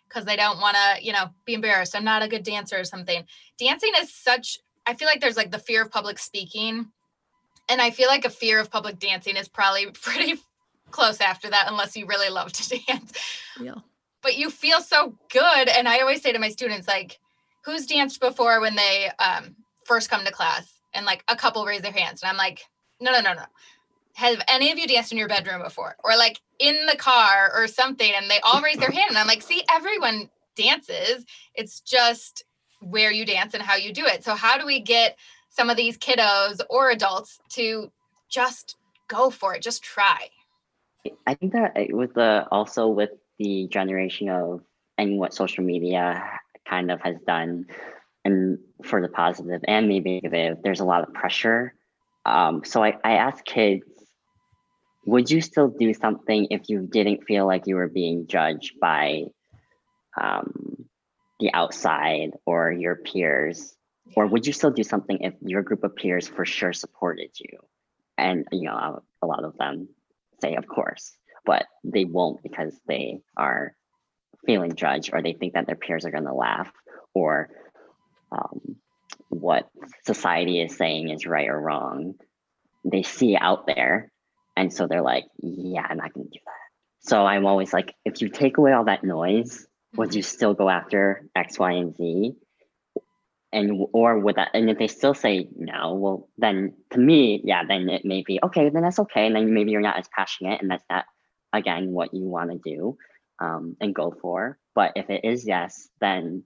because 0.08 0.24
they 0.24 0.36
don't 0.36 0.60
want 0.60 0.76
to, 0.76 1.04
you 1.04 1.12
know, 1.12 1.30
be 1.46 1.54
embarrassed. 1.54 1.96
I'm 1.96 2.04
not 2.04 2.22
a 2.22 2.28
good 2.28 2.42
dancer 2.42 2.78
or 2.78 2.84
something. 2.84 3.24
Dancing 3.58 3.92
is 3.98 4.12
such, 4.12 4.58
I 4.84 4.94
feel 4.94 5.06
like 5.06 5.20
there's 5.20 5.36
like 5.36 5.50
the 5.50 5.58
fear 5.58 5.82
of 5.82 5.90
public 5.90 6.18
speaking. 6.18 6.88
And 7.68 7.80
I 7.80 7.90
feel 7.90 8.08
like 8.08 8.24
a 8.24 8.30
fear 8.30 8.58
of 8.58 8.70
public 8.70 8.98
dancing 8.98 9.36
is 9.36 9.48
probably 9.48 9.86
pretty 10.02 10.40
close 10.90 11.20
after 11.20 11.48
that, 11.48 11.66
unless 11.68 11.96
you 11.96 12.06
really 12.06 12.28
love 12.28 12.52
to 12.52 12.80
dance. 12.86 13.12
Yeah. 13.60 13.76
But 14.22 14.36
you 14.36 14.50
feel 14.50 14.80
so 14.80 15.16
good. 15.32 15.68
And 15.68 15.88
I 15.88 16.00
always 16.00 16.20
say 16.20 16.32
to 16.32 16.38
my 16.38 16.50
students, 16.50 16.86
like, 16.86 17.18
who's 17.64 17.86
danced 17.86 18.20
before 18.20 18.60
when 18.60 18.76
they 18.76 19.10
um, 19.18 19.56
first 19.84 20.10
come 20.10 20.24
to 20.24 20.32
class? 20.32 20.71
And 20.94 21.06
like 21.06 21.24
a 21.28 21.36
couple 21.36 21.64
raise 21.64 21.82
their 21.82 21.92
hands. 21.92 22.22
And 22.22 22.30
I'm 22.30 22.36
like, 22.36 22.64
no, 23.00 23.12
no, 23.12 23.20
no, 23.20 23.34
no. 23.34 23.44
Have 24.14 24.42
any 24.48 24.70
of 24.70 24.78
you 24.78 24.86
danced 24.86 25.12
in 25.12 25.18
your 25.18 25.28
bedroom 25.28 25.62
before? 25.62 25.96
Or 26.04 26.16
like 26.16 26.40
in 26.58 26.86
the 26.86 26.96
car 26.96 27.50
or 27.54 27.66
something? 27.66 28.12
And 28.14 28.30
they 28.30 28.40
all 28.40 28.60
raise 28.60 28.76
their 28.76 28.90
hand. 28.90 29.10
And 29.10 29.18
I'm 29.18 29.26
like, 29.26 29.42
see, 29.42 29.62
everyone 29.70 30.28
dances. 30.54 31.24
It's 31.54 31.80
just 31.80 32.44
where 32.80 33.10
you 33.10 33.24
dance 33.24 33.54
and 33.54 33.62
how 33.62 33.76
you 33.76 33.92
do 33.92 34.04
it. 34.04 34.22
So 34.22 34.34
how 34.34 34.58
do 34.58 34.66
we 34.66 34.80
get 34.80 35.16
some 35.48 35.70
of 35.70 35.76
these 35.76 35.98
kiddos 35.98 36.60
or 36.68 36.90
adults 36.90 37.38
to 37.50 37.90
just 38.28 38.76
go 39.08 39.30
for 39.30 39.54
it. 39.54 39.62
Just 39.62 39.82
try. 39.82 40.28
I 41.26 41.34
think 41.34 41.52
that 41.52 41.74
with 41.90 42.10
uh, 42.10 42.14
the 42.14 42.46
also 42.50 42.88
with 42.88 43.10
the 43.38 43.68
generation 43.68 44.28
of 44.28 44.62
and 44.98 45.18
what 45.18 45.34
social 45.34 45.64
media 45.64 46.22
kind 46.68 46.90
of 46.90 47.00
has 47.02 47.16
done 47.26 47.66
and 48.24 48.58
for 48.84 49.00
the 49.00 49.08
positive 49.08 49.62
and 49.66 49.88
maybe 49.88 50.20
negative, 50.20 50.58
there's 50.62 50.80
a 50.80 50.84
lot 50.84 51.06
of 51.06 51.14
pressure. 51.14 51.74
Um, 52.24 52.64
so 52.64 52.82
I, 52.82 52.96
I 53.04 53.12
ask 53.14 53.44
kids, 53.44 53.84
would 55.06 55.30
you 55.30 55.40
still 55.40 55.68
do 55.68 55.92
something 55.94 56.48
if 56.50 56.68
you 56.68 56.86
didn't 56.86 57.24
feel 57.24 57.46
like 57.46 57.66
you 57.66 57.74
were 57.74 57.88
being 57.88 58.26
judged 58.28 58.78
by 58.80 59.24
um, 60.20 60.84
the 61.40 61.52
outside 61.52 62.30
or 62.46 62.70
your 62.70 62.96
peers? 62.96 63.74
Or 64.16 64.26
would 64.26 64.46
you 64.46 64.52
still 64.52 64.70
do 64.70 64.84
something 64.84 65.18
if 65.20 65.34
your 65.40 65.62
group 65.62 65.82
of 65.84 65.96
peers 65.96 66.28
for 66.28 66.44
sure 66.44 66.72
supported 66.72 67.30
you? 67.38 67.58
And 68.16 68.46
you 68.52 68.62
know, 68.62 69.02
a 69.22 69.26
lot 69.26 69.44
of 69.44 69.56
them 69.56 69.88
say, 70.40 70.54
of 70.54 70.68
course, 70.68 71.16
but 71.44 71.66
they 71.82 72.04
won't 72.04 72.42
because 72.42 72.78
they 72.86 73.20
are 73.36 73.74
feeling 74.46 74.74
judged 74.74 75.10
or 75.12 75.22
they 75.22 75.32
think 75.32 75.54
that 75.54 75.66
their 75.66 75.76
peers 75.76 76.04
are 76.04 76.10
going 76.10 76.26
to 76.26 76.34
laugh 76.34 76.70
or 77.14 77.50
um, 78.32 78.76
what 79.28 79.68
society 80.04 80.60
is 80.60 80.76
saying 80.76 81.10
is 81.10 81.26
right 81.26 81.48
or 81.48 81.60
wrong. 81.60 82.14
They 82.84 83.02
see 83.02 83.36
out 83.36 83.66
there. 83.66 84.12
And 84.56 84.72
so 84.72 84.86
they're 84.86 85.02
like, 85.02 85.24
yeah, 85.38 85.86
I'm 85.88 85.96
not 85.96 86.12
going 86.12 86.26
to 86.26 86.30
do 86.30 86.40
that. 86.44 87.08
So 87.08 87.24
I'm 87.24 87.46
always 87.46 87.72
like, 87.72 87.94
if 88.04 88.20
you 88.20 88.28
take 88.28 88.58
away 88.58 88.72
all 88.72 88.84
that 88.84 89.04
noise, 89.04 89.66
would 89.96 90.10
mm-hmm. 90.10 90.18
you 90.18 90.22
still 90.22 90.54
go 90.54 90.68
after 90.68 91.28
X, 91.34 91.58
Y, 91.58 91.72
and 91.72 91.96
Z? 91.96 92.32
And 93.54 93.86
or 93.92 94.18
would 94.18 94.36
that 94.36 94.52
and 94.54 94.70
if 94.70 94.78
they 94.78 94.86
still 94.86 95.12
say 95.12 95.46
no, 95.54 95.92
well 95.92 96.28
then 96.38 96.72
to 96.92 96.98
me, 96.98 97.42
yeah, 97.44 97.64
then 97.68 97.90
it 97.90 98.02
may 98.02 98.22
be 98.26 98.40
okay, 98.42 98.70
then 98.70 98.82
that's 98.82 98.98
okay. 99.00 99.26
And 99.26 99.36
then 99.36 99.52
maybe 99.52 99.72
you're 99.72 99.82
not 99.82 99.98
as 99.98 100.08
passionate 100.08 100.62
and 100.62 100.70
that's 100.70 100.84
not 100.88 101.04
again 101.52 101.90
what 101.90 102.14
you 102.14 102.24
want 102.24 102.50
to 102.50 102.58
do 102.58 102.96
um, 103.40 103.76
and 103.78 103.94
go 103.94 104.10
for. 104.22 104.58
But 104.74 104.92
if 104.96 105.10
it 105.10 105.24
is 105.24 105.46
yes, 105.46 105.86
then 106.00 106.44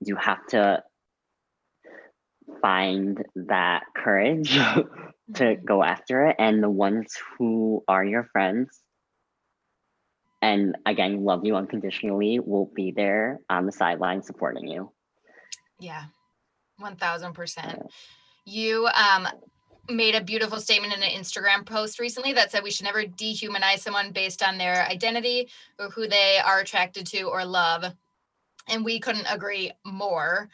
you 0.00 0.16
have 0.16 0.46
to 0.48 0.82
find 2.62 3.22
that 3.34 3.84
courage 3.96 4.52
to 4.54 4.84
mm-hmm. 5.32 5.64
go 5.64 5.82
after 5.82 6.26
it. 6.26 6.36
And 6.38 6.62
the 6.62 6.70
ones 6.70 7.14
who 7.36 7.84
are 7.88 8.04
your 8.04 8.24
friends 8.24 8.68
and 10.40 10.76
again 10.86 11.24
love 11.24 11.44
you 11.44 11.56
unconditionally 11.56 12.38
will 12.38 12.70
be 12.74 12.92
there 12.92 13.40
on 13.50 13.66
the 13.66 13.72
sideline 13.72 14.22
supporting 14.22 14.68
you. 14.68 14.92
Yeah, 15.80 16.04
1000%. 16.80 17.88
You 18.44 18.88
um, 18.94 19.28
made 19.88 20.14
a 20.14 20.22
beautiful 20.22 20.60
statement 20.60 20.94
in 20.94 21.02
an 21.02 21.10
Instagram 21.10 21.66
post 21.66 21.98
recently 21.98 22.32
that 22.32 22.50
said 22.50 22.62
we 22.62 22.70
should 22.70 22.84
never 22.84 23.04
dehumanize 23.04 23.78
someone 23.78 24.12
based 24.12 24.42
on 24.42 24.58
their 24.58 24.86
identity 24.86 25.48
or 25.78 25.90
who 25.90 26.06
they 26.06 26.38
are 26.44 26.60
attracted 26.60 27.06
to 27.08 27.22
or 27.22 27.44
love. 27.44 27.84
And 28.68 28.84
we 28.84 29.00
couldn't 29.00 29.26
agree 29.30 29.72
more. 29.84 30.48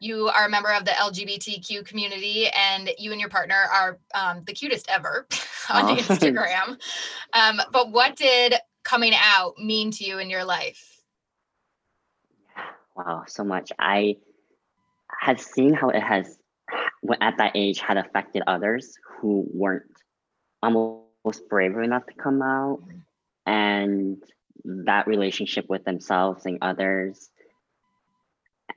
You 0.00 0.28
are 0.28 0.46
a 0.46 0.50
member 0.50 0.70
of 0.70 0.84
the 0.84 0.90
LGBTQ 0.90 1.86
community, 1.86 2.48
and 2.48 2.90
you 2.98 3.12
and 3.12 3.20
your 3.20 3.30
partner 3.30 3.56
are 3.72 3.98
um, 4.14 4.42
the 4.44 4.52
cutest 4.52 4.90
ever 4.90 5.26
on 5.70 5.90
oh, 5.90 5.96
Instagram. 5.96 6.78
Um, 7.32 7.60
but 7.72 7.90
what 7.90 8.16
did 8.16 8.54
coming 8.82 9.14
out 9.14 9.56
mean 9.58 9.90
to 9.92 10.04
you 10.04 10.18
in 10.18 10.28
your 10.28 10.44
life? 10.44 11.00
Wow, 12.94 13.24
so 13.26 13.44
much. 13.44 13.72
I 13.78 14.16
have 15.20 15.40
seen 15.40 15.74
how 15.74 15.88
it 15.88 16.02
has 16.02 16.38
at 17.20 17.38
that 17.38 17.52
age 17.54 17.80
had 17.80 17.96
affected 17.96 18.42
others 18.46 18.94
who 19.20 19.46
weren't 19.52 19.84
almost 20.62 21.48
brave 21.48 21.76
enough 21.76 22.06
to 22.06 22.14
come 22.14 22.42
out 22.42 22.80
and 23.46 24.22
that 24.64 25.06
relationship 25.06 25.68
with 25.68 25.84
themselves 25.84 26.46
and 26.46 26.58
others 26.62 27.30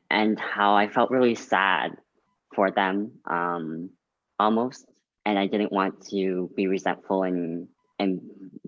and 0.09 0.39
how 0.39 0.75
i 0.75 0.87
felt 0.87 1.11
really 1.11 1.35
sad 1.35 1.91
for 2.55 2.71
them 2.71 3.11
um, 3.29 3.89
almost 4.39 4.85
and 5.25 5.37
i 5.37 5.47
didn't 5.47 5.71
want 5.71 6.07
to 6.07 6.49
be 6.55 6.67
resentful 6.67 7.23
and 7.23 7.67
and 7.99 8.21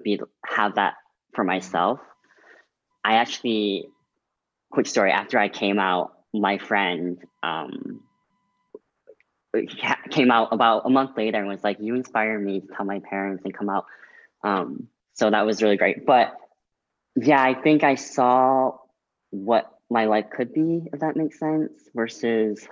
be 0.04 0.20
have 0.46 0.76
that 0.76 0.96
for 1.34 1.44
myself 1.44 2.00
i 3.04 3.16
actually 3.16 3.86
quick 4.72 4.88
story 4.88 5.12
after 5.12 5.40
i 5.40 5.50
came 5.50 5.80
out 5.80 6.14
my 6.34 6.58
friend 6.58 7.18
um, 7.44 8.02
came 10.12 10.32
out 10.32 10.50
about 10.52 10.84
a 10.86 10.90
month 10.90 11.18
later 11.18 11.40
and 11.40 11.48
was 11.48 11.64
like, 11.64 11.78
"You 11.80 11.96
inspired 11.96 12.44
me 12.44 12.62
to 12.62 12.68
tell 12.68 12.86
my 12.86 13.00
parents 13.00 13.44
and 13.46 13.54
come 13.54 13.70
out." 13.70 13.86
Um, 14.44 14.88
so 15.14 15.30
that 15.30 15.46
was 15.46 15.64
really 15.64 15.78
great. 15.78 16.06
But 16.06 16.34
yeah, 17.16 17.42
I 17.42 17.54
think 17.56 17.84
I 17.84 17.96
saw 17.96 18.78
what 19.32 19.72
my 19.90 20.06
life 20.06 20.26
could 20.32 20.54
be, 20.54 20.88
if 20.94 21.00
that 21.00 21.16
makes 21.16 21.40
sense, 21.40 21.72
versus 21.96 22.68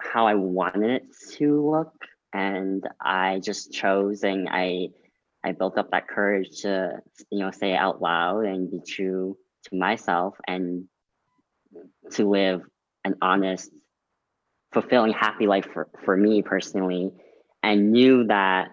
how 0.00 0.26
I 0.26 0.34
wanted 0.34 0.90
it 0.90 1.02
to 1.36 1.70
look, 1.70 1.92
and 2.32 2.86
I 3.00 3.40
just 3.40 3.72
chose 3.72 4.22
and 4.22 4.48
I 4.50 4.88
I 5.44 5.52
built 5.52 5.78
up 5.78 5.90
that 5.90 6.08
courage 6.08 6.62
to 6.62 7.00
you 7.30 7.40
know 7.40 7.50
say 7.50 7.72
it 7.72 7.76
out 7.76 8.00
loud 8.00 8.44
and 8.44 8.70
be 8.70 8.80
true 8.86 9.36
to 9.64 9.76
myself 9.76 10.34
and 10.46 10.84
to 12.12 12.28
live 12.28 12.62
an 13.04 13.16
honest 13.22 13.70
fulfilling 14.72 15.12
happy 15.12 15.46
life 15.46 15.66
for, 15.72 15.88
for 16.04 16.16
me 16.16 16.42
personally. 16.42 17.10
And 17.62 17.92
knew 17.92 18.26
that 18.26 18.68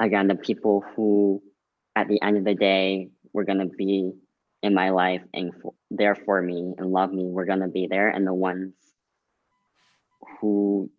again 0.00 0.28
the 0.28 0.34
people 0.34 0.84
who 0.94 1.42
at 1.94 2.08
the 2.08 2.20
end 2.20 2.36
of 2.36 2.44
the 2.44 2.54
day 2.54 3.08
were 3.32 3.44
to 3.44 3.66
be 3.76 4.12
in 4.62 4.74
my 4.74 4.90
life 4.90 5.22
and 5.34 5.52
for, 5.60 5.74
there 5.90 6.14
for 6.14 6.40
me 6.40 6.74
and 6.78 6.90
love 6.90 7.12
me 7.12 7.24
were 7.26 7.44
going 7.44 7.60
to 7.60 7.68
be 7.68 7.86
there 7.86 8.08
and 8.08 8.26
the 8.26 8.34
ones 8.34 8.74
who 10.40 10.90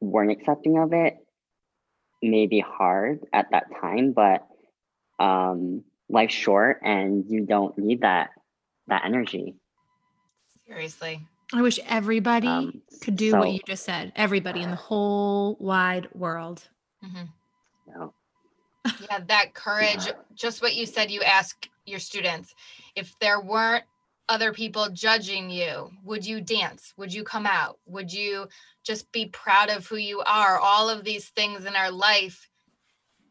weren't 0.00 0.32
accepting 0.32 0.78
of 0.78 0.92
it 0.92 1.16
may 2.22 2.46
be 2.46 2.60
hard 2.60 3.20
at 3.32 3.50
that 3.50 3.64
time 3.80 4.12
but 4.12 4.46
um 5.18 5.84
life's 6.08 6.34
short 6.34 6.80
and 6.82 7.24
you 7.28 7.44
don't 7.44 7.76
need 7.78 8.00
that 8.00 8.30
that 8.88 9.02
energy 9.04 9.54
seriously 10.66 11.20
I 11.52 11.62
wish 11.62 11.78
everybody 11.86 12.48
um, 12.48 12.82
could 13.02 13.16
do 13.16 13.30
so, 13.30 13.38
what 13.38 13.52
you 13.52 13.60
just 13.66 13.84
said. 13.84 14.12
Everybody 14.16 14.62
in 14.62 14.70
the 14.70 14.76
whole 14.76 15.56
wide 15.60 16.08
world. 16.12 16.68
Mm-hmm. 17.04 17.26
Yeah. 17.88 18.92
yeah, 19.08 19.20
that 19.28 19.54
courage. 19.54 20.06
Yeah. 20.06 20.12
Just 20.34 20.60
what 20.60 20.74
you 20.74 20.86
said. 20.86 21.10
You 21.10 21.22
ask 21.22 21.68
your 21.84 22.00
students 22.00 22.54
if 22.96 23.16
there 23.20 23.40
weren't 23.40 23.84
other 24.28 24.52
people 24.52 24.88
judging 24.92 25.50
you, 25.50 25.90
would 26.02 26.26
you 26.26 26.40
dance? 26.40 26.92
Would 26.96 27.14
you 27.14 27.22
come 27.22 27.46
out? 27.46 27.78
Would 27.86 28.12
you 28.12 28.48
just 28.82 29.10
be 29.12 29.26
proud 29.26 29.68
of 29.68 29.86
who 29.86 29.96
you 29.96 30.20
are? 30.26 30.58
All 30.58 30.88
of 30.88 31.04
these 31.04 31.28
things 31.28 31.64
in 31.64 31.76
our 31.76 31.90
life 31.90 32.48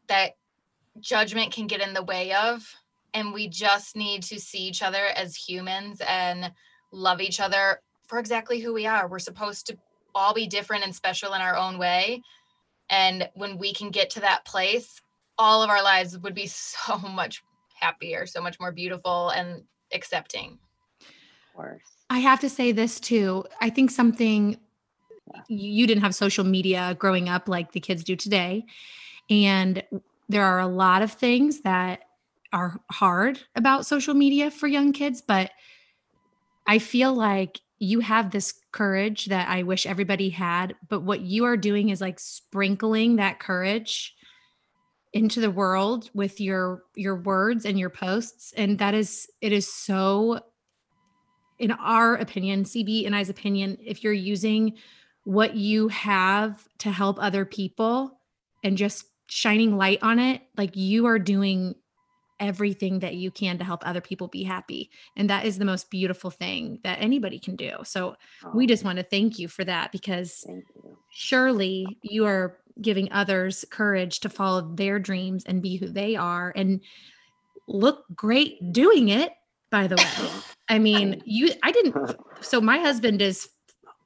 that 0.08 0.36
judgment 1.00 1.52
can 1.52 1.68
get 1.68 1.82
in 1.82 1.94
the 1.94 2.04
way 2.04 2.34
of. 2.34 2.64
And 3.14 3.34
we 3.34 3.48
just 3.48 3.96
need 3.96 4.24
to 4.24 4.40
see 4.40 4.60
each 4.60 4.82
other 4.82 5.06
as 5.16 5.36
humans 5.36 6.02
and 6.08 6.52
love 6.92 7.20
each 7.20 7.40
other 7.40 7.82
for 8.08 8.20
exactly 8.20 8.60
who 8.60 8.74
we 8.74 8.86
are. 8.86 9.08
We're 9.08 9.20
supposed 9.20 9.68
to 9.68 9.78
all 10.14 10.34
be 10.34 10.48
different 10.48 10.84
and 10.86 10.96
special 10.96 11.34
in 11.34 11.42
our 11.42 11.56
own 11.56 11.78
way. 11.78 12.22
And 12.90 13.30
when 13.34 13.58
we 13.58 13.74
can 13.74 13.90
get 13.90 14.10
to 14.12 14.22
that 14.22 14.46
place, 14.46 15.02
all 15.38 15.62
of 15.62 15.70
our 15.70 15.84
lives 15.84 16.18
would 16.18 16.36
be 16.36 16.48
so 16.48 16.98
much 16.98 17.44
happier, 17.80 18.26
so 18.26 18.42
much 18.42 18.60
more 18.60 18.72
beautiful 18.72 19.30
and 19.30 19.64
accepting. 19.94 20.58
Of 21.02 21.56
course. 21.56 21.84
I 22.10 22.20
have 22.20 22.40
to 22.42 22.50
say 22.50 22.72
this 22.72 23.00
too. 23.00 23.46
I 23.62 23.70
think 23.70 23.92
something 23.92 24.58
you 25.48 25.88
didn't 25.88 26.04
have 26.04 26.16
social 26.16 26.44
media 26.44 26.96
growing 27.00 27.30
up 27.30 27.48
like 27.48 27.72
the 27.72 27.80
kids 27.80 28.04
do 28.04 28.16
today. 28.16 28.66
And 29.30 29.84
there 30.30 30.44
are 30.44 30.60
a 30.60 30.68
lot 30.68 31.02
of 31.02 31.12
things 31.12 31.62
that 31.62 32.02
are 32.54 32.80
hard 32.92 33.40
about 33.56 33.86
social 33.86 34.14
media 34.14 34.52
for 34.52 34.68
young 34.68 34.94
kids, 34.94 35.22
but 35.22 35.52
I 36.68 36.80
feel 36.80 37.14
like 37.14 37.60
you 37.80 38.00
have 38.00 38.32
this 38.32 38.54
courage 38.72 39.26
that 39.26 39.50
I 39.50 39.64
wish 39.64 39.86
everybody 39.86 40.30
had, 40.30 40.76
but 40.88 41.02
what 41.02 41.22
you 41.22 41.46
are 41.46 41.58
doing 41.58 41.90
is 41.90 42.02
like 42.02 42.20
sprinkling 42.20 43.18
that 43.18 43.40
courage 43.40 44.15
into 45.16 45.40
the 45.40 45.50
world 45.50 46.10
with 46.14 46.42
your 46.42 46.84
your 46.94 47.16
words 47.16 47.66
and 47.66 47.80
your 47.80 47.90
posts 47.90 48.54
and 48.58 48.78
that 48.80 48.94
is 48.94 49.28
it 49.42 49.54
is 49.54 49.72
so 49.72 50.42
in 51.58 51.72
our 51.72 52.16
opinion 52.16 52.66
CB 52.66 53.06
and 53.06 53.16
I's 53.16 53.30
opinion 53.30 53.78
if 53.84 54.04
you're 54.04 54.12
using 54.12 54.74
what 55.24 55.56
you 55.56 55.88
have 55.88 56.68
to 56.80 56.92
help 56.92 57.18
other 57.20 57.46
people 57.46 58.20
and 58.62 58.78
just 58.78 59.06
shining 59.28 59.78
light 59.78 60.00
on 60.02 60.20
it 60.20 60.42
like 60.58 60.76
you 60.76 61.06
are 61.06 61.18
doing 61.18 61.76
everything 62.42 63.00
that 63.00 63.16
you 63.16 63.32
can 63.32 63.58
to 63.58 63.64
help 63.64 63.88
other 63.88 64.02
people 64.02 64.28
be 64.28 64.44
happy. 64.44 64.90
And 65.16 65.30
that 65.30 65.46
is 65.46 65.58
the 65.58 65.64
most 65.64 65.90
beautiful 65.90 66.30
thing 66.30 66.80
that 66.84 67.02
anybody 67.02 67.40
can 67.40 67.56
do. 67.56 67.72
So 67.84 68.16
oh. 68.44 68.52
we 68.54 68.68
just 68.68 68.84
want 68.84 68.98
to 68.98 69.04
thank 69.04 69.40
you 69.40 69.48
for 69.48 69.64
that 69.64 69.94
because 69.94 70.46
surely 71.12 71.86
you 72.02 72.26
are 72.26 72.58
giving 72.82 73.12
others 73.12 73.64
courage 73.70 74.20
to 74.20 74.30
follow 74.30 74.74
their 74.76 75.00
dreams 75.00 75.44
and 75.46 75.62
be 75.62 75.78
who 75.78 75.88
they 75.88 76.16
are 76.16 76.52
and 76.56 76.82
look 77.68 78.06
great 78.16 78.72
doing 78.74 79.10
it 79.10 79.32
by 79.72 79.88
the 79.88 79.96
way. 79.96 80.30
I 80.70 80.80
mean 80.80 81.22
you 81.26 81.52
i 81.64 81.72
didn't 81.72 81.96
so 82.42 82.60
my 82.62 82.78
husband 82.80 83.22
is 83.22 83.50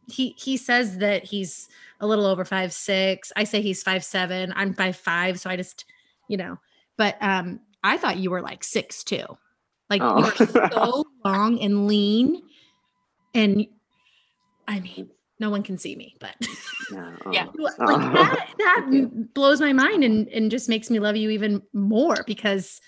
he 0.07 0.36
he 0.38 0.57
says 0.57 0.97
that 0.99 1.24
he's 1.24 1.67
a 1.99 2.07
little 2.07 2.26
over 2.26 2.45
five 2.45 2.72
six. 2.74 3.32
I 3.36 3.43
say 3.43 3.61
he's 3.61 3.84
five 3.84 4.03
seven. 4.03 4.53
I'm 4.55 4.74
five 4.74 4.95
five 4.95 5.39
so 5.39 5.49
i 5.49 5.55
just 5.55 5.86
you 6.28 6.38
know 6.38 6.57
but 6.97 7.17
um 7.22 7.59
i 7.84 7.97
thought 7.97 8.17
you 8.17 8.30
were 8.32 8.41
like 8.41 8.63
six 8.63 9.03
two. 9.03 9.26
Like 9.89 10.01
Oh. 10.03 10.20
you're 10.39 10.70
so 10.70 11.03
long 11.26 11.59
and 11.59 11.88
lean 11.88 12.41
and 13.34 13.65
i 14.67 14.80
mean 14.80 15.09
no 15.40 15.50
one 15.50 15.64
can 15.64 15.78
see 15.78 15.96
me 15.96 16.16
but 16.20 16.36
No, 16.92 17.18
Yeah. 17.32 17.48
Oh. 17.56 17.64
like 17.64 17.76
Oh. 17.80 18.14
that 18.14 18.54
that 18.58 19.32
blows 19.34 19.62
my 19.62 19.74
mind 19.74 20.04
and 20.04 20.28
and 20.30 20.50
just 20.52 20.70
makes 20.70 20.90
me 20.90 21.00
love 21.00 21.16
you 21.16 21.30
even 21.30 21.62
more 21.74 22.24
because 22.26 22.82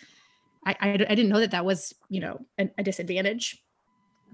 I, 0.66 0.76
I 0.80 0.90
I 0.94 1.16
didn't 1.16 1.30
know 1.30 1.40
that 1.40 1.52
that 1.52 1.66
was 1.66 1.94
you 2.10 2.20
know 2.20 2.40
a, 2.58 2.70
a 2.80 2.84
disadvantage, 2.84 3.62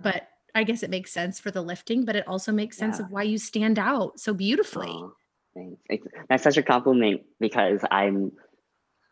but 0.02 0.28
I 0.56 0.64
guess 0.64 0.84
it 0.84 0.90
makes 0.90 1.12
sense 1.12 1.40
for 1.40 1.52
the 1.52 1.62
lifting, 1.62 2.06
but 2.06 2.16
it 2.16 2.28
also 2.28 2.52
makes 2.52 2.78
sense 2.78 2.98
Yeah. 3.00 3.06
of 3.06 3.12
why 3.12 3.24
you 3.24 3.38
stand 3.38 3.78
out 3.78 4.20
so 4.20 4.34
beautifully. 4.34 4.88
Aw, 4.88 5.10
thanks. 5.54 5.82
It's, 5.90 6.08
that's 6.30 6.44
such 6.44 6.58
a 6.58 6.64
compliment 6.64 7.22
because 7.40 7.82
I'm, 7.92 8.32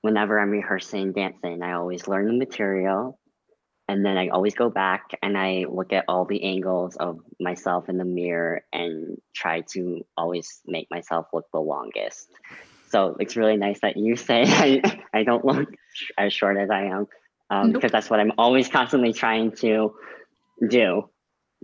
whenever 0.01 0.39
I'm 0.39 0.49
rehearsing 0.49 1.11
dancing, 1.13 1.61
I 1.61 1.73
always 1.73 2.07
learn 2.07 2.27
the 2.27 2.33
material, 2.33 3.19
and 3.87 4.03
then 4.05 4.17
I 4.17 4.29
always 4.29 4.55
go 4.55 4.69
back 4.69 5.11
and 5.21 5.37
I 5.37 5.65
look 5.69 5.93
at 5.93 6.05
all 6.07 6.25
the 6.25 6.43
angles 6.43 6.95
of 6.95 7.19
myself 7.39 7.87
in 7.89 7.97
the 7.97 8.05
mirror 8.05 8.63
and 8.73 9.17
try 9.35 9.61
to 9.73 10.05
always 10.17 10.61
make 10.65 10.89
myself 10.89 11.27
look 11.33 11.45
the 11.53 11.59
longest. 11.59 12.29
So 12.89 13.15
it's 13.19 13.35
really 13.35 13.57
nice 13.57 13.79
that 13.81 13.97
you 13.97 14.15
say 14.29 14.43
I, 14.45 15.01
I 15.13 15.23
don't 15.23 15.45
look 15.45 15.69
as 16.17 16.33
short 16.33 16.57
as 16.57 16.69
I 16.69 16.85
am, 16.85 17.07
um, 17.49 17.71
Nope. 17.71 17.73
because 17.73 17.91
that's 17.91 18.09
what 18.09 18.19
I'm 18.19 18.31
always 18.37 18.67
constantly 18.67 19.13
trying 19.13 19.51
to 19.57 19.93
do 20.67 21.09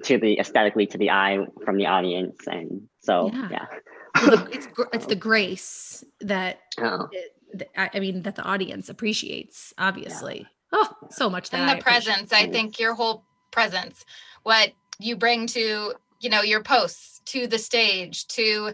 to 0.03 0.17
the 0.17 0.39
aesthetically 0.39 0.87
to 0.87 0.97
the 0.97 1.11
eye 1.11 1.39
from 1.65 1.77
the 1.77 1.85
audience 1.85 2.47
and 2.47 2.87
so 3.01 3.29
Yeah. 3.33 3.49
yeah, 3.51 3.65
it's 4.51 4.67
it's 4.93 5.05
the 5.05 5.15
grace 5.15 6.03
that 6.21 6.59
Oh, 6.79 7.07
it, 7.11 7.69
I 7.75 7.99
mean 7.99 8.21
that 8.23 8.35
the 8.35 8.43
audience 8.43 8.89
appreciates. 8.89 9.73
Obviously, 9.77 10.47
oh, 10.71 10.93
so 11.09 11.29
much 11.29 11.49
that 11.49 11.59
and 11.59 11.69
the 11.69 11.79
appreciate. 11.79 12.03
presence 12.05 12.33
i 12.33 12.47
think 12.47 12.79
your 12.79 12.93
whole 12.93 13.23
presence 13.51 14.05
what 14.43 14.71
you 14.99 15.15
bring 15.15 15.47
to 15.47 15.93
you 16.19 16.29
know 16.29 16.41
your 16.41 16.63
posts 16.63 17.21
to 17.25 17.47
the 17.47 17.57
stage 17.57 18.27
to 18.27 18.71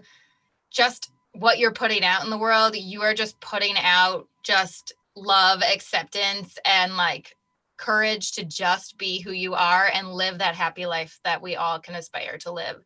just 0.69 1.11
what 1.33 1.59
you're 1.59 1.71
putting 1.71 2.03
out 2.03 2.23
in 2.23 2.29
the 2.29 2.37
world 2.37 2.75
you 2.75 3.01
are 3.01 3.13
just 3.13 3.39
putting 3.39 3.75
out 3.77 4.27
just 4.43 4.93
love 5.15 5.61
acceptance 5.61 6.57
and 6.65 6.95
like 6.95 7.35
courage 7.77 8.31
to 8.33 8.43
just 8.43 8.97
be 8.97 9.19
who 9.19 9.31
you 9.31 9.53
are 9.53 9.89
and 9.93 10.11
live 10.11 10.39
that 10.39 10.55
happy 10.55 10.85
life 10.85 11.19
that 11.23 11.41
we 11.41 11.55
all 11.55 11.79
can 11.79 11.95
aspire 11.95 12.37
to 12.37 12.51
live 12.51 12.77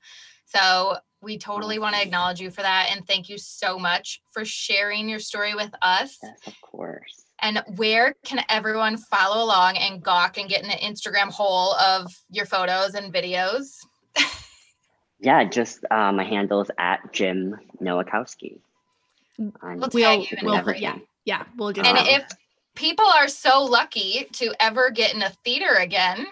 so 0.45 0.97
we 1.21 1.37
totally 1.37 1.79
want 1.79 1.95
to 1.95 2.01
acknowledge 2.01 2.41
you 2.41 2.49
for 2.49 2.61
that 2.61 2.89
and 2.91 3.07
thank 3.07 3.29
you 3.29 3.37
so 3.37 3.79
much 3.79 4.21
for 4.31 4.43
sharing 4.43 5.07
your 5.07 5.19
story 5.19 5.55
with 5.55 5.73
us 5.81 6.17
yes, 6.21 6.39
of 6.47 6.59
course. 6.61 7.25
And 7.43 7.63
where 7.75 8.13
can 8.23 8.43
everyone 8.49 8.97
follow 8.97 9.43
along 9.43 9.77
and 9.77 10.03
gawk 10.03 10.37
and 10.37 10.47
get 10.47 10.61
in 10.61 10.67
the 10.69 10.75
Instagram 10.75 11.31
hole 11.31 11.73
of 11.75 12.11
your 12.29 12.45
photos 12.45 12.93
and 12.95 13.13
videos? 13.13 13.77
Yeah, 15.23 15.43
just 15.43 15.85
uh, 15.91 16.11
my 16.11 16.23
handle 16.23 16.61
is 16.61 16.71
at 16.79 17.13
Jim 17.13 17.55
Nowakowski. 17.79 18.59
On 19.39 19.77
We'll 19.77 19.89
tag 19.89 19.93
We'll, 19.93 20.19
you 20.21 20.27
and 20.37 20.45
we'll 20.47 20.55
everything. 20.55 20.81
yeah 20.81 20.95
yeah 21.25 21.43
we'll 21.57 21.71
just 21.73 21.87
And 21.87 21.95
Um, 21.97 22.05
if 22.07 22.23
people 22.75 23.05
are 23.05 23.27
so 23.27 23.63
lucky 23.63 24.27
to 24.33 24.51
ever 24.59 24.89
get 24.89 25.13
in 25.13 25.21
a 25.21 25.29
theater 25.45 25.75
again, 25.75 26.25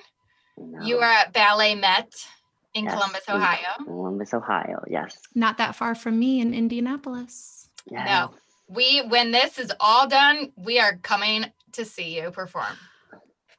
you 0.81 0.97
are 0.97 1.03
at 1.03 1.33
BalletMet 1.35 2.25
in 2.73 2.85
Yes, 2.85 2.93
Columbus, 2.95 3.21
in 3.27 3.35
Ohio. 3.35 3.75
Columbus, 3.85 4.33
Ohio. 4.33 4.83
Yes. 4.89 5.19
not 5.35 5.59
that 5.59 5.75
far 5.75 5.93
from 5.93 6.17
me 6.17 6.41
in 6.41 6.53
Indianapolis. 6.55 7.69
yes. 7.91 8.29
We, 8.69 9.01
when 9.07 9.31
this 9.31 9.57
is 9.57 9.71
all 9.79 10.07
done, 10.07 10.51
we 10.55 10.79
are 10.79 10.97
coming 10.97 11.45
to 11.73 11.85
see 11.85 12.19
you 12.19 12.31
perform. 12.31 12.73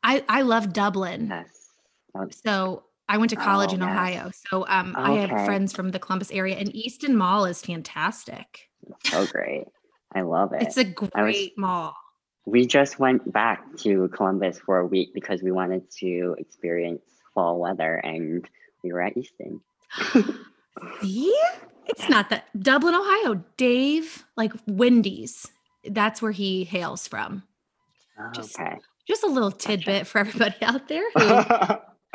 I 0.03 0.25
I 0.29 0.43
love 0.43 0.73
Dublin. 0.73 1.27
Yes. 1.31 1.49
Oh, 2.15 2.29
So 2.31 2.85
I 3.09 3.19
went 3.19 3.31
to 3.31 3.37
college 3.37 3.71
Oh, 3.73 3.75
in 3.75 3.81
yes. 3.81 3.91
Ohio. 3.91 4.31
So 4.49 4.67
um, 4.69 4.95
I 4.97 5.13
have 5.15 5.45
friends 5.45 5.73
from 5.73 5.91
the 5.91 5.99
Columbus 5.99 6.31
area, 6.31 6.57
and 6.57 6.75
Easton 6.75 7.17
Mall 7.17 7.45
is 7.45 7.61
fantastic. 7.61 8.69
so 9.05 9.27
great. 9.27 9.65
I 10.15 10.23
love 10.23 10.53
it. 10.53 10.63
It's 10.63 10.77
a 10.79 10.87
I 10.87 10.95
was- 11.01 11.11
great 11.35 11.59
mall. 11.59 11.95
we 12.47 12.67
just 12.67 12.99
went 12.99 13.31
back 13.33 13.63
to 13.79 14.09
Columbus 14.09 14.59
for 14.59 14.79
a 14.79 14.87
week 14.87 15.11
because 15.13 15.43
we 15.43 15.51
wanted 15.53 15.91
to 15.99 16.35
experience 16.39 17.03
fall 17.35 17.59
weather 17.61 17.97
and 17.97 18.49
we 18.83 18.93
were 18.93 19.03
at 19.03 19.17
Easton. 19.17 19.61
See, 21.03 21.37
it's 21.87 22.09
not 22.09 22.31
that 22.31 22.47
Dublin, 22.61 22.95
Ohio. 22.95 23.43
Dave, 23.57 24.25
like 24.37 24.53
Wendy's. 24.67 25.47
That's 25.85 26.21
where 26.23 26.33
he 26.33 26.65
hails 26.65 27.07
from. 27.09 27.43
Just- 28.35 28.59
Okay. 28.59 28.77
Just 29.09 29.25
a 29.25 29.29
little 29.29 29.51
tidbit 29.51 30.07
for 30.07 30.19
everybody 30.19 30.55
out 30.63 30.87
there 30.87 31.03
who 31.17 31.41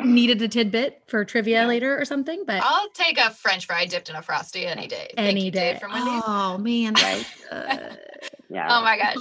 needed 0.06 0.40
a 0.40 0.48
tidbit 0.48 1.02
for 1.08 1.24
trivia 1.26 1.62
Yeah. 1.62 1.66
later 1.66 2.00
or 2.00 2.06
something. 2.06 2.44
But 2.46 2.62
I'll 2.64 2.88
take 2.94 3.18
a 3.18 3.30
French 3.30 3.66
fry 3.66 3.84
dipped 3.84 4.08
in 4.08 4.14
a 4.16 4.22
frosty 4.22 4.64
any 4.66 4.86
day. 4.86 5.10
Thank 5.14 5.28
any 5.28 5.44
you, 5.46 5.50
day. 5.50 5.72
Dave, 5.72 5.80
from 5.80 5.92
Wendy's. 5.92 6.22
Oh 6.26 6.56
man, 6.56 6.94
Right. 6.94 7.26
uh, 7.50 7.76
yeah. 8.48 8.68
Oh 8.70 8.82
my 8.82 8.96
gosh. 8.96 9.16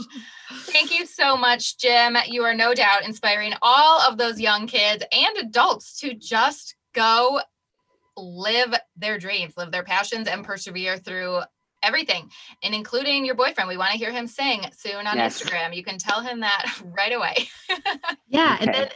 Thank 0.67 0.97
you 0.97 1.05
so 1.05 1.35
much, 1.35 1.77
Jim. 1.79 2.15
You 2.27 2.43
are 2.43 2.53
no 2.53 2.73
doubt 2.73 3.03
inspiring 3.03 3.53
all 3.61 3.99
of 4.01 4.17
those 4.17 4.39
young 4.39 4.65
kids 4.67 5.03
and 5.11 5.37
adults 5.37 5.99
to 5.99 6.13
just 6.13 6.75
go 6.93 7.41
live 8.17 8.73
their 8.95 9.17
dreams, 9.17 9.53
live 9.57 9.71
their 9.71 9.83
passions, 9.83 10.27
and 10.27 10.43
persevere 10.43 10.97
through 10.97 11.41
everything, 11.83 12.29
and 12.63 12.73
including 12.73 13.25
your 13.25 13.35
boyfriend. 13.35 13.67
We 13.69 13.77
want 13.77 13.91
to 13.91 13.97
hear 13.97 14.11
him 14.11 14.27
sing 14.27 14.65
soon 14.75 15.05
on 15.07 15.17
Yes. 15.17 15.41
Instagram. 15.41 15.75
You 15.75 15.83
can 15.83 15.97
tell 15.97 16.21
him 16.21 16.39
that 16.39 16.65
right 16.97 17.13
away. 17.13 17.47
yeah, 18.27 18.57
and 18.59 18.73
then 18.73 18.89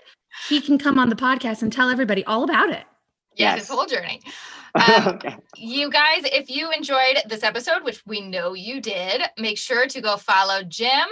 he 0.48 0.62
can 0.62 0.78
come 0.78 0.98
on 0.98 1.10
the 1.10 1.16
podcast 1.16 1.62
and 1.62 1.72
tell 1.72 1.90
everybody 1.90 2.24
all 2.26 2.44
about 2.44 2.70
it. 2.70 2.84
yeah, 3.36 3.52
Yes. 3.52 3.60
his 3.60 3.70
whole 3.70 3.86
journey. 3.86 4.22
Um, 4.76 5.08
okay. 5.16 5.36
You 5.56 5.90
guys, 5.90 6.22
if 6.26 6.48
you 6.48 6.70
enjoyed 6.72 7.18
this 7.28 7.42
episode, 7.42 7.84
which 7.84 8.06
we 8.06 8.22
know 8.22 8.54
you 8.54 8.80
did, 8.80 9.24
make 9.36 9.58
sure 9.58 9.88
to 9.88 10.00
go 10.00 10.16
follow 10.16 10.62
Jim 10.62 11.08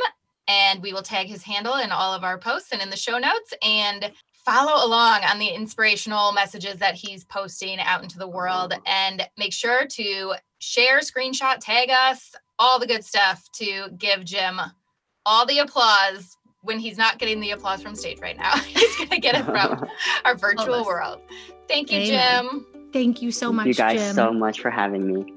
and 0.47 0.79
we 0.79 0.93
will 0.93 1.01
tag 1.01 1.25
his 1.25 1.41
handle 1.41 1.73
in 1.73 1.91
all 1.91 2.13
of 2.13 2.23
our 2.23 2.37
posts 2.37 2.71
and 2.71 2.83
in 2.83 2.91
the 2.91 2.95
show 2.95 3.17
notes 3.17 3.55
and 3.63 4.11
follow 4.47 4.85
along 4.85 5.23
on 5.25 5.39
the 5.39 5.49
inspirational 5.49 6.31
messages 6.31 6.77
that 6.77 6.95
he's 6.95 7.25
posting 7.25 7.79
out 7.81 8.01
into 8.01 8.17
the 8.17 8.27
world 8.27 8.73
and 8.85 9.27
make 9.37 9.51
sure 9.51 9.85
to 9.85 10.35
share, 10.59 10.99
screenshot, 10.99 11.57
tag 11.59 11.89
us, 11.89 12.33
all 12.57 12.79
the 12.79 12.87
good 12.87 13.03
stuff 13.03 13.43
to 13.51 13.89
give 13.97 14.23
Jim 14.23 14.61
all 15.25 15.45
the 15.45 15.59
applause 15.59 16.37
when 16.61 16.79
he's 16.79 16.97
not 16.97 17.19
getting 17.19 17.41
the 17.41 17.51
applause 17.51 17.81
from 17.81 17.93
stage 17.93 18.19
right 18.21 18.37
now. 18.37 18.55
he's 18.59 18.95
going 18.95 19.09
to 19.09 19.19
get 19.19 19.35
it 19.35 19.43
from 19.43 19.85
our 20.25 20.35
virtual 20.37 20.85
world. 20.85 21.19
Thank 21.67 21.91
you, 21.91 21.99
Amen. 21.99 22.47
Jim. 22.49 22.65
Thank 22.93 23.21
you 23.21 23.33
so 23.33 23.47
Thank 23.47 23.55
much, 23.57 23.67
you 23.67 23.73
guys 23.73 23.99
Jim. 23.99 24.15
so 24.15 24.31
much 24.31 24.61
for 24.61 24.71
having 24.71 25.05
me. 25.05 25.33